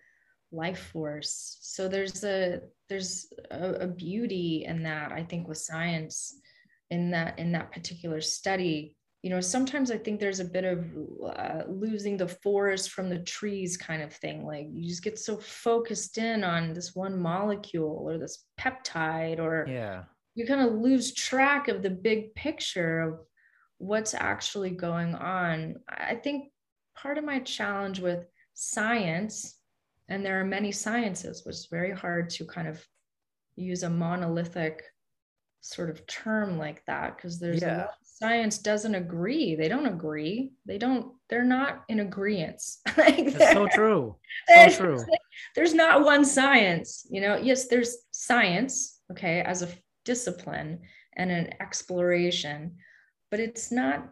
life 0.54 0.90
force. 0.92 1.58
So 1.60 1.88
there's 1.88 2.24
a 2.24 2.60
there's 2.88 3.26
a, 3.50 3.72
a 3.72 3.86
beauty 3.86 4.64
in 4.66 4.82
that 4.82 5.10
i 5.10 5.22
think 5.22 5.48
with 5.48 5.58
science 5.58 6.38
in 6.90 7.10
that 7.10 7.38
in 7.38 7.52
that 7.52 7.72
particular 7.72 8.20
study. 8.20 8.96
You 9.22 9.30
know 9.30 9.40
sometimes 9.40 9.90
i 9.90 9.96
think 9.96 10.20
there's 10.20 10.40
a 10.40 10.44
bit 10.44 10.64
of 10.64 10.84
uh, 11.24 11.62
losing 11.66 12.18
the 12.18 12.28
forest 12.28 12.90
from 12.90 13.08
the 13.08 13.20
trees 13.20 13.76
kind 13.76 14.02
of 14.02 14.12
thing. 14.12 14.44
Like 14.44 14.66
you 14.70 14.86
just 14.86 15.02
get 15.02 15.18
so 15.18 15.38
focused 15.38 16.18
in 16.18 16.44
on 16.44 16.74
this 16.74 16.94
one 16.94 17.18
molecule 17.18 18.04
or 18.06 18.18
this 18.18 18.44
peptide 18.60 19.38
or 19.38 19.66
yeah. 19.68 20.04
you 20.34 20.46
kind 20.46 20.60
of 20.60 20.74
lose 20.74 21.14
track 21.14 21.68
of 21.68 21.82
the 21.82 21.90
big 21.90 22.34
picture 22.34 23.00
of 23.00 23.20
what's 23.78 24.14
actually 24.14 24.70
going 24.70 25.14
on. 25.14 25.76
I 25.88 26.16
think 26.16 26.50
part 26.94 27.18
of 27.18 27.24
my 27.24 27.40
challenge 27.40 28.00
with 28.00 28.26
science, 28.54 29.58
and 30.08 30.24
there 30.24 30.40
are 30.40 30.44
many 30.44 30.72
sciences, 30.72 31.44
which 31.44 31.56
is 31.56 31.68
very 31.70 31.92
hard 31.92 32.30
to 32.30 32.44
kind 32.44 32.68
of 32.68 32.84
use 33.56 33.82
a 33.82 33.90
monolithic 33.90 34.82
sort 35.64 35.88
of 35.88 36.06
term 36.06 36.58
like 36.58 36.84
that 36.84 37.16
because 37.16 37.40
there's 37.40 37.62
yeah. 37.62 37.86
science 38.02 38.58
doesn't 38.58 38.94
agree. 38.94 39.54
They 39.54 39.68
don't 39.68 39.86
agree. 39.86 40.52
They 40.66 40.76
don't 40.76 41.14
they're 41.30 41.42
not 41.42 41.84
in 41.88 42.00
agreement 42.00 42.62
like 42.98 43.32
That's 43.32 43.52
so 43.54 43.66
true. 43.68 44.16
so 44.54 44.68
true. 44.68 45.04
there's 45.54 45.72
not 45.72 46.04
one 46.04 46.24
science 46.24 47.06
you 47.10 47.22
know? 47.22 47.36
Yes 47.36 47.68
there's 47.68 47.96
science 48.10 49.00
okay 49.10 49.40
as 49.40 49.62
a 49.62 49.68
discipline 50.04 50.80
and 51.16 51.30
an 51.30 51.54
exploration 51.60 52.76
but 53.30 53.40
it's 53.40 53.72
not 53.72 54.10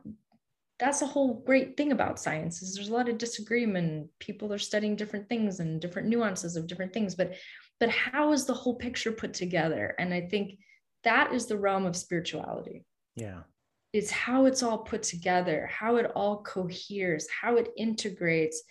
that's 0.79 1.03
a 1.03 1.07
whole 1.07 1.43
great 1.47 1.77
thing 1.77 1.93
about 1.93 2.19
science 2.19 2.63
is 2.63 2.75
there's 2.75 2.89
a 2.89 2.93
lot 2.93 3.09
of 3.09 3.19
disagreement 3.19 4.09
people 4.19 4.53
are 4.53 4.59
studying 4.59 4.97
different 4.97 5.29
things 5.29 5.61
and 5.61 5.81
different 5.81 6.09
nuances 6.09 6.57
of 6.57 6.67
different 6.67 6.93
things 6.93 7.15
but 7.15 7.35
but 7.79 7.89
how 7.91 8.33
is 8.33 8.45
the 8.45 8.55
whole 8.55 8.77
picture 8.77 9.13
put 9.13 9.35
together? 9.35 9.95
And 9.99 10.13
i 10.15 10.21
think 10.21 10.59
that 11.05 11.33
is 11.33 11.47
the 11.47 11.59
realm 11.59 11.85
of 11.85 11.97
spirituality. 11.97 12.85
Yeah. 13.17 13.41
It's 13.93 14.11
how 14.11 14.47
it's 14.47 14.63
all 14.63 14.79
put 14.79 15.03
together 15.03 15.69
how 15.73 15.97
it 15.97 16.07
all 16.15 16.43
coheres 16.43 17.27
how 17.29 17.57
it 17.57 17.69
integrates. 17.77 18.63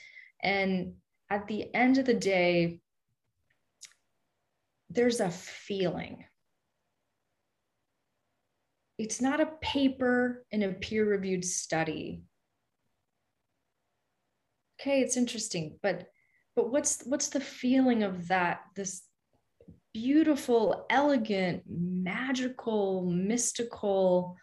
And 0.41 0.93
at 1.29 1.47
the 1.47 1.73
end 1.75 1.97
of 1.97 2.05
the 2.05 2.13
day 2.13 2.79
there's 4.89 5.19
a 5.19 5.29
feeling 5.29 6.25
it's 9.01 9.21
not 9.21 9.41
a 9.41 9.53
paper 9.61 10.45
in 10.51 10.63
a 10.63 10.73
peer 10.73 11.07
reviewed 11.07 11.45
study. 11.45 12.23
Okay 14.79 15.01
it's 15.01 15.17
interesting 15.17 15.77
but 15.83 16.07
but 16.55 16.71
what's 16.71 17.03
what's 17.05 17.29
the 17.29 17.39
feeling 17.39 18.03
of 18.03 18.27
that 18.29 18.61
this 18.75 19.03
beautiful 19.93 20.85
elegant 20.89 21.63
magical 21.67 23.03
mystical 23.05 24.37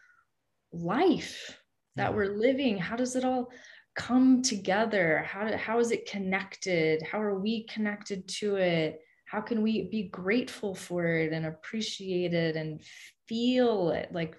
life 0.72 1.59
that 1.96 2.14
we're 2.14 2.28
mm-hmm. 2.28 2.40
living? 2.40 2.78
How 2.78 2.96
does 2.96 3.16
it 3.16 3.24
all 3.24 3.50
come 3.94 4.42
together? 4.42 5.24
How, 5.26 5.56
how 5.56 5.78
is 5.80 5.90
it 5.90 6.09
connected? 6.09 7.02
How 7.02 7.20
are 7.20 7.38
we 7.38 7.66
connected 7.66 8.28
to 8.40 8.56
it? 8.56 9.00
How 9.26 9.40
can 9.40 9.62
we 9.62 9.88
be 9.90 10.04
grateful 10.04 10.74
for 10.74 11.06
it 11.06 11.32
and 11.32 11.46
appreciate 11.46 12.32
it 12.32 12.56
and 12.56 12.80
feel 13.28 13.90
it? 13.90 14.11
Like 14.12 14.36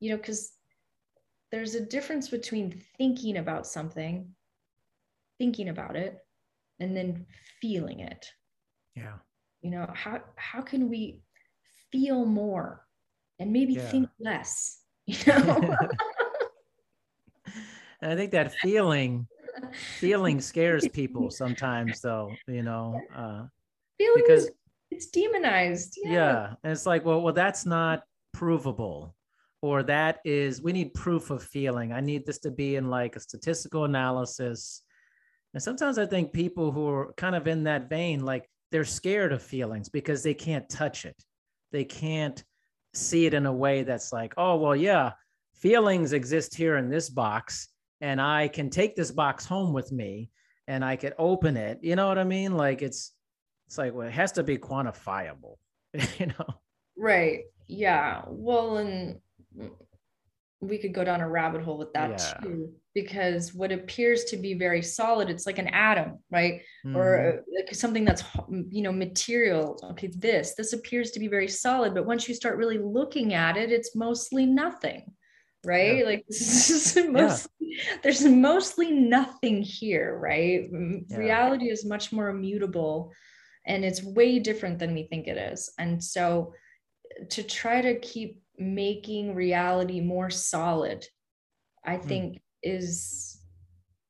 you 0.00 0.10
know, 0.10 0.16
because 0.16 0.52
there's 1.50 1.74
a 1.74 1.80
difference 1.80 2.28
between 2.28 2.82
thinking 2.98 3.38
about 3.38 3.66
something, 3.66 4.28
thinking 5.38 5.68
about 5.68 5.96
it, 5.96 6.18
and 6.80 6.96
then 6.96 7.26
feeling 7.60 8.00
it. 8.00 8.26
Yeah. 8.94 9.14
You 9.62 9.70
know, 9.70 9.90
how 9.94 10.20
how 10.36 10.62
can 10.62 10.88
we 10.88 11.20
feel 11.90 12.24
more 12.24 12.84
and 13.38 13.52
maybe 13.52 13.74
yeah. 13.74 13.88
think 13.88 14.08
less? 14.20 14.80
You 15.08 15.16
know? 15.28 15.60
and 18.00 18.12
I 18.12 18.16
think 18.16 18.32
that 18.32 18.52
feeling 18.54 19.28
feeling 19.72 20.40
scares 20.40 20.88
people 20.92 21.30
sometimes 21.30 22.00
though, 22.00 22.32
you 22.48 22.62
know. 22.62 23.00
Uh 23.14 23.44
feeling 23.98 24.24
because 24.26 24.50
it's 24.90 25.06
demonized. 25.06 25.94
Yeah. 26.02 26.12
yeah. 26.12 26.54
And 26.64 26.72
it's 26.72 26.86
like, 26.86 27.04
well, 27.04 27.22
well, 27.22 27.32
that's 27.32 27.64
not 27.66 28.02
provable 28.32 29.15
or 29.66 29.82
that 29.82 30.20
is 30.24 30.62
we 30.62 30.72
need 30.72 30.94
proof 30.94 31.30
of 31.30 31.42
feeling. 31.42 31.92
I 31.92 32.00
need 32.00 32.26
this 32.26 32.38
to 32.40 32.50
be 32.50 32.76
in 32.76 32.88
like 32.88 33.16
a 33.16 33.20
statistical 33.20 33.84
analysis. 33.84 34.82
And 35.54 35.62
sometimes 35.62 35.98
i 35.98 36.06
think 36.06 36.32
people 36.32 36.70
who 36.70 36.86
are 36.88 37.12
kind 37.16 37.34
of 37.34 37.46
in 37.46 37.64
that 37.64 37.88
vein 37.88 38.24
like 38.24 38.48
they're 38.70 38.84
scared 38.84 39.32
of 39.32 39.42
feelings 39.42 39.88
because 39.88 40.22
they 40.22 40.34
can't 40.34 40.68
touch 40.68 41.04
it. 41.04 41.16
They 41.72 41.84
can't 41.84 42.42
see 42.94 43.26
it 43.26 43.34
in 43.34 43.46
a 43.46 43.52
way 43.52 43.82
that's 43.82 44.10
like 44.12 44.32
oh 44.38 44.56
well 44.56 44.74
yeah 44.74 45.12
feelings 45.54 46.14
exist 46.14 46.54
here 46.54 46.76
in 46.76 46.88
this 46.88 47.10
box 47.10 47.68
and 48.00 48.20
i 48.20 48.48
can 48.48 48.70
take 48.70 48.96
this 48.96 49.10
box 49.10 49.44
home 49.44 49.74
with 49.74 49.92
me 49.92 50.30
and 50.66 50.82
i 50.84 50.96
could 50.96 51.14
open 51.18 51.56
it. 51.56 51.78
You 51.82 51.96
know 51.96 52.08
what 52.08 52.18
i 52.18 52.24
mean? 52.24 52.56
Like 52.56 52.82
it's 52.82 53.12
it's 53.66 53.78
like 53.78 53.92
well 53.94 54.06
it 54.06 54.12
has 54.12 54.32
to 54.32 54.42
be 54.42 54.56
quantifiable 54.58 55.56
you 56.18 56.26
know? 56.26 56.46
Right. 56.96 57.44
Yeah. 57.66 58.22
Well 58.28 58.78
and 58.78 59.20
we 60.60 60.78
could 60.78 60.94
go 60.94 61.04
down 61.04 61.20
a 61.20 61.28
rabbit 61.28 61.62
hole 61.62 61.78
with 61.78 61.92
that 61.92 62.10
yeah. 62.10 62.40
too 62.40 62.72
because 62.94 63.52
what 63.52 63.72
appears 63.72 64.24
to 64.24 64.36
be 64.36 64.54
very 64.54 64.80
solid 64.80 65.28
it's 65.28 65.46
like 65.46 65.58
an 65.58 65.68
atom 65.68 66.18
right 66.30 66.62
mm-hmm. 66.84 66.96
or 66.96 67.42
like 67.54 67.74
something 67.74 68.04
that's 68.04 68.24
you 68.70 68.82
know 68.82 68.92
material 68.92 69.78
okay 69.84 70.10
this 70.16 70.54
this 70.54 70.72
appears 70.72 71.10
to 71.10 71.20
be 71.20 71.28
very 71.28 71.48
solid 71.48 71.94
but 71.94 72.06
once 72.06 72.26
you 72.28 72.34
start 72.34 72.56
really 72.56 72.78
looking 72.78 73.34
at 73.34 73.56
it 73.56 73.70
it's 73.70 73.94
mostly 73.94 74.46
nothing 74.46 75.12
right 75.64 75.98
yeah. 75.98 76.04
like 76.04 76.24
mostly, 77.10 77.50
yeah. 77.60 77.96
there's 78.02 78.24
mostly 78.24 78.90
nothing 78.90 79.60
here 79.62 80.18
right 80.18 80.70
reality 81.10 81.68
is 81.68 81.84
much 81.84 82.12
more 82.12 82.28
immutable 82.28 83.12
and 83.66 83.84
it's 83.84 84.02
way 84.02 84.38
different 84.38 84.78
than 84.78 84.94
we 84.94 85.02
think 85.02 85.26
it 85.26 85.36
is 85.36 85.70
and 85.78 86.02
so 86.02 86.54
to 87.30 87.42
try 87.42 87.80
to 87.80 87.98
keep 88.00 88.40
making 88.58 89.34
reality 89.34 90.00
more 90.00 90.30
solid 90.30 91.06
i 91.84 91.96
hmm. 91.96 92.08
think 92.08 92.34
mm. 92.34 92.40
is 92.62 93.40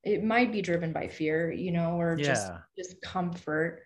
it 0.04 0.22
might 0.22 0.52
be 0.52 0.62
driven 0.62 0.92
by 0.92 1.08
fear 1.08 1.50
you 1.50 1.72
know 1.72 2.00
or 2.00 2.16
yeah. 2.18 2.24
just 2.24 2.52
just 2.76 3.02
comfort 3.02 3.82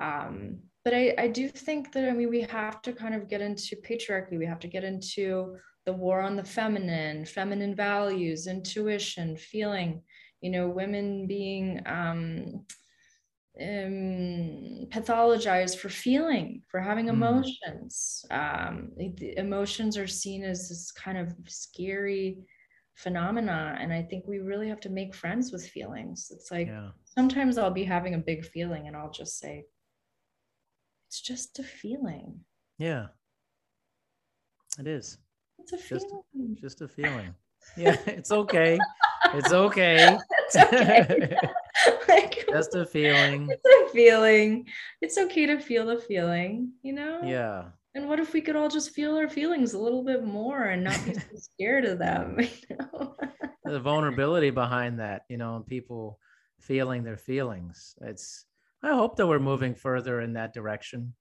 um 0.00 0.58
but 0.84 0.94
I, 0.94 1.14
I 1.18 1.28
do 1.28 1.48
think 1.48 1.92
that 1.92 2.08
I 2.08 2.12
mean 2.12 2.30
we 2.30 2.42
have 2.42 2.80
to 2.82 2.92
kind 2.92 3.14
of 3.14 3.28
get 3.28 3.40
into 3.40 3.76
patriarchy. 3.76 4.38
We 4.38 4.46
have 4.46 4.60
to 4.60 4.68
get 4.68 4.84
into 4.84 5.56
the 5.86 5.92
war 5.92 6.20
on 6.20 6.36
the 6.36 6.44
feminine, 6.44 7.24
feminine 7.24 7.74
values, 7.74 8.46
intuition, 8.46 9.36
feeling. 9.36 10.02
You 10.40 10.50
know, 10.50 10.68
women 10.68 11.26
being 11.26 11.82
um, 11.84 12.64
um, 13.60 14.86
pathologized 14.88 15.78
for 15.78 15.88
feeling, 15.88 16.62
for 16.68 16.80
having 16.80 17.06
mm. 17.06 17.10
emotions. 17.10 18.24
Um, 18.30 18.90
emotions 19.36 19.96
are 19.96 20.06
seen 20.06 20.44
as 20.44 20.68
this 20.68 20.90
kind 20.92 21.18
of 21.18 21.32
scary 21.46 22.38
phenomena. 22.94 23.76
And 23.80 23.92
I 23.92 24.02
think 24.02 24.24
we 24.26 24.38
really 24.38 24.68
have 24.68 24.80
to 24.80 24.88
make 24.88 25.14
friends 25.14 25.52
with 25.52 25.66
feelings. 25.66 26.30
It's 26.34 26.50
like 26.50 26.68
yeah. 26.68 26.90
sometimes 27.04 27.58
I'll 27.58 27.70
be 27.70 27.84
having 27.84 28.14
a 28.14 28.18
big 28.18 28.44
feeling 28.44 28.86
and 28.86 28.96
I'll 28.96 29.10
just 29.10 29.38
say, 29.38 29.64
it's 31.08 31.20
just 31.20 31.58
a 31.58 31.62
feeling. 31.62 32.40
Yeah. 32.78 33.06
It 34.78 34.86
is. 34.86 35.18
It's 35.58 35.72
a 35.72 35.78
feeling. 35.78 36.56
Just, 36.60 36.78
just 36.78 36.80
a 36.82 36.88
feeling. 36.88 37.34
Yeah, 37.76 37.96
it's 38.06 38.32
okay. 38.32 38.78
It's 39.34 39.52
okay. 39.52 40.16
it's 40.46 40.56
okay. 40.56 41.36
just 42.50 42.74
a 42.74 42.84
feeling. 42.86 43.48
It's 43.50 43.64
a 43.64 43.92
feeling. 43.92 44.66
It's 45.00 45.18
okay 45.18 45.46
to 45.46 45.58
feel 45.58 45.86
the 45.86 45.98
feeling, 45.98 46.72
you 46.82 46.92
know? 46.92 47.20
Yeah. 47.24 47.64
And 47.94 48.08
what 48.08 48.20
if 48.20 48.32
we 48.32 48.40
could 48.40 48.56
all 48.56 48.68
just 48.68 48.90
feel 48.90 49.16
our 49.16 49.28
feelings 49.28 49.74
a 49.74 49.78
little 49.78 50.04
bit 50.04 50.24
more 50.24 50.64
and 50.64 50.84
not 50.84 51.04
be 51.04 51.14
so 51.14 51.20
scared 51.36 51.84
of 51.84 51.98
them? 51.98 52.38
You 52.68 52.76
know? 52.76 53.16
the 53.64 53.80
vulnerability 53.80 54.50
behind 54.50 54.98
that, 55.00 55.22
you 55.28 55.36
know, 55.36 55.56
and 55.56 55.66
people 55.66 56.18
feeling 56.60 57.02
their 57.02 57.16
feelings. 57.16 57.94
It's 58.02 58.44
I 58.82 58.94
hope 58.94 59.16
that 59.16 59.26
we're 59.26 59.38
moving 59.38 59.74
further 59.74 60.20
in 60.20 60.32
that 60.34 60.54
direction 60.54 61.14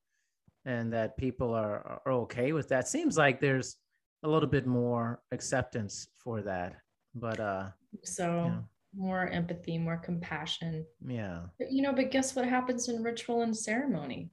and 0.65 0.93
that 0.93 1.17
people 1.17 1.53
are, 1.53 2.01
are 2.05 2.11
okay 2.13 2.53
with 2.53 2.69
that. 2.69 2.87
Seems 2.87 3.17
like 3.17 3.39
there's 3.39 3.77
a 4.23 4.29
little 4.29 4.49
bit 4.49 4.65
more 4.65 5.21
acceptance 5.31 6.07
for 6.17 6.41
that. 6.43 6.75
But 7.15 7.39
uh 7.39 7.69
so 8.03 8.25
you 8.25 8.49
know, 8.51 8.65
more 8.95 9.27
empathy, 9.27 9.77
more 9.77 9.97
compassion. 9.97 10.85
Yeah. 11.05 11.41
But, 11.57 11.71
you 11.71 11.81
know, 11.81 11.93
but 11.93 12.11
guess 12.11 12.35
what 12.35 12.45
happens 12.45 12.89
in 12.89 13.03
ritual 13.03 13.41
and 13.41 13.55
ceremony? 13.55 14.31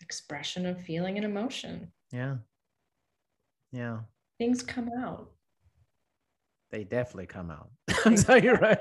Expression 0.00 0.66
of 0.66 0.80
feeling 0.80 1.16
and 1.16 1.24
emotion. 1.24 1.92
Yeah. 2.12 2.36
Yeah. 3.72 4.00
Things 4.38 4.62
come 4.62 4.90
out. 5.00 5.30
They 6.70 6.84
definitely 6.84 7.26
come 7.26 7.50
out. 7.50 7.70
I'm 8.04 8.16
telling 8.16 8.44
you 8.44 8.54
right. 8.54 8.80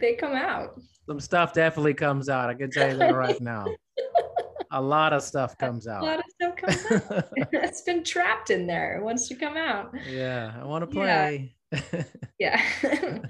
They 0.00 0.14
come 0.14 0.34
out. 0.34 0.80
Some 1.06 1.20
stuff 1.20 1.52
definitely 1.52 1.94
comes 1.94 2.28
out. 2.28 2.50
I 2.50 2.54
can 2.54 2.70
tell 2.70 2.90
you 2.90 2.96
that 2.98 3.14
right 3.14 3.40
now. 3.40 3.66
A 4.70 4.80
lot 4.80 5.14
of 5.14 5.22
stuff 5.22 5.56
comes 5.56 5.86
out. 5.86 6.02
A 6.02 6.04
lot 6.04 6.18
of 6.18 6.24
stuff 6.28 6.56
comes 6.56 7.10
out. 7.10 7.28
it's 7.52 7.80
been 7.80 8.04
trapped 8.04 8.50
in 8.50 8.66
there. 8.66 8.98
It 8.98 9.02
wants 9.02 9.26
to 9.28 9.34
come 9.34 9.56
out. 9.56 9.94
Yeah. 10.06 10.52
I 10.60 10.64
want 10.66 10.82
to 10.82 10.86
play. 10.86 11.06
Yeah 11.40 11.57
yeah. 12.38 12.62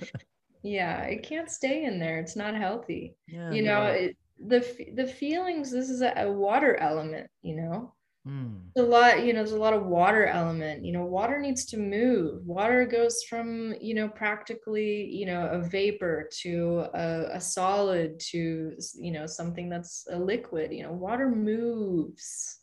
Yeah 0.63 1.03
it 1.03 1.23
can't 1.23 1.51
stay 1.51 1.85
in 1.85 1.99
there. 1.99 2.19
It's 2.19 2.37
not 2.37 2.55
healthy. 2.55 3.15
Yeah, 3.29 3.53
you 3.53 3.63
know 3.63 3.85
it, 3.85 4.17
the 4.45 4.67
the 4.95 5.07
feelings 5.07 5.71
this 5.71 5.89
is 5.89 6.03
a, 6.03 6.13
a 6.17 6.31
water 6.31 6.77
element 6.77 7.31
you 7.43 7.57
know? 7.57 7.95
Mm. 8.27 8.63
a 8.77 8.83
lot 8.83 9.25
you 9.25 9.33
know 9.33 9.39
there's 9.39 9.53
a 9.53 9.57
lot 9.57 9.73
of 9.73 9.87
water 9.87 10.27
element. 10.27 10.85
You 10.85 10.93
know 10.93 11.05
water 11.05 11.41
needs 11.41 11.65
to 11.67 11.79
move. 11.79 12.45
Water 12.45 12.85
goes 12.87 13.23
from 13.23 13.75
you 13.81 13.95
know 13.95 14.09
practically 14.09 15.07
you 15.07 15.27
know 15.27 15.47
a 15.47 15.61
vapor 15.61 16.29
to 16.43 16.87
a, 16.93 17.31
a 17.35 17.41
solid 17.41 18.19
to 18.31 18.73
you 19.01 19.13
know 19.13 19.27
something 19.27 19.71
that's 19.71 20.07
a 20.11 20.19
liquid. 20.19 20.73
You 20.73 20.83
know 20.83 20.93
water 20.93 21.31
moves 21.31 22.59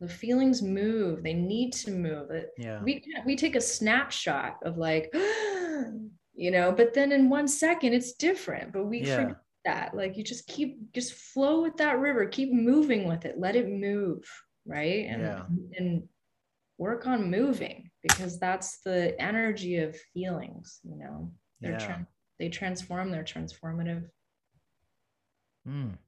the 0.00 0.08
feelings 0.08 0.62
move 0.62 1.22
they 1.22 1.32
need 1.32 1.72
to 1.72 1.90
move 1.90 2.30
it 2.30 2.50
yeah 2.58 2.82
we 2.82 3.02
we 3.24 3.36
take 3.36 3.56
a 3.56 3.60
snapshot 3.60 4.56
of 4.64 4.76
like 4.76 5.12
you 6.34 6.50
know 6.50 6.72
but 6.72 6.92
then 6.94 7.12
in 7.12 7.30
one 7.30 7.48
second 7.48 7.92
it's 7.92 8.14
different 8.14 8.72
but 8.72 8.84
we 8.86 9.02
yeah. 9.02 9.16
forget 9.16 9.36
that 9.64 9.94
like 9.96 10.16
you 10.16 10.22
just 10.24 10.46
keep 10.46 10.78
just 10.92 11.14
flow 11.14 11.62
with 11.62 11.76
that 11.76 11.98
river 11.98 12.26
keep 12.26 12.52
moving 12.52 13.08
with 13.08 13.24
it 13.24 13.38
let 13.38 13.56
it 13.56 13.68
move 13.68 14.22
right 14.66 15.06
and 15.08 15.22
yeah. 15.22 15.42
and 15.78 16.02
work 16.78 17.06
on 17.06 17.30
moving 17.30 17.90
because 18.02 18.38
that's 18.38 18.80
the 18.80 19.20
energy 19.20 19.78
of 19.78 19.96
feelings, 20.12 20.80
you 20.82 20.96
know. 20.96 21.32
They're 21.60 21.72
Yeah. 21.72 21.86
tran- 21.86 22.06
they 22.38 22.48
transform, 22.48 23.10
they're 23.10 23.24
transformative. 23.24 24.10
Mm. 25.66 25.98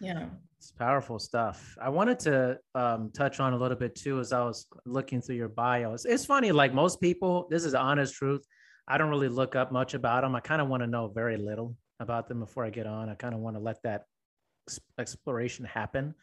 Yeah. 0.00 0.30
It's 0.62 0.70
powerful 0.70 1.18
stuff. 1.18 1.76
I 1.82 1.88
wanted 1.88 2.20
to 2.20 2.56
um, 2.76 3.10
touch 3.12 3.40
on 3.40 3.52
a 3.52 3.56
little 3.56 3.76
bit 3.76 3.96
too 3.96 4.20
as 4.20 4.32
I 4.32 4.44
was 4.44 4.68
looking 4.86 5.20
through 5.20 5.34
your 5.34 5.48
bio. 5.48 5.96
It's, 6.04 6.24
funny, 6.24 6.52
like 6.52 6.72
most 6.72 7.00
people, 7.00 7.48
this 7.50 7.64
is 7.64 7.72
the 7.72 7.80
honest 7.80 8.14
truth. 8.14 8.46
I 8.86 8.96
don't 8.96 9.10
really 9.10 9.28
look 9.28 9.56
up 9.56 9.72
much 9.72 9.94
about 9.94 10.22
them. 10.22 10.36
I 10.36 10.40
kind 10.40 10.62
of 10.62 10.68
want 10.68 10.84
to 10.84 10.86
know 10.86 11.08
very 11.08 11.36
little 11.36 11.76
about 11.98 12.28
them 12.28 12.38
before 12.38 12.64
I 12.64 12.70
get 12.70 12.86
on. 12.86 13.08
I 13.08 13.16
kind 13.16 13.34
of 13.34 13.40
want 13.40 13.56
to 13.56 13.60
let 13.60 13.82
that 13.82 14.04
exploration 15.00 15.64
happen 15.64 16.14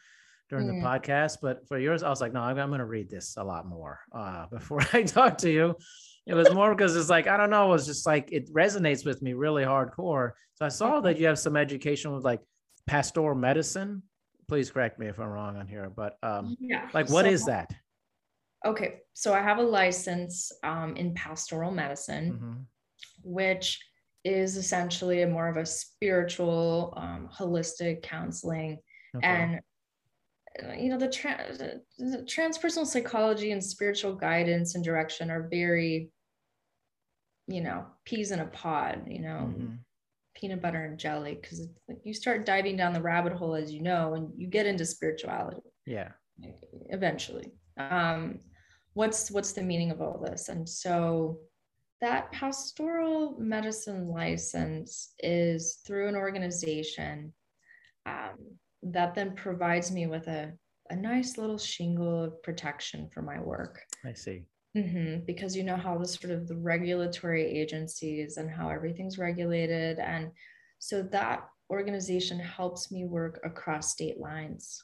during 0.50 0.68
Mm. 0.68 0.82
the 0.82 0.88
podcast. 0.88 1.40
But 1.42 1.68
for 1.68 1.78
yours, 1.78 2.02
I 2.02 2.08
was 2.08 2.22
like, 2.22 2.32
no, 2.32 2.40
I'm, 2.40 2.58
I'm 2.58 2.70
going 2.70 2.80
to 2.80 2.86
read 2.86 3.10
this 3.10 3.36
a 3.36 3.44
lot 3.44 3.68
more 3.68 4.00
uh, 4.16 4.46
before 4.52 4.80
I 4.94 5.04
talk 5.04 5.38
to 5.40 5.52
you. 5.52 5.76
It 6.26 6.34
was 6.34 6.50
more 6.54 6.74
because 6.74 6.96
it's 6.96 7.10
like, 7.10 7.28
I 7.28 7.36
don't 7.36 7.50
know, 7.50 7.66
it 7.66 7.72
was 7.72 7.86
just 7.86 8.06
like 8.06 8.32
it 8.32 8.54
resonates 8.54 9.06
with 9.06 9.22
me 9.22 9.34
really 9.34 9.64
hardcore. 9.66 10.32
So 10.54 10.66
I 10.66 10.70
saw 10.70 11.02
that 11.02 11.20
you 11.20 11.26
have 11.28 11.40
some 11.40 11.58
education 11.58 12.16
with 12.16 12.24
like 12.24 12.40
pastoral 12.88 13.36
medicine. 13.36 14.04
Please 14.50 14.72
correct 14.72 14.98
me 15.00 15.08
if 15.08 15.20
I'm 15.20 15.30
wrong 15.30 15.56
on 15.58 15.68
here, 15.68 15.92
but 15.96 16.18
um, 16.24 16.58
Yeah. 16.60 16.90
like, 16.94 17.08
what 17.10 17.26
So- 17.26 17.32
is 17.32 17.46
that? 17.46 17.72
Okay. 18.66 19.02
So 19.14 19.34
I 19.34 19.42
have 19.42 19.60
a 19.60 19.64
license 19.64 20.52
um, 20.64 20.96
in 20.98 21.14
pastoral 21.14 21.72
medicine. 21.72 22.34
Mhm. 22.34 22.66
which 23.24 23.80
is 24.26 24.58
essentially 24.58 25.22
a 25.22 25.28
more 25.28 25.48
of 25.48 25.56
a 25.56 25.66
spiritual, 25.66 26.94
um, 26.98 27.30
holistic 27.34 28.02
counseling. 28.02 28.78
Okay. 29.16 29.26
And 29.26 29.62
you 30.82 30.90
know, 30.90 30.98
the, 30.98 31.08
tra- 31.10 31.46
the 31.58 31.82
transpersonal 32.28 32.86
psychology 32.86 33.52
and 33.52 33.64
spiritual 33.64 34.16
guidance 34.16 34.76
and 34.76 34.84
direction 34.84 35.30
are 35.32 35.48
very, 35.48 36.10
you 37.48 37.62
know, 37.62 37.86
peas 38.04 38.32
in 38.32 38.40
a 38.40 38.48
pod. 38.48 39.04
You 39.08 39.20
know, 39.22 39.54
Mhm. 39.56 39.80
Peanut 40.40 40.62
butter 40.62 40.86
and 40.86 40.98
jelly, 40.98 41.38
because 41.42 41.68
like 41.88 42.00
you 42.04 42.14
start 42.14 42.46
diving 42.46 42.78
down 42.78 42.94
the 42.94 43.02
rabbit 43.02 43.34
hole, 43.34 43.56
as 43.56 43.72
you 43.72 43.82
know, 43.82 44.14
and 44.14 44.32
you 44.38 44.48
get 44.48 44.66
into 44.66 44.86
spirituality 44.86 45.62
yeah. 45.90 46.10
eventually 46.90 47.52
um 47.78 48.40
what's 48.94 49.32
what's 49.32 49.54
the 49.54 49.62
meaning 49.62 49.92
of 49.92 50.02
all 50.02 50.24
this 50.24 50.50
and 50.50 50.68
so 50.70 51.40
that 52.02 52.32
pastoral 52.32 53.36
medicine 53.40 54.08
license 54.08 55.14
is 55.20 55.80
through 55.86 56.08
an 56.08 56.16
organization 56.16 57.34
um, 58.06 58.38
that 58.82 59.14
then 59.16 59.36
provides 59.36 59.92
me 59.92 60.08
with 60.08 60.28
a, 60.28 60.54
a 60.90 60.96
nice 60.96 61.38
little 61.38 61.58
shingle 61.58 62.24
of 62.24 62.42
protection 62.44 63.10
for 63.14 63.22
my 63.22 63.40
work 63.42 63.82
I 64.06 64.14
see. 64.14 64.46
Mhm, 64.76 65.26
because 65.26 65.56
you 65.56 65.64
know 65.64 65.76
how 65.78 65.98
the 65.98 66.06
sort 66.08 66.32
of 66.32 66.48
the 66.48 66.56
regulatory 66.58 67.44
agencies 67.46 68.38
and 68.38 68.50
how 68.52 68.70
everything's 68.70 69.18
regulated 69.18 69.98
and 70.00 70.32
so 70.80 71.02
that 71.04 71.50
organization 71.72 72.40
helps 72.40 72.92
me 72.92 73.04
work 73.06 73.40
across 73.44 73.92
state 73.92 74.20
lines 74.20 74.84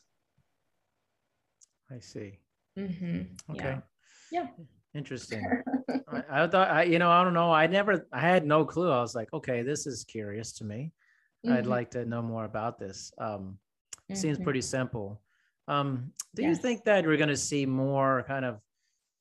I 1.90 2.00
see. 2.00 2.42
Mm-hmm. 2.78 3.36
Okay. 3.50 3.82
Yeah. 4.32 4.48
Interesting. 4.94 5.58
I, 6.08 6.44
I 6.44 6.48
thought 6.48 6.70
I, 6.70 6.84
you 6.84 7.00
know, 7.00 7.10
I 7.10 7.24
don't 7.24 7.34
know. 7.34 7.52
I 7.52 7.68
never, 7.68 8.08
I 8.12 8.20
had 8.22 8.46
no 8.46 8.66
clue. 8.66 8.92
I 8.92 9.02
was 9.02 9.16
like, 9.16 9.32
okay, 9.34 9.64
this 9.64 9.88
is 9.88 10.04
curious 10.04 10.54
to 10.54 10.64
me. 10.66 10.94
I'd 11.48 11.66
Mhm, 11.66 11.68
like 11.68 11.92
to 11.92 12.06
know 12.06 12.22
more 12.22 12.46
about 12.46 12.80
this. 12.80 13.12
Um, 13.18 13.60
it 14.10 14.18
seems 14.18 14.38
mhm. 14.38 14.44
pretty 14.44 14.62
simple. 14.62 15.22
Um, 15.68 16.14
do 16.36 16.44
you 16.44 16.56
think 16.56 16.86
that 16.86 17.06
we're 17.06 17.18
going 17.18 17.30
to 17.30 17.38
see 17.38 17.66
more 17.66 18.24
kind 18.28 18.46
of 18.46 18.62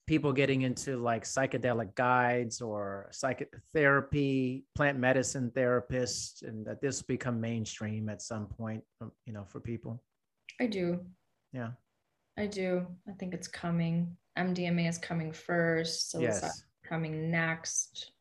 people 0.06 0.32
getting 0.32 0.62
into 0.62 0.96
like 0.96 1.24
psychedelic 1.24 1.94
guides 1.94 2.60
or 2.60 3.08
psychotherapy, 3.10 4.64
plant 4.74 4.98
medicine 4.98 5.50
therapists, 5.54 6.42
and 6.42 6.66
that 6.66 6.80
this 6.80 7.00
will 7.00 7.06
become 7.08 7.40
mainstream 7.40 8.08
at 8.08 8.20
some 8.20 8.46
point, 8.46 8.82
um, 9.00 9.12
you 9.24 9.32
know, 9.32 9.44
for 9.44 9.60
people? 9.60 10.02
I 10.60 10.66
do. 10.66 11.00
Yeah. 11.52 11.70
I 12.36 12.46
do. 12.46 12.86
I 13.08 13.12
think 13.12 13.32
it's 13.32 13.48
coming. 13.48 14.16
MDMA 14.38 14.88
is 14.88 14.98
coming 14.98 15.32
first. 15.32 16.10
So 16.10 16.20
yes. 16.20 16.64
coming 16.84 17.30
next. 17.30 18.12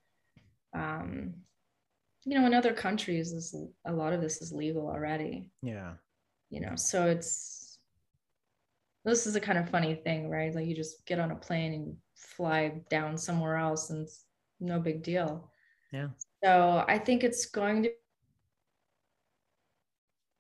Um, 0.74 1.34
you 2.26 2.40
know, 2.40 2.46
in 2.46 2.54
other 2.54 2.74
countries, 2.74 3.34
this 3.34 3.56
a 3.86 3.92
lot 3.92 4.14
of 4.14 4.22
this 4.22 4.42
is 4.42 4.54
legal 4.54 4.88
already. 4.88 5.50
Yeah. 5.62 5.94
You 6.50 6.62
know, 6.62 6.76
so 6.76 7.06
it's 7.08 7.63
this 9.06 9.28
is 9.28 9.36
a 9.36 9.40
kind 9.42 9.58
of 9.58 9.70
funny 9.70 9.96
thing, 9.96 10.30
right? 10.30 10.54
Like 10.54 10.66
you 10.68 10.76
just 10.76 11.06
get 11.06 11.20
on 11.20 11.32
a 11.32 11.36
plane 11.36 11.74
and 11.74 11.98
fly 12.16 12.82
down 12.90 13.18
somewhere 13.18 13.58
else, 13.58 13.90
and 13.90 14.04
it's 14.04 14.26
no 14.60 14.80
big 14.80 15.04
deal. 15.04 15.52
Yeah. 15.92 16.10
So 16.44 16.84
I 16.88 16.98
think 16.98 17.24
it's 17.24 17.46
going 17.48 17.84
to 17.84 17.92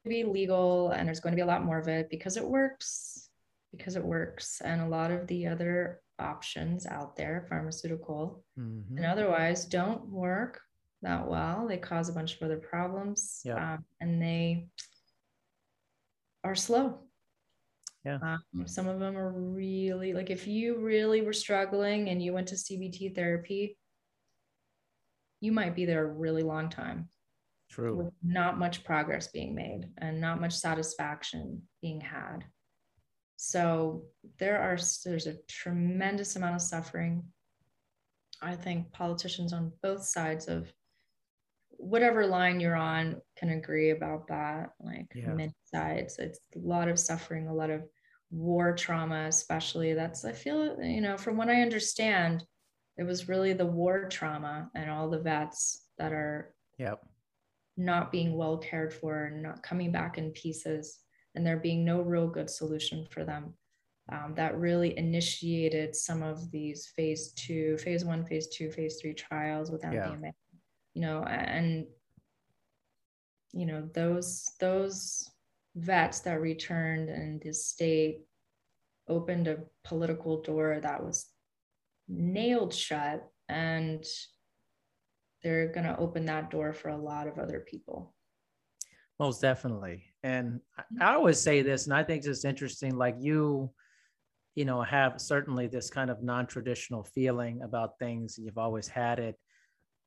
be 0.05 0.23
legal 0.23 0.89
and 0.91 1.07
there's 1.07 1.19
going 1.21 1.31
to 1.31 1.35
be 1.37 1.41
a 1.41 1.45
lot 1.45 1.63
more 1.63 1.77
of 1.79 1.87
it 1.87 2.09
because 2.09 2.35
it 2.35 2.43
works 2.45 3.29
because 3.71 3.95
it 3.95 4.03
works 4.03 4.61
and 4.61 4.81
a 4.81 4.87
lot 4.87 5.11
of 5.11 5.25
the 5.27 5.47
other 5.47 6.01
options 6.19 6.85
out 6.85 7.15
there 7.15 7.45
pharmaceutical 7.49 8.43
Mhm. 8.59 8.97
and 8.97 9.05
otherwise 9.05 9.65
don't 9.65 10.05
work 10.09 10.59
that 11.03 11.25
well 11.27 11.67
they 11.67 11.77
cause 11.77 12.09
a 12.09 12.13
bunch 12.13 12.35
of 12.35 12.43
other 12.43 12.57
problems 12.57 13.41
Yeah. 13.45 13.75
um, 13.75 13.85
and 14.01 14.21
they 14.21 14.67
are 16.43 16.55
slow 16.55 17.07
Yeah. 18.05 18.19
um, 18.21 18.67
some 18.67 18.87
of 18.87 18.99
them 18.99 19.17
are 19.17 19.31
really 19.31 20.13
like 20.13 20.29
if 20.29 20.45
you 20.45 20.79
really 20.79 21.21
were 21.21 21.31
struggling 21.33 22.09
and 22.09 22.21
you 22.21 22.33
went 22.33 22.49
to 22.49 22.55
cbt 22.55 23.15
therapy 23.15 23.77
you 25.39 25.51
might 25.53 25.73
be 25.75 25.85
there 25.85 26.05
a 26.05 26.11
really 26.11 26.43
long 26.43 26.69
time 26.69 27.07
True. 27.69 27.95
with 27.95 28.13
not 28.23 28.59
much 28.59 28.83
progress 28.83 29.27
being 29.27 29.55
made 29.55 29.89
and 29.97 30.21
not 30.21 30.39
much 30.39 30.53
satisfaction 30.53 31.63
being 31.81 31.99
had. 31.99 32.45
So 33.35 34.03
there 34.39 34.61
are 34.61 34.77
there's 35.03 35.27
a 35.27 35.37
tremendous 35.49 36.35
amount 36.35 36.55
of 36.55 36.61
suffering. 36.61 37.23
I 38.41 38.55
think 38.55 38.93
politicians 38.93 39.53
on 39.53 39.71
both 39.81 40.05
sides 40.05 40.47
of 40.47 40.71
whatever 41.71 42.25
line 42.27 42.59
you're 42.59 42.75
on 42.75 43.19
can 43.35 43.49
agree 43.49 43.89
about 43.89 44.27
that. 44.27 44.69
Like 44.79 45.07
Yeah. 45.13 45.33
many 45.33 45.53
sides, 45.65 46.19
it's 46.19 46.39
a 46.55 46.59
lot 46.59 46.87
of 46.87 46.99
suffering, 46.99 47.47
a 47.47 47.53
lot 47.53 47.69
of 47.71 47.81
war 48.33 48.73
trauma, 48.73 49.27
especially. 49.27 49.93
That's 49.93 50.25
I 50.25 50.31
feel 50.31 50.77
you 50.81 51.01
know 51.01 51.17
from 51.17 51.37
what 51.37 51.49
I 51.49 51.61
understand, 51.61 52.43
it 52.97 53.03
was 53.03 53.29
really 53.29 53.53
the 53.53 53.65
war 53.65 54.09
trauma 54.09 54.69
and 54.75 54.89
all 54.89 55.09
the 55.09 55.19
vets 55.21 55.87
that 55.97 56.11
are 56.11 56.53
Yep. 56.79 57.05
not 57.77 58.11
being 58.11 58.35
well 58.35 58.57
cared 58.57 58.91
for 58.93 59.25
and 59.25 59.43
not 59.43 59.61
coming 59.61 59.91
back 59.91 60.17
in 60.17 60.31
pieces 60.31 60.99
and 61.35 61.45
there 61.45 61.57
being 61.57 61.85
no 61.85 62.01
real 62.01 62.27
good 62.27 62.49
solution 62.49 63.05
for 63.11 63.23
them 63.23 63.53
um, 64.11 64.33
that 64.35 64.57
really 64.57 64.97
initiated 64.97 65.95
some 65.95 66.23
of 66.23 66.49
these 66.51 66.91
phase 66.95 67.31
two 67.33 67.77
phase 67.77 68.03
one 68.03 68.25
phase 68.25 68.47
two 68.47 68.71
phase 68.71 68.99
three 68.99 69.13
trials 69.13 69.71
with 69.71 69.83
Yeah. 69.83 70.07
mdma 70.07 70.31
you 70.95 71.01
know 71.01 71.23
and 71.23 71.85
you 73.51 73.65
know 73.67 73.87
those 73.93 74.51
those 74.59 75.29
vets 75.75 76.19
that 76.21 76.39
returned 76.41 77.09
and 77.09 77.41
the 77.41 77.53
state 77.53 78.21
opened 79.07 79.47
a 79.47 79.57
political 79.83 80.41
door 80.41 80.79
that 80.81 81.03
was 81.03 81.27
nailed 82.07 82.73
shut 82.73 83.27
and 83.49 84.05
they're 85.43 85.67
going 85.73 85.85
to 85.85 85.97
open 85.97 86.25
that 86.25 86.49
door 86.51 86.73
for 86.73 86.89
a 86.89 86.97
lot 86.97 87.27
of 87.27 87.37
other 87.39 87.59
people 87.59 88.13
Most 89.19 89.41
definitely. 89.41 90.05
And 90.23 90.59
I- 90.77 90.81
Mm-hmm. 90.83 91.03
I 91.03 91.13
always 91.15 91.39
say 91.39 91.61
this, 91.63 91.85
and 91.85 91.93
I 91.93 92.03
think 92.03 92.25
it's 92.25 92.45
interesting, 92.45 92.95
like 92.97 93.15
you, 93.19 93.71
you 94.55 94.65
know, 94.65 94.81
have 94.81 95.19
certainly 95.21 95.67
this 95.67 95.89
kind 95.89 96.09
of 96.09 96.21
non-traditional 96.23 97.03
feeling 97.03 97.61
about 97.61 97.97
things. 97.99 98.37
You've 98.37 98.57
always 98.57 98.87
had 98.87 99.19
it. 99.19 99.35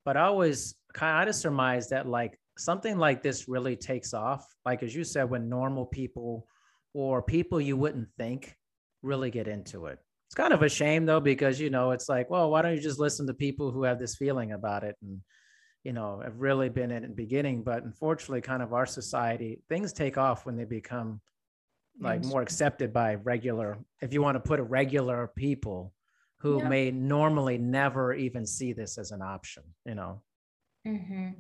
But 0.05 0.17
I 0.17 0.23
always 0.23 0.75
kind 0.95 1.29
of 1.29 1.35
surmise 1.35 1.89
that 1.91 2.07
like 2.07 2.39
something 2.59 2.99
like 2.99 3.23
this 3.23 3.49
really 3.49 3.77
takes 3.77 4.15
off. 4.15 4.47
Like 4.65 4.83
as 4.83 4.95
you 4.95 5.05
said, 5.05 5.31
when 5.31 5.49
normal 5.49 5.87
people 5.87 6.47
or 6.95 7.23
people 7.23 7.61
you 7.61 7.77
wouldn't 7.77 8.09
think 8.17 8.57
really 9.03 9.31
get 9.31 9.49
into 9.49 9.87
it. 9.87 9.99
It's 10.29 10.35
kind 10.35 10.53
of 10.53 10.63
a 10.63 10.69
shame 10.69 11.07
though, 11.07 11.21
because 11.21 11.61
you 11.61 11.71
know, 11.71 11.93
it's 11.93 12.09
like, 12.09 12.31
well, 12.31 12.51
why 12.51 12.63
don't 12.63 12.75
you 12.75 12.81
just 12.81 12.99
listen 12.99 13.27
to 13.27 13.35
people 13.35 13.71
who 13.71 13.85
have 13.85 13.99
this 13.99 14.17
feeling 14.17 14.53
about 14.53 14.83
it 14.85 14.97
and 15.03 15.21
you 15.85 15.93
know, 15.93 16.21
have 16.25 16.41
really 16.41 16.69
been 16.69 16.91
in 16.91 17.03
the 17.03 17.09
beginning, 17.09 17.63
but 17.63 17.85
unfortunately, 17.85 18.41
kind 18.41 18.61
of 18.61 18.73
our 18.73 18.87
society, 18.87 19.61
things 19.69 19.93
take 19.93 20.19
off 20.19 20.45
when 20.45 20.57
they 20.57 20.65
become 20.65 21.21
like 22.01 22.25
more 22.25 22.43
accepted 22.43 22.93
by 22.93 23.15
regular, 23.15 23.79
if 24.03 24.13
you 24.13 24.21
want 24.21 24.35
to 24.35 24.41
put 24.41 24.59
a 24.59 24.65
regular 24.65 25.29
people 25.37 25.95
who 26.39 26.59
Yeah. 26.59 26.69
may 26.69 26.91
normally 26.91 27.57
never 27.57 28.13
even 28.15 28.45
see 28.45 28.73
this 28.73 28.99
as 28.99 29.13
an 29.13 29.23
option, 29.23 29.63
you 29.85 29.95
know? 29.95 30.23
hmm 30.85 31.31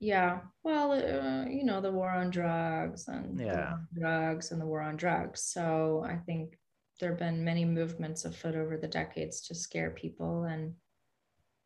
Yeah. 0.00 0.40
Well, 0.62 0.92
uh, 0.92 1.48
you 1.48 1.64
know, 1.64 1.80
the 1.80 1.90
war 1.90 2.10
on 2.10 2.30
drugs 2.30 3.08
and 3.08 3.38
Yeah. 3.38 3.78
drugs 3.92 4.52
and 4.52 4.60
the 4.60 4.66
war 4.66 4.80
on 4.80 4.96
drugs. 4.96 5.42
So 5.42 6.04
I 6.06 6.16
think 6.16 6.56
there 7.00 7.10
have 7.10 7.18
been 7.18 7.44
many 7.44 7.64
movements 7.64 8.24
afoot 8.24 8.54
over 8.56 8.76
the 8.76 8.88
decades 8.88 9.40
to 9.42 9.54
scare 9.54 9.90
people 9.90 10.44
and 10.44 10.74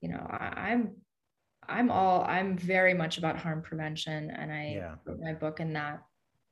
you 0.01 0.09
know 0.09 0.27
I, 0.31 0.71
i'm 0.73 0.97
i'm 1.69 1.91
all 1.91 2.23
i'm 2.25 2.59
very 2.59 2.95
much 2.95 3.19
about 3.19 3.39
harm 3.39 3.63
prevention 3.63 4.31
and 4.31 4.53
i 4.53 4.75
Yeah. 4.77 4.95
wrote 5.05 5.21
my 5.21 5.33
book 5.33 5.61
in 5.61 5.73
that 5.75 6.03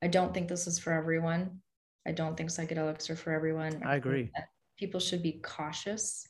i 0.02 0.06
don't 0.06 0.32
think 0.32 0.48
this 0.48 0.66
is 0.66 0.78
for 0.78 0.92
everyone 0.92 1.60
i 2.06 2.12
don't 2.12 2.36
think 2.36 2.50
psychedelics 2.50 3.10
are 3.10 3.16
for 3.16 3.32
everyone 3.32 3.82
I 3.84 3.96
think 3.96 3.96
agree. 3.96 4.30
people 4.78 5.00
should 5.00 5.22
be 5.22 5.40
cautious 5.42 6.26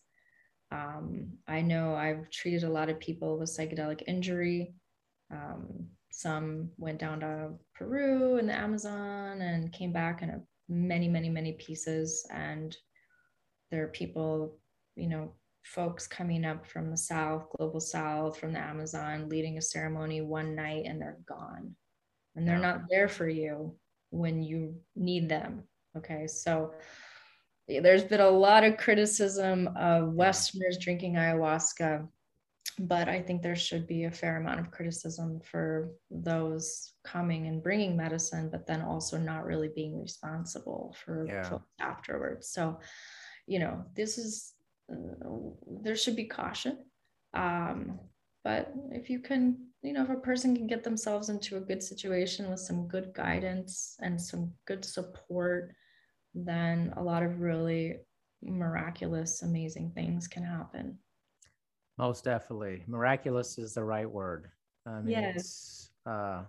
um, 0.72 1.28
i 1.46 1.60
know 1.60 1.94
i've 1.94 2.30
treated 2.30 2.64
a 2.64 2.70
lot 2.72 2.88
of 2.88 2.98
people 2.98 3.38
with 3.38 3.50
psychedelic 3.50 4.02
injury 4.06 4.74
um, 5.30 5.86
some 6.10 6.70
went 6.76 6.98
down 6.98 7.20
to 7.20 7.50
peru 7.74 8.38
and 8.38 8.48
the 8.48 8.54
amazon 8.54 9.40
and 9.40 9.72
came 9.72 9.92
back 9.92 10.22
in 10.22 10.30
a 10.30 10.40
many 10.68 11.08
many 11.08 11.28
many 11.28 11.52
pieces. 11.52 12.26
And 12.30 12.76
there 13.70 13.84
are 13.84 13.88
people 13.88 14.58
you 14.96 15.08
know 15.08 15.34
folks 15.62 16.06
coming 16.06 16.44
up 16.44 16.66
from 16.66 16.90
the 16.90 16.96
south 16.96 17.46
global 17.56 17.80
south 17.80 18.38
from 18.38 18.52
the 18.52 18.58
amazon 18.58 19.28
leading 19.28 19.58
a 19.58 19.62
ceremony 19.62 20.20
one 20.20 20.54
night 20.54 20.84
and 20.86 21.00
they're 21.00 21.20
gone. 21.26 21.74
And 22.36 22.46
they're 22.46 22.58
not 22.58 22.82
there 22.88 23.08
for 23.08 23.28
you 23.28 23.76
when 24.10 24.42
you 24.42 24.76
need 24.94 25.28
them 25.28 25.64
okay? 25.96 26.26
So 26.26 26.72
there's 27.68 28.04
been 28.04 28.20
a 28.20 28.30
lot 28.30 28.64
of 28.64 28.76
criticism 28.76 29.70
of 29.76 30.12
westerners 30.12 30.78
drinking 30.78 31.14
ayahuasca 31.14 32.06
but 32.80 33.08
i 33.08 33.20
think 33.20 33.42
there 33.42 33.56
should 33.56 33.86
be 33.86 34.04
a 34.04 34.10
fair 34.10 34.38
amount 34.38 34.58
of 34.58 34.70
criticism 34.70 35.38
for 35.40 35.90
those 36.10 36.94
coming 37.04 37.46
and 37.46 37.62
bringing 37.62 37.94
medicine 37.94 38.48
but 38.50 38.66
then 38.66 38.80
also 38.80 39.18
not 39.18 39.44
really 39.44 39.68
being 39.74 40.00
responsible 40.00 40.96
for 41.04 41.26
Yeah. 41.26 41.58
afterwards. 41.78 42.48
So 42.48 42.80
you 43.46 43.58
know 43.58 43.84
this 43.94 44.16
is 44.16 44.54
uh, 44.90 45.26
there 45.82 45.96
should 45.96 46.16
be 46.16 46.24
caution. 46.24 46.78
Um 47.34 48.00
but 48.44 48.72
if 48.92 49.10
you 49.10 49.18
can 49.20 49.42
you 49.82 49.92
know 49.92 50.02
if 50.04 50.10
a 50.10 50.16
person 50.30 50.56
can 50.56 50.66
get 50.66 50.82
themselves 50.82 51.28
into 51.28 51.56
a 51.58 51.66
good 51.70 51.82
situation 51.82 52.48
with 52.50 52.60
some 52.60 52.88
good 52.88 53.12
guidance 53.12 53.96
and 54.00 54.18
some 54.20 54.52
good 54.66 54.84
support 54.84 55.74
then 56.34 56.94
a 56.96 57.02
lot 57.02 57.22
of 57.22 57.40
really 57.40 57.98
miraculous 58.42 59.42
amazing 59.42 59.90
things 59.94 60.26
can 60.28 60.42
happen 60.42 60.98
Most 62.00 62.24
definitely. 62.24 62.82
Miraculous 62.86 63.58
is 63.58 63.74
the 63.74 63.84
right 63.84 64.10
word. 64.10 64.50
I 64.86 65.00
mean, 65.00 65.10
Yes. 65.10 65.36
it's, 65.36 65.90
uh, 66.06 66.42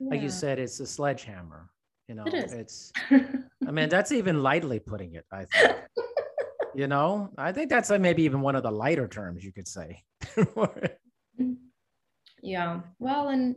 like 0.00 0.20
you 0.20 0.30
said, 0.30 0.58
it's 0.58 0.80
a 0.80 0.86
sledgehammer. 0.86 1.70
You 2.08 2.16
know, 2.16 2.24
It 2.26 2.34
is. 2.34 2.52
it's, 2.52 2.92
I 3.66 3.70
mean, 3.70 3.88
that's 3.94 4.12
even 4.12 4.42
lightly 4.42 4.80
putting 4.80 5.14
it, 5.14 5.24
I 5.32 5.44
think. 5.44 5.76
you 6.74 6.88
know, 6.88 7.30
I 7.38 7.52
think 7.52 7.70
that's 7.70 7.90
uh, 7.90 7.98
maybe 7.98 8.24
even 8.24 8.40
one 8.40 8.56
of 8.56 8.62
the 8.62 8.70
lighter 8.70 9.08
terms 9.08 9.44
you 9.44 9.52
could 9.52 9.68
say. 9.68 10.02
yeah 12.42 12.80
well 12.98 13.28
and 13.28 13.56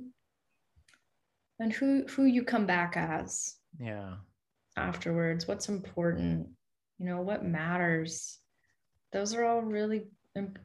and 1.59 1.71
who 1.73 2.03
who 2.07 2.25
you 2.25 2.43
come 2.43 2.65
back 2.65 2.97
as 2.97 3.55
yeah. 3.79 4.15
afterwards 4.77 5.47
what's 5.47 5.69
important 5.69 6.47
you 6.97 7.05
know 7.05 7.21
what 7.21 7.45
matters 7.45 8.39
those 9.11 9.35
are 9.35 9.45
all 9.45 9.61
really 9.61 10.07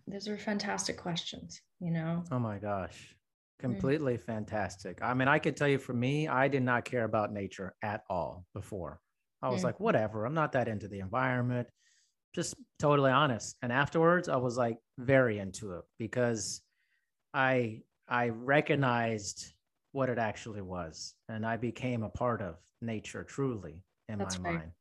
those 0.06 0.28
are 0.28 0.38
fantastic 0.38 0.96
questions 0.96 1.60
you 1.80 1.90
know 1.90 2.22
Oh 2.30 2.38
my 2.38 2.58
gosh. 2.58 3.14
Mm. 3.60 3.60
Completely 3.60 4.16
fantastic. 4.16 4.98
I 5.02 5.14
mean, 5.14 5.28
I 5.28 5.38
could 5.38 5.56
tell 5.56 5.68
you 5.68 5.78
for 5.78 5.92
me, 5.92 6.28
I 6.28 6.48
did 6.48 6.62
not 6.62 6.84
care 6.84 7.04
about 7.04 7.32
nature 7.32 7.74
at 7.82 8.02
all 8.10 8.46
before. 8.54 9.00
I 9.42 9.50
was 9.50 9.60
Mm. 9.60 9.64
like, 9.64 9.80
whatever, 9.80 10.24
I'm 10.24 10.34
not 10.34 10.52
that 10.52 10.68
into 10.68 10.88
the 10.88 11.00
environment. 11.00 11.68
Just 12.34 12.56
totally 12.78 13.10
honest. 13.10 13.56
And 13.62 13.72
afterwards, 13.72 14.28
I 14.28 14.36
was 14.36 14.56
like 14.56 14.78
very 14.98 15.38
into 15.38 15.72
it 15.74 15.84
because 15.98 16.62
I 17.32 17.82
I 18.08 18.30
recognized 18.30 19.52
what 19.92 20.08
it 20.08 20.18
actually 20.18 20.60
was 20.60 21.14
and 21.28 21.46
I 21.46 21.56
became 21.56 22.02
a 22.02 22.10
part 22.10 22.42
of 22.42 22.56
nature 22.82 23.22
truly 23.22 23.84
in 24.08 24.18
That's 24.18 24.38
my 24.40 24.50
right. 24.50 24.58
mind. 24.58 24.72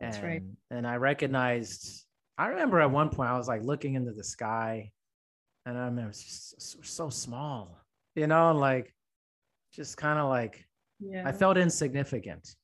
That's 0.00 0.16
and, 0.18 0.26
right. 0.26 0.42
And 0.70 0.86
I 0.86 0.96
recognized, 0.96 2.06
I 2.40 2.46
remember 2.46 2.80
at 2.80 2.90
one 2.90 3.10
point 3.10 3.28
I 3.28 3.36
was 3.36 3.48
like 3.48 3.62
looking 3.62 3.96
into 3.96 4.12
the 4.12 4.24
sky 4.24 4.92
and 5.66 5.76
I 5.76 5.84
remember 5.84 6.10
just 6.12 6.86
so, 6.86 7.10
small, 7.10 7.76
you 8.14 8.26
know, 8.26 8.52
like 8.52 8.94
just 9.74 9.98
kind 9.98 10.18
of 10.18 10.30
like 10.30 10.66
yeah 11.00 11.22
I 11.26 11.32
felt 11.32 11.58
insignificant 11.58 12.56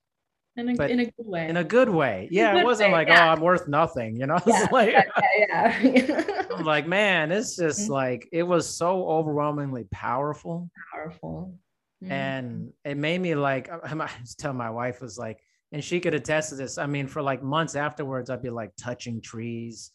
in 0.56 0.80
a, 0.80 0.84
in 0.86 1.00
a 1.00 1.04
good 1.04 1.26
way 1.26 1.48
in 1.50 1.58
a 1.58 1.64
good 1.64 1.90
way. 1.90 2.26
Yeah, 2.30 2.58
it 2.58 2.64
wasn't 2.64 2.88
way, 2.92 2.98
like, 3.00 3.08
yeah. 3.08 3.26
oh, 3.26 3.28
I'm 3.32 3.40
worth 3.42 3.68
nothing, 3.68 4.16
you 4.16 4.26
know? 4.26 4.38
Yeah, 4.46 4.66
like, 4.72 4.94
yeah, 5.38 5.78
yeah. 5.82 6.42
I'm 6.56 6.64
like, 6.64 6.86
man, 6.86 7.30
it's 7.30 7.54
just 7.56 7.86
Mhm. 7.86 7.90
like, 7.90 8.28
it 8.32 8.44
was 8.44 8.66
so 8.66 9.06
overwhelmingly 9.06 9.84
powerful. 9.92 10.70
powerful 10.90 11.54
Mhm. 12.02 12.10
And 12.10 12.72
it 12.82 12.96
made 12.96 13.18
me 13.20 13.34
like, 13.34 13.68
I 13.70 13.76
I 13.92 14.10
was 14.22 14.34
telling 14.36 14.56
my 14.56 14.70
wife 14.70 15.02
was 15.02 15.18
like, 15.18 15.38
and 15.72 15.82
she 15.82 16.00
could 16.00 16.14
attest 16.14 16.50
to 16.50 16.56
this. 16.56 16.78
I 16.78 16.86
mean, 16.86 17.06
for 17.06 17.22
like 17.22 17.42
months 17.42 17.74
afterwards, 17.74 18.30
I'd 18.30 18.42
be 18.42 18.50
like 18.50 18.70
touching 18.76 19.20
trees, 19.20 19.90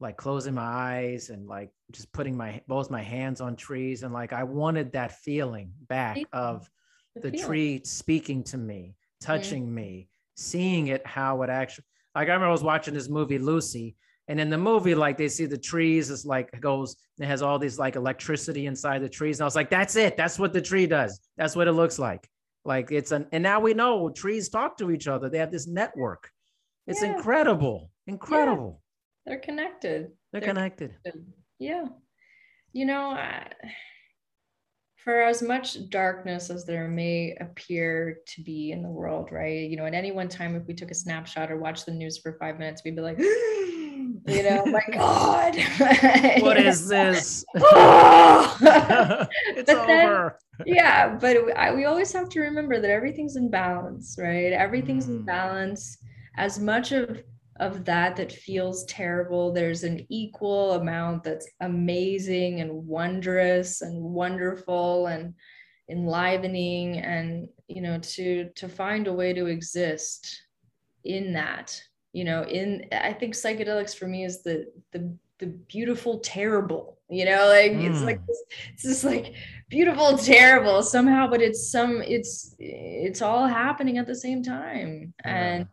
like 0.00 0.16
closing 0.16 0.54
my 0.54 0.62
eyes 0.62 1.30
and 1.30 1.46
like 1.46 1.70
just 1.90 2.12
putting 2.12 2.36
my 2.36 2.60
both 2.68 2.90
my 2.90 3.02
hands 3.02 3.40
on 3.40 3.56
trees. 3.56 4.02
And 4.02 4.12
like 4.12 4.32
I 4.32 4.44
wanted 4.44 4.92
that 4.92 5.12
feeling 5.12 5.72
back 5.88 6.18
of 6.32 6.68
the 7.14 7.30
feeling. 7.30 7.46
tree 7.46 7.80
speaking 7.84 8.44
to 8.44 8.58
me, 8.58 8.94
touching 9.20 9.72
me, 9.72 10.08
seeing 10.36 10.88
it 10.88 11.06
how 11.06 11.42
it 11.42 11.50
actually 11.50 11.84
like 12.14 12.28
I 12.28 12.32
remember 12.32 12.48
I 12.48 12.52
was 12.52 12.62
watching 12.62 12.94
this 12.94 13.10
movie 13.10 13.38
Lucy, 13.38 13.94
and 14.28 14.40
in 14.40 14.50
the 14.50 14.58
movie, 14.58 14.94
like 14.94 15.16
they 15.16 15.28
see 15.28 15.46
the 15.46 15.58
trees, 15.58 16.10
it's 16.10 16.24
like 16.24 16.48
it 16.52 16.60
goes, 16.60 16.96
it 17.18 17.26
has 17.26 17.42
all 17.42 17.58
these 17.58 17.78
like 17.78 17.94
electricity 17.94 18.66
inside 18.66 19.02
the 19.02 19.08
trees. 19.08 19.38
And 19.38 19.44
I 19.44 19.46
was 19.46 19.54
like, 19.54 19.70
that's 19.70 19.96
it. 19.96 20.16
That's 20.16 20.38
what 20.38 20.52
the 20.52 20.60
tree 20.62 20.86
does. 20.86 21.20
That's 21.36 21.54
what 21.54 21.68
it 21.68 21.72
looks 21.72 21.98
like. 21.98 22.28
Like 22.66 22.90
it's 22.90 23.12
an 23.12 23.26
and 23.32 23.42
now 23.42 23.60
we 23.60 23.74
know 23.74 24.10
trees 24.10 24.48
talk 24.48 24.76
to 24.78 24.90
each 24.90 25.06
other. 25.06 25.28
They 25.30 25.38
have 25.38 25.52
this 25.52 25.66
network. 25.68 26.30
It's 26.86 27.02
Yeah. 27.02 27.14
incredible. 27.16 27.90
Incredible. 28.06 28.82
they're 29.24 29.40
connected 29.40 30.12
They're, 30.32 30.40
They're 30.40 30.48
connected. 30.54 30.94
yeah 31.58 31.86
you 32.72 32.84
know 32.86 33.10
I, 33.10 33.50
for 34.96 35.22
as 35.22 35.42
much 35.42 35.88
darkness 35.90 36.48
as 36.50 36.64
there 36.64 36.86
may 36.86 37.36
appear 37.40 38.18
to 38.26 38.42
be 38.44 38.70
in 38.70 38.82
the 38.82 38.88
world 38.88 39.30
right 39.32 39.68
you 39.68 39.76
know 39.76 39.86
at 39.86 39.94
any 39.94 40.12
one 40.12 40.28
time 40.28 40.54
if 40.54 40.64
we 40.68 40.74
took 40.74 40.92
a 40.92 40.94
snapshot 40.94 41.50
or 41.50 41.56
watched 41.58 41.86
the 41.86 41.92
news 41.92 42.18
for 42.18 42.36
five 42.38 42.58
minutes 42.60 42.82
we'd 42.84 42.94
be 42.94 43.02
like 43.02 43.18
you 44.26 44.42
know 44.42 44.64
my 44.66 44.82
god 44.92 45.56
What 46.42 46.56
is 46.58 46.88
this? 46.96 47.44
Oh! 47.56 48.56
it's 49.56 49.72
But 49.72 49.86
then- 49.86 50.08
over. 50.08 50.38
yeah 50.64 51.16
but 51.20 51.36
I, 51.56 51.74
we 51.74 51.84
always 51.84 52.12
have 52.12 52.28
to 52.30 52.40
remember 52.40 52.80
that 52.80 52.90
everything's 52.90 53.36
in 53.36 53.50
balance 53.50 54.16
right 54.18 54.52
everything's 54.52 55.08
in 55.08 55.20
Mm. 55.22 55.26
balance 55.26 55.98
as 56.36 56.58
much 56.58 56.92
of 56.92 57.22
of 57.58 57.84
that 57.86 58.16
that 58.16 58.30
feels 58.32 58.84
terrible 58.84 59.50
there's 59.52 59.82
an 59.84 60.06
equal 60.10 60.72
amount 60.74 61.24
that's 61.24 61.48
amazing 61.60 62.60
and 62.60 62.70
wondrous 62.70 63.80
and 63.82 64.02
wonderful 64.02 65.06
and 65.06 65.32
enlivening 65.90 66.98
and 66.98 67.48
you 67.68 67.80
know 67.80 67.98
to 68.00 68.48
to 68.54 68.68
find 68.68 69.06
a 69.06 69.12
way 69.12 69.32
to 69.32 69.46
exist 69.46 70.42
in 71.04 71.32
that 71.32 71.80
you 72.16 72.24
know 72.24 72.42
in 72.44 72.68
i 73.08 73.12
think 73.12 73.34
psychedelics 73.34 73.94
for 73.94 74.08
me 74.08 74.24
is 74.24 74.42
the 74.42 74.56
the 74.92 75.00
the 75.38 75.48
beautiful 75.74 76.18
terrible 76.20 76.84
you 77.10 77.24
know 77.30 77.42
like 77.56 77.72
it's 77.88 78.02
like 78.08 78.20
Mm. 78.22 78.26
this, 78.28 78.42
it's 78.72 78.82
this 78.90 79.04
like 79.12 79.26
beautiful 79.68 80.16
terrible 80.16 80.82
somehow 80.82 81.24
but 81.32 81.42
it's 81.42 81.70
some 81.70 81.92
it's 82.16 82.56
it's 82.58 83.20
all 83.20 83.46
happening 83.46 83.98
at 83.98 84.06
the 84.06 84.14
same 84.26 84.42
time 84.42 85.12
and 85.24 85.66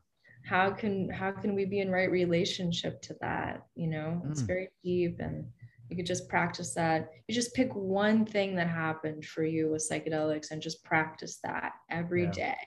how 0.54 0.66
can 0.82 1.10
how 1.10 1.32
can 1.32 1.56
we 1.56 1.64
be 1.74 1.80
in 1.80 1.90
right 1.90 2.12
relationship 2.12 3.02
to 3.08 3.16
that 3.22 3.54
you 3.82 3.88
know 3.94 4.10
it's 4.30 4.44
Mm. 4.44 4.48
very 4.54 4.68
deep 4.84 5.16
and 5.26 5.46
you 5.90 5.96
could 5.98 6.12
just 6.14 6.28
practice 6.28 6.74
that 6.74 7.00
you 7.28 7.34
just 7.42 7.54
pick 7.60 7.72
one 7.74 8.20
thing 8.26 8.50
that 8.58 8.68
happened 8.68 9.24
for 9.34 9.44
you 9.54 9.64
with 9.72 9.88
psychedelics 9.90 10.52
and 10.52 10.62
just 10.62 10.84
practice 10.84 11.36
that 11.48 11.72
every 11.90 12.26
Yeah. 12.26 12.32
day. 12.48 12.66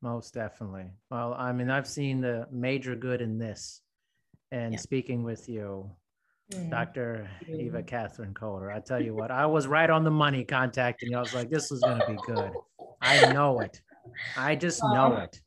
Most 0.00 0.34
definitely. 0.34 0.86
Well, 1.10 1.34
I 1.34 1.52
mean, 1.52 1.70
I've 1.70 1.88
seen 1.88 2.20
the 2.20 2.46
major 2.52 2.94
good 2.94 3.20
in 3.20 3.38
this. 3.38 3.82
And 4.52 4.74
Yeah. 4.74 4.78
speaking 4.78 5.24
with 5.24 5.48
you, 5.48 5.90
Mm. 6.54 6.70
Dr. 6.70 7.28
you. 7.46 7.56
Eva 7.56 7.82
Katherine 7.82 8.32
Coder, 8.32 8.74
I 8.74 8.80
tell 8.80 9.02
you 9.02 9.14
what, 9.14 9.30
I 9.30 9.44
was 9.44 9.66
right 9.66 9.90
on 9.90 10.04
the 10.04 10.10
money 10.10 10.44
contacting 10.44 11.10
you. 11.10 11.18
I 11.18 11.20
was 11.20 11.34
like, 11.34 11.50
this 11.50 11.70
is 11.70 11.82
going 11.82 12.00
to 12.00 12.06
be 12.06 12.16
good. 12.26 12.52
I 13.02 13.30
know 13.32 13.60
it. 13.60 13.82
I 14.36 14.56
just 14.56 14.82
know 14.82 15.12
Aw. 15.14 15.22
it. 15.24 15.40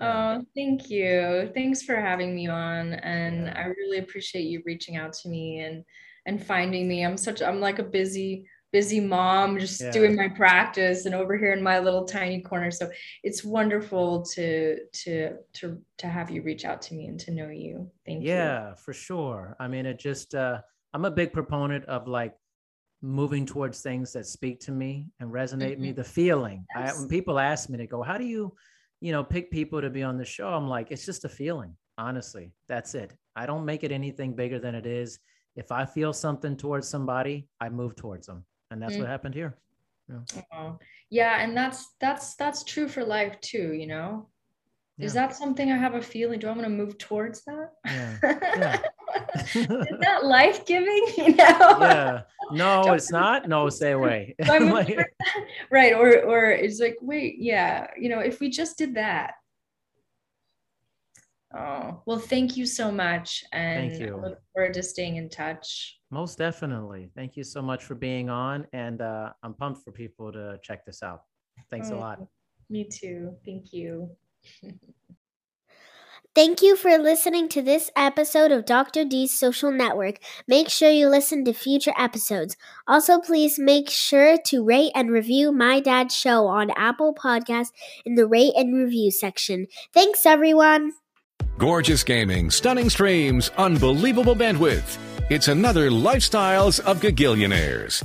Yeah. 0.00 0.38
Oh, 0.40 0.44
thank 0.56 0.90
you. 0.90 1.50
Thanks 1.54 1.82
for 1.82 1.94
having 1.94 2.34
me 2.34 2.48
on. 2.48 2.94
And 2.94 3.46
Yeah. 3.46 3.62
I 3.62 3.66
really 3.66 3.98
appreciate 3.98 4.42
you 4.46 4.62
reaching 4.66 4.96
out 4.96 5.12
to 5.14 5.28
me 5.28 5.60
and 5.60 5.84
and 6.24 6.44
finding 6.44 6.86
me. 6.88 7.04
I'm 7.04 7.16
such 7.16 7.42
I'm 7.42 7.60
like 7.60 7.78
a 7.80 7.84
busy 7.84 8.48
busy 8.72 9.00
mom 9.00 9.58
just 9.58 9.80
yeah. 9.80 9.90
doing 9.90 10.16
my 10.16 10.28
practice 10.28 11.04
and 11.04 11.14
over 11.14 11.36
here 11.36 11.52
in 11.52 11.62
my 11.62 11.78
little 11.78 12.04
tiny 12.04 12.40
corner. 12.40 12.70
So 12.70 12.90
it's 13.22 13.44
wonderful 13.44 14.22
to 14.22 14.78
to 14.84 15.36
to 15.54 15.78
to 15.98 16.06
have 16.08 16.30
you 16.30 16.42
reach 16.42 16.64
out 16.64 16.80
to 16.82 16.94
me 16.94 17.06
and 17.06 17.20
to 17.20 17.30
know 17.30 17.50
you. 17.50 17.90
Thank 18.06 18.24
yeah, 18.24 18.30
you. 18.30 18.68
Yeah 18.68 18.74
for 18.74 18.92
sure. 18.92 19.56
I 19.60 19.68
mean 19.68 19.86
it 19.86 19.98
just 19.98 20.34
uh 20.34 20.60
i'm 20.94 21.04
a 21.04 21.10
big 21.10 21.32
proponent 21.32 21.84
of 21.84 22.08
like 22.08 22.34
moving 23.02 23.44
towards 23.44 23.80
things 23.80 24.12
that 24.12 24.26
speak 24.26 24.60
to 24.60 24.72
me 24.72 25.08
and 25.20 25.30
resonate 25.30 25.72
mm-hmm. 25.72 25.82
me 25.82 25.92
the 25.92 26.04
feeling. 26.04 26.64
Yes. 26.74 26.96
I, 26.96 26.98
when 26.98 27.08
people 27.08 27.38
ask 27.38 27.68
me 27.68 27.78
to 27.78 27.86
go 27.86 28.02
how 28.02 28.16
do 28.16 28.24
you 28.24 28.54
you 29.00 29.12
know 29.12 29.22
pick 29.22 29.50
people 29.50 29.82
to 29.82 29.90
be 29.90 30.02
on 30.02 30.16
the 30.16 30.24
show? 30.24 30.48
I'm 30.48 30.68
like 30.68 30.90
it's 30.90 31.04
just 31.04 31.26
a 31.26 31.28
feeling 31.28 31.76
honestly. 31.98 32.52
That's 32.68 32.94
it. 32.94 33.12
I 33.36 33.44
don't 33.44 33.66
make 33.66 33.84
it 33.84 33.92
anything 33.92 34.34
bigger 34.34 34.58
than 34.58 34.74
it 34.74 34.86
is. 34.86 35.18
If 35.54 35.70
i 35.70 35.84
feel 35.84 36.14
something 36.14 36.56
towards 36.56 36.88
somebody 36.88 37.46
i 37.60 37.68
move 37.68 37.94
towards 37.94 38.26
them 38.26 38.42
and 38.72 38.82
that's 38.82 38.94
mm-hmm. 38.94 39.02
what 39.02 39.10
happened 39.10 39.34
here 39.34 39.56
yeah. 40.08 40.42
Oh, 40.52 40.78
yeah 41.10 41.40
and 41.40 41.56
that's 41.56 41.94
that's 42.00 42.34
that's 42.34 42.64
true 42.64 42.88
for 42.88 43.04
life 43.04 43.40
too 43.40 43.72
you 43.72 43.86
know 43.86 44.28
yeah. 44.98 45.06
is 45.06 45.12
that 45.12 45.36
something 45.36 45.70
i 45.70 45.76
have 45.76 45.94
a 45.94 46.02
feeling 46.02 46.40
do 46.40 46.48
i 46.48 46.50
want 46.50 46.62
to 46.62 46.68
move 46.68 46.98
towards 46.98 47.44
that 47.44 47.70
yeah. 47.86 48.18
yeah. 48.22 48.80
is 49.54 49.98
that 50.00 50.24
life-giving 50.24 51.06
you 51.16 51.36
know 51.36 51.58
yeah 51.80 52.22
no 52.50 52.82
it's 52.94 53.12
not 53.12 53.48
no 53.48 53.68
stay 53.68 53.92
away 53.92 54.34
right 55.70 55.92
or 55.92 56.22
or 56.22 56.50
it's 56.50 56.80
like 56.80 56.96
wait 57.00 57.36
yeah 57.38 57.86
you 57.96 58.08
know 58.08 58.18
if 58.18 58.40
we 58.40 58.48
just 58.48 58.78
did 58.78 58.94
that 58.94 59.34
Oh, 61.54 62.02
well, 62.06 62.18
thank 62.18 62.56
you 62.56 62.66
so 62.66 62.90
much. 62.90 63.44
And 63.52 63.90
thank 63.90 64.00
you. 64.00 64.16
I 64.16 64.28
look 64.28 64.38
forward 64.54 64.74
to 64.74 64.82
staying 64.82 65.16
in 65.16 65.28
touch. 65.28 65.98
Most 66.10 66.38
definitely. 66.38 67.10
Thank 67.14 67.36
you 67.36 67.44
so 67.44 67.60
much 67.60 67.84
for 67.84 67.94
being 67.94 68.30
on. 68.30 68.66
And 68.72 69.02
uh, 69.02 69.32
I'm 69.42 69.54
pumped 69.54 69.84
for 69.84 69.92
people 69.92 70.32
to 70.32 70.58
check 70.62 70.86
this 70.86 71.02
out. 71.02 71.22
Thanks 71.70 71.90
oh, 71.90 71.96
a 71.96 71.98
lot. 71.98 72.20
Me 72.70 72.84
too. 72.84 73.34
Thank 73.44 73.72
you. 73.72 74.10
Thank 76.34 76.62
you 76.62 76.76
for 76.76 76.96
listening 76.96 77.50
to 77.50 77.60
this 77.60 77.90
episode 77.94 78.52
of 78.52 78.64
Dr. 78.64 79.04
D's 79.04 79.38
Social 79.38 79.70
Network. 79.70 80.18
Make 80.48 80.70
sure 80.70 80.88
you 80.88 81.10
listen 81.10 81.44
to 81.44 81.52
future 81.52 81.92
episodes. 81.98 82.56
Also, 82.88 83.18
please 83.18 83.58
make 83.58 83.90
sure 83.90 84.38
to 84.46 84.64
rate 84.64 84.92
and 84.94 85.10
review 85.10 85.52
My 85.52 85.78
Dad's 85.78 86.16
Show 86.16 86.46
on 86.46 86.70
Apple 86.70 87.14
Podcasts 87.14 87.72
in 88.06 88.14
the 88.14 88.26
rate 88.26 88.54
and 88.56 88.74
review 88.74 89.10
section. 89.10 89.66
Thanks, 89.92 90.24
everyone. 90.24 90.92
Gorgeous 91.58 92.02
gaming, 92.02 92.50
stunning 92.50 92.90
streams, 92.90 93.50
unbelievable 93.56 94.34
bandwidth. 94.34 94.98
It's 95.30 95.48
another 95.48 95.90
Lifestyles 95.90 96.80
of 96.80 97.00
Gagillionaires. 97.00 98.02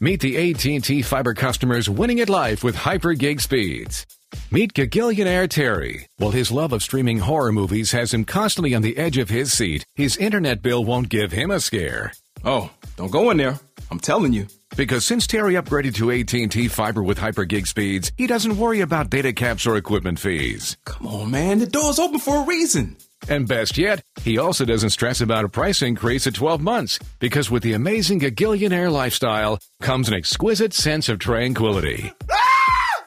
Meet 0.00 0.20
the 0.20 0.50
AT&T 0.50 1.02
fiber 1.02 1.34
customers 1.34 1.88
winning 1.88 2.20
at 2.20 2.28
life 2.28 2.64
with 2.64 2.74
hyper 2.74 3.14
gig 3.14 3.40
speeds. 3.40 4.06
Meet 4.50 4.72
Gagillionaire 4.74 5.48
Terry. 5.48 6.06
While 6.16 6.32
his 6.32 6.50
love 6.50 6.72
of 6.72 6.82
streaming 6.82 7.18
horror 7.20 7.52
movies 7.52 7.92
has 7.92 8.12
him 8.12 8.24
constantly 8.24 8.74
on 8.74 8.82
the 8.82 8.96
edge 8.96 9.18
of 9.18 9.28
his 9.30 9.52
seat, 9.52 9.84
his 9.94 10.16
internet 10.16 10.60
bill 10.62 10.84
won't 10.84 11.08
give 11.08 11.32
him 11.32 11.50
a 11.50 11.60
scare. 11.60 12.12
Oh, 12.44 12.70
don't 12.96 13.12
go 13.12 13.30
in 13.30 13.36
there. 13.36 13.58
I'm 13.90 14.00
telling 14.00 14.32
you. 14.32 14.46
Because 14.76 15.04
since 15.04 15.26
Terry 15.26 15.54
upgraded 15.54 15.94
to 15.96 16.10
AT&T 16.10 16.68
fiber 16.68 17.02
with 17.02 17.18
hyper 17.18 17.44
gig 17.44 17.66
speeds, 17.66 18.10
he 18.16 18.26
doesn't 18.26 18.56
worry 18.56 18.80
about 18.80 19.10
data 19.10 19.32
caps 19.32 19.66
or 19.66 19.76
equipment 19.76 20.18
fees. 20.18 20.76
Come 20.84 21.06
on, 21.06 21.30
man. 21.30 21.58
The 21.60 21.66
door's 21.66 21.98
open 21.98 22.18
for 22.18 22.42
a 22.42 22.46
reason. 22.46 22.96
And 23.28 23.48
best 23.48 23.78
yet, 23.78 24.02
he 24.22 24.36
also 24.38 24.64
doesn't 24.64 24.90
stress 24.90 25.20
about 25.20 25.44
a 25.44 25.48
price 25.48 25.80
increase 25.80 26.26
at 26.26 26.34
12 26.34 26.60
months 26.60 26.98
because 27.20 27.50
with 27.50 27.62
the 27.62 27.72
amazing 27.72 28.20
Gagillionaire 28.20 28.92
lifestyle 28.92 29.58
comes 29.80 30.08
an 30.08 30.14
exquisite 30.14 30.72
sense 30.74 31.08
of 31.08 31.18
tranquility. 31.18 32.12
Ah! 32.30 33.02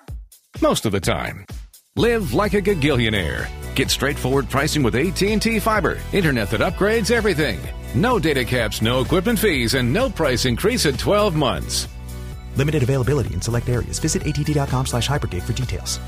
Most 0.61 0.85
of 0.87 0.91
the 0.91 0.99
time. 0.99 1.45
Live 1.97 2.35
like 2.35 2.53
a 2.53 2.61
Gagillionaire. 2.61 3.47
Get 3.73 3.89
straightforward 3.89 4.47
pricing 4.51 4.83
with 4.83 4.93
AT&T 4.93 5.57
Fiber, 5.57 5.97
internet 6.13 6.51
that 6.51 6.61
upgrades 6.61 7.09
everything. 7.09 7.59
No 7.95 8.19
data 8.19 8.45
caps, 8.45 8.83
no 8.83 9.01
equipment 9.01 9.39
fees, 9.39 9.73
and 9.73 9.91
no 9.91 10.07
price 10.07 10.45
increase 10.45 10.85
at 10.85 10.99
12 10.99 11.35
months. 11.35 11.87
Limited 12.55 12.83
availability 12.83 13.33
in 13.33 13.41
select 13.41 13.67
areas. 13.67 13.97
Visit 13.97 14.27
att.com 14.27 14.85
slash 14.85 15.09
hypergig 15.09 15.41
for 15.41 15.53
details. 15.53 15.99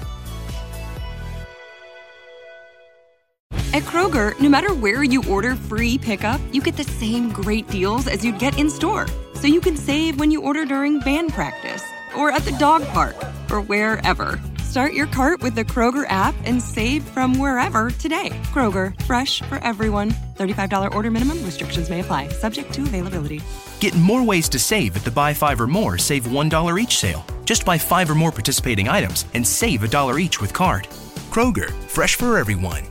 At 3.73 3.81
Kroger, 3.83 4.39
no 4.39 4.47
matter 4.47 4.75
where 4.75 5.03
you 5.03 5.23
order 5.27 5.55
free 5.55 5.97
pickup, 5.97 6.39
you 6.51 6.61
get 6.61 6.77
the 6.77 6.83
same 6.83 7.31
great 7.31 7.67
deals 7.67 8.07
as 8.07 8.23
you'd 8.23 8.37
get 8.37 8.59
in 8.59 8.69
store. 8.69 9.07
So 9.33 9.47
you 9.47 9.59
can 9.59 9.75
save 9.75 10.19
when 10.19 10.29
you 10.29 10.43
order 10.43 10.65
during 10.65 10.99
band 10.99 11.33
practice, 11.33 11.83
or 12.15 12.31
at 12.31 12.43
the 12.43 12.55
dog 12.59 12.85
park, 12.89 13.15
or 13.49 13.61
wherever. 13.61 14.39
Start 14.69 14.93
your 14.93 15.07
cart 15.07 15.41
with 15.41 15.55
the 15.55 15.65
Kroger 15.65 16.05
app 16.09 16.35
and 16.45 16.61
save 16.61 17.03
from 17.03 17.39
wherever 17.39 17.89
today. 17.89 18.29
Kroger, 18.53 18.93
fresh 19.05 19.41
for 19.41 19.57
everyone. 19.63 20.11
$35 20.37 20.93
order 20.93 21.09
minimum, 21.09 21.43
restrictions 21.43 21.89
may 21.89 22.01
apply, 22.01 22.27
subject 22.27 22.71
to 22.73 22.83
availability. 22.83 23.41
Get 23.79 23.95
more 23.95 24.23
ways 24.23 24.47
to 24.49 24.59
save 24.59 24.95
at 24.95 25.03
the 25.03 25.09
Buy 25.09 25.33
Five 25.33 25.59
or 25.59 25.65
More 25.65 25.97
Save 25.97 26.25
$1 26.25 26.79
each 26.79 26.99
sale. 26.99 27.25
Just 27.45 27.65
buy 27.65 27.79
five 27.79 28.11
or 28.11 28.15
more 28.15 28.31
participating 28.31 28.87
items 28.87 29.25
and 29.33 29.45
save 29.45 29.81
a 29.81 29.87
dollar 29.87 30.19
each 30.19 30.39
with 30.39 30.53
card. 30.53 30.87
Kroger, 31.31 31.71
fresh 31.87 32.13
for 32.13 32.37
everyone. 32.37 32.83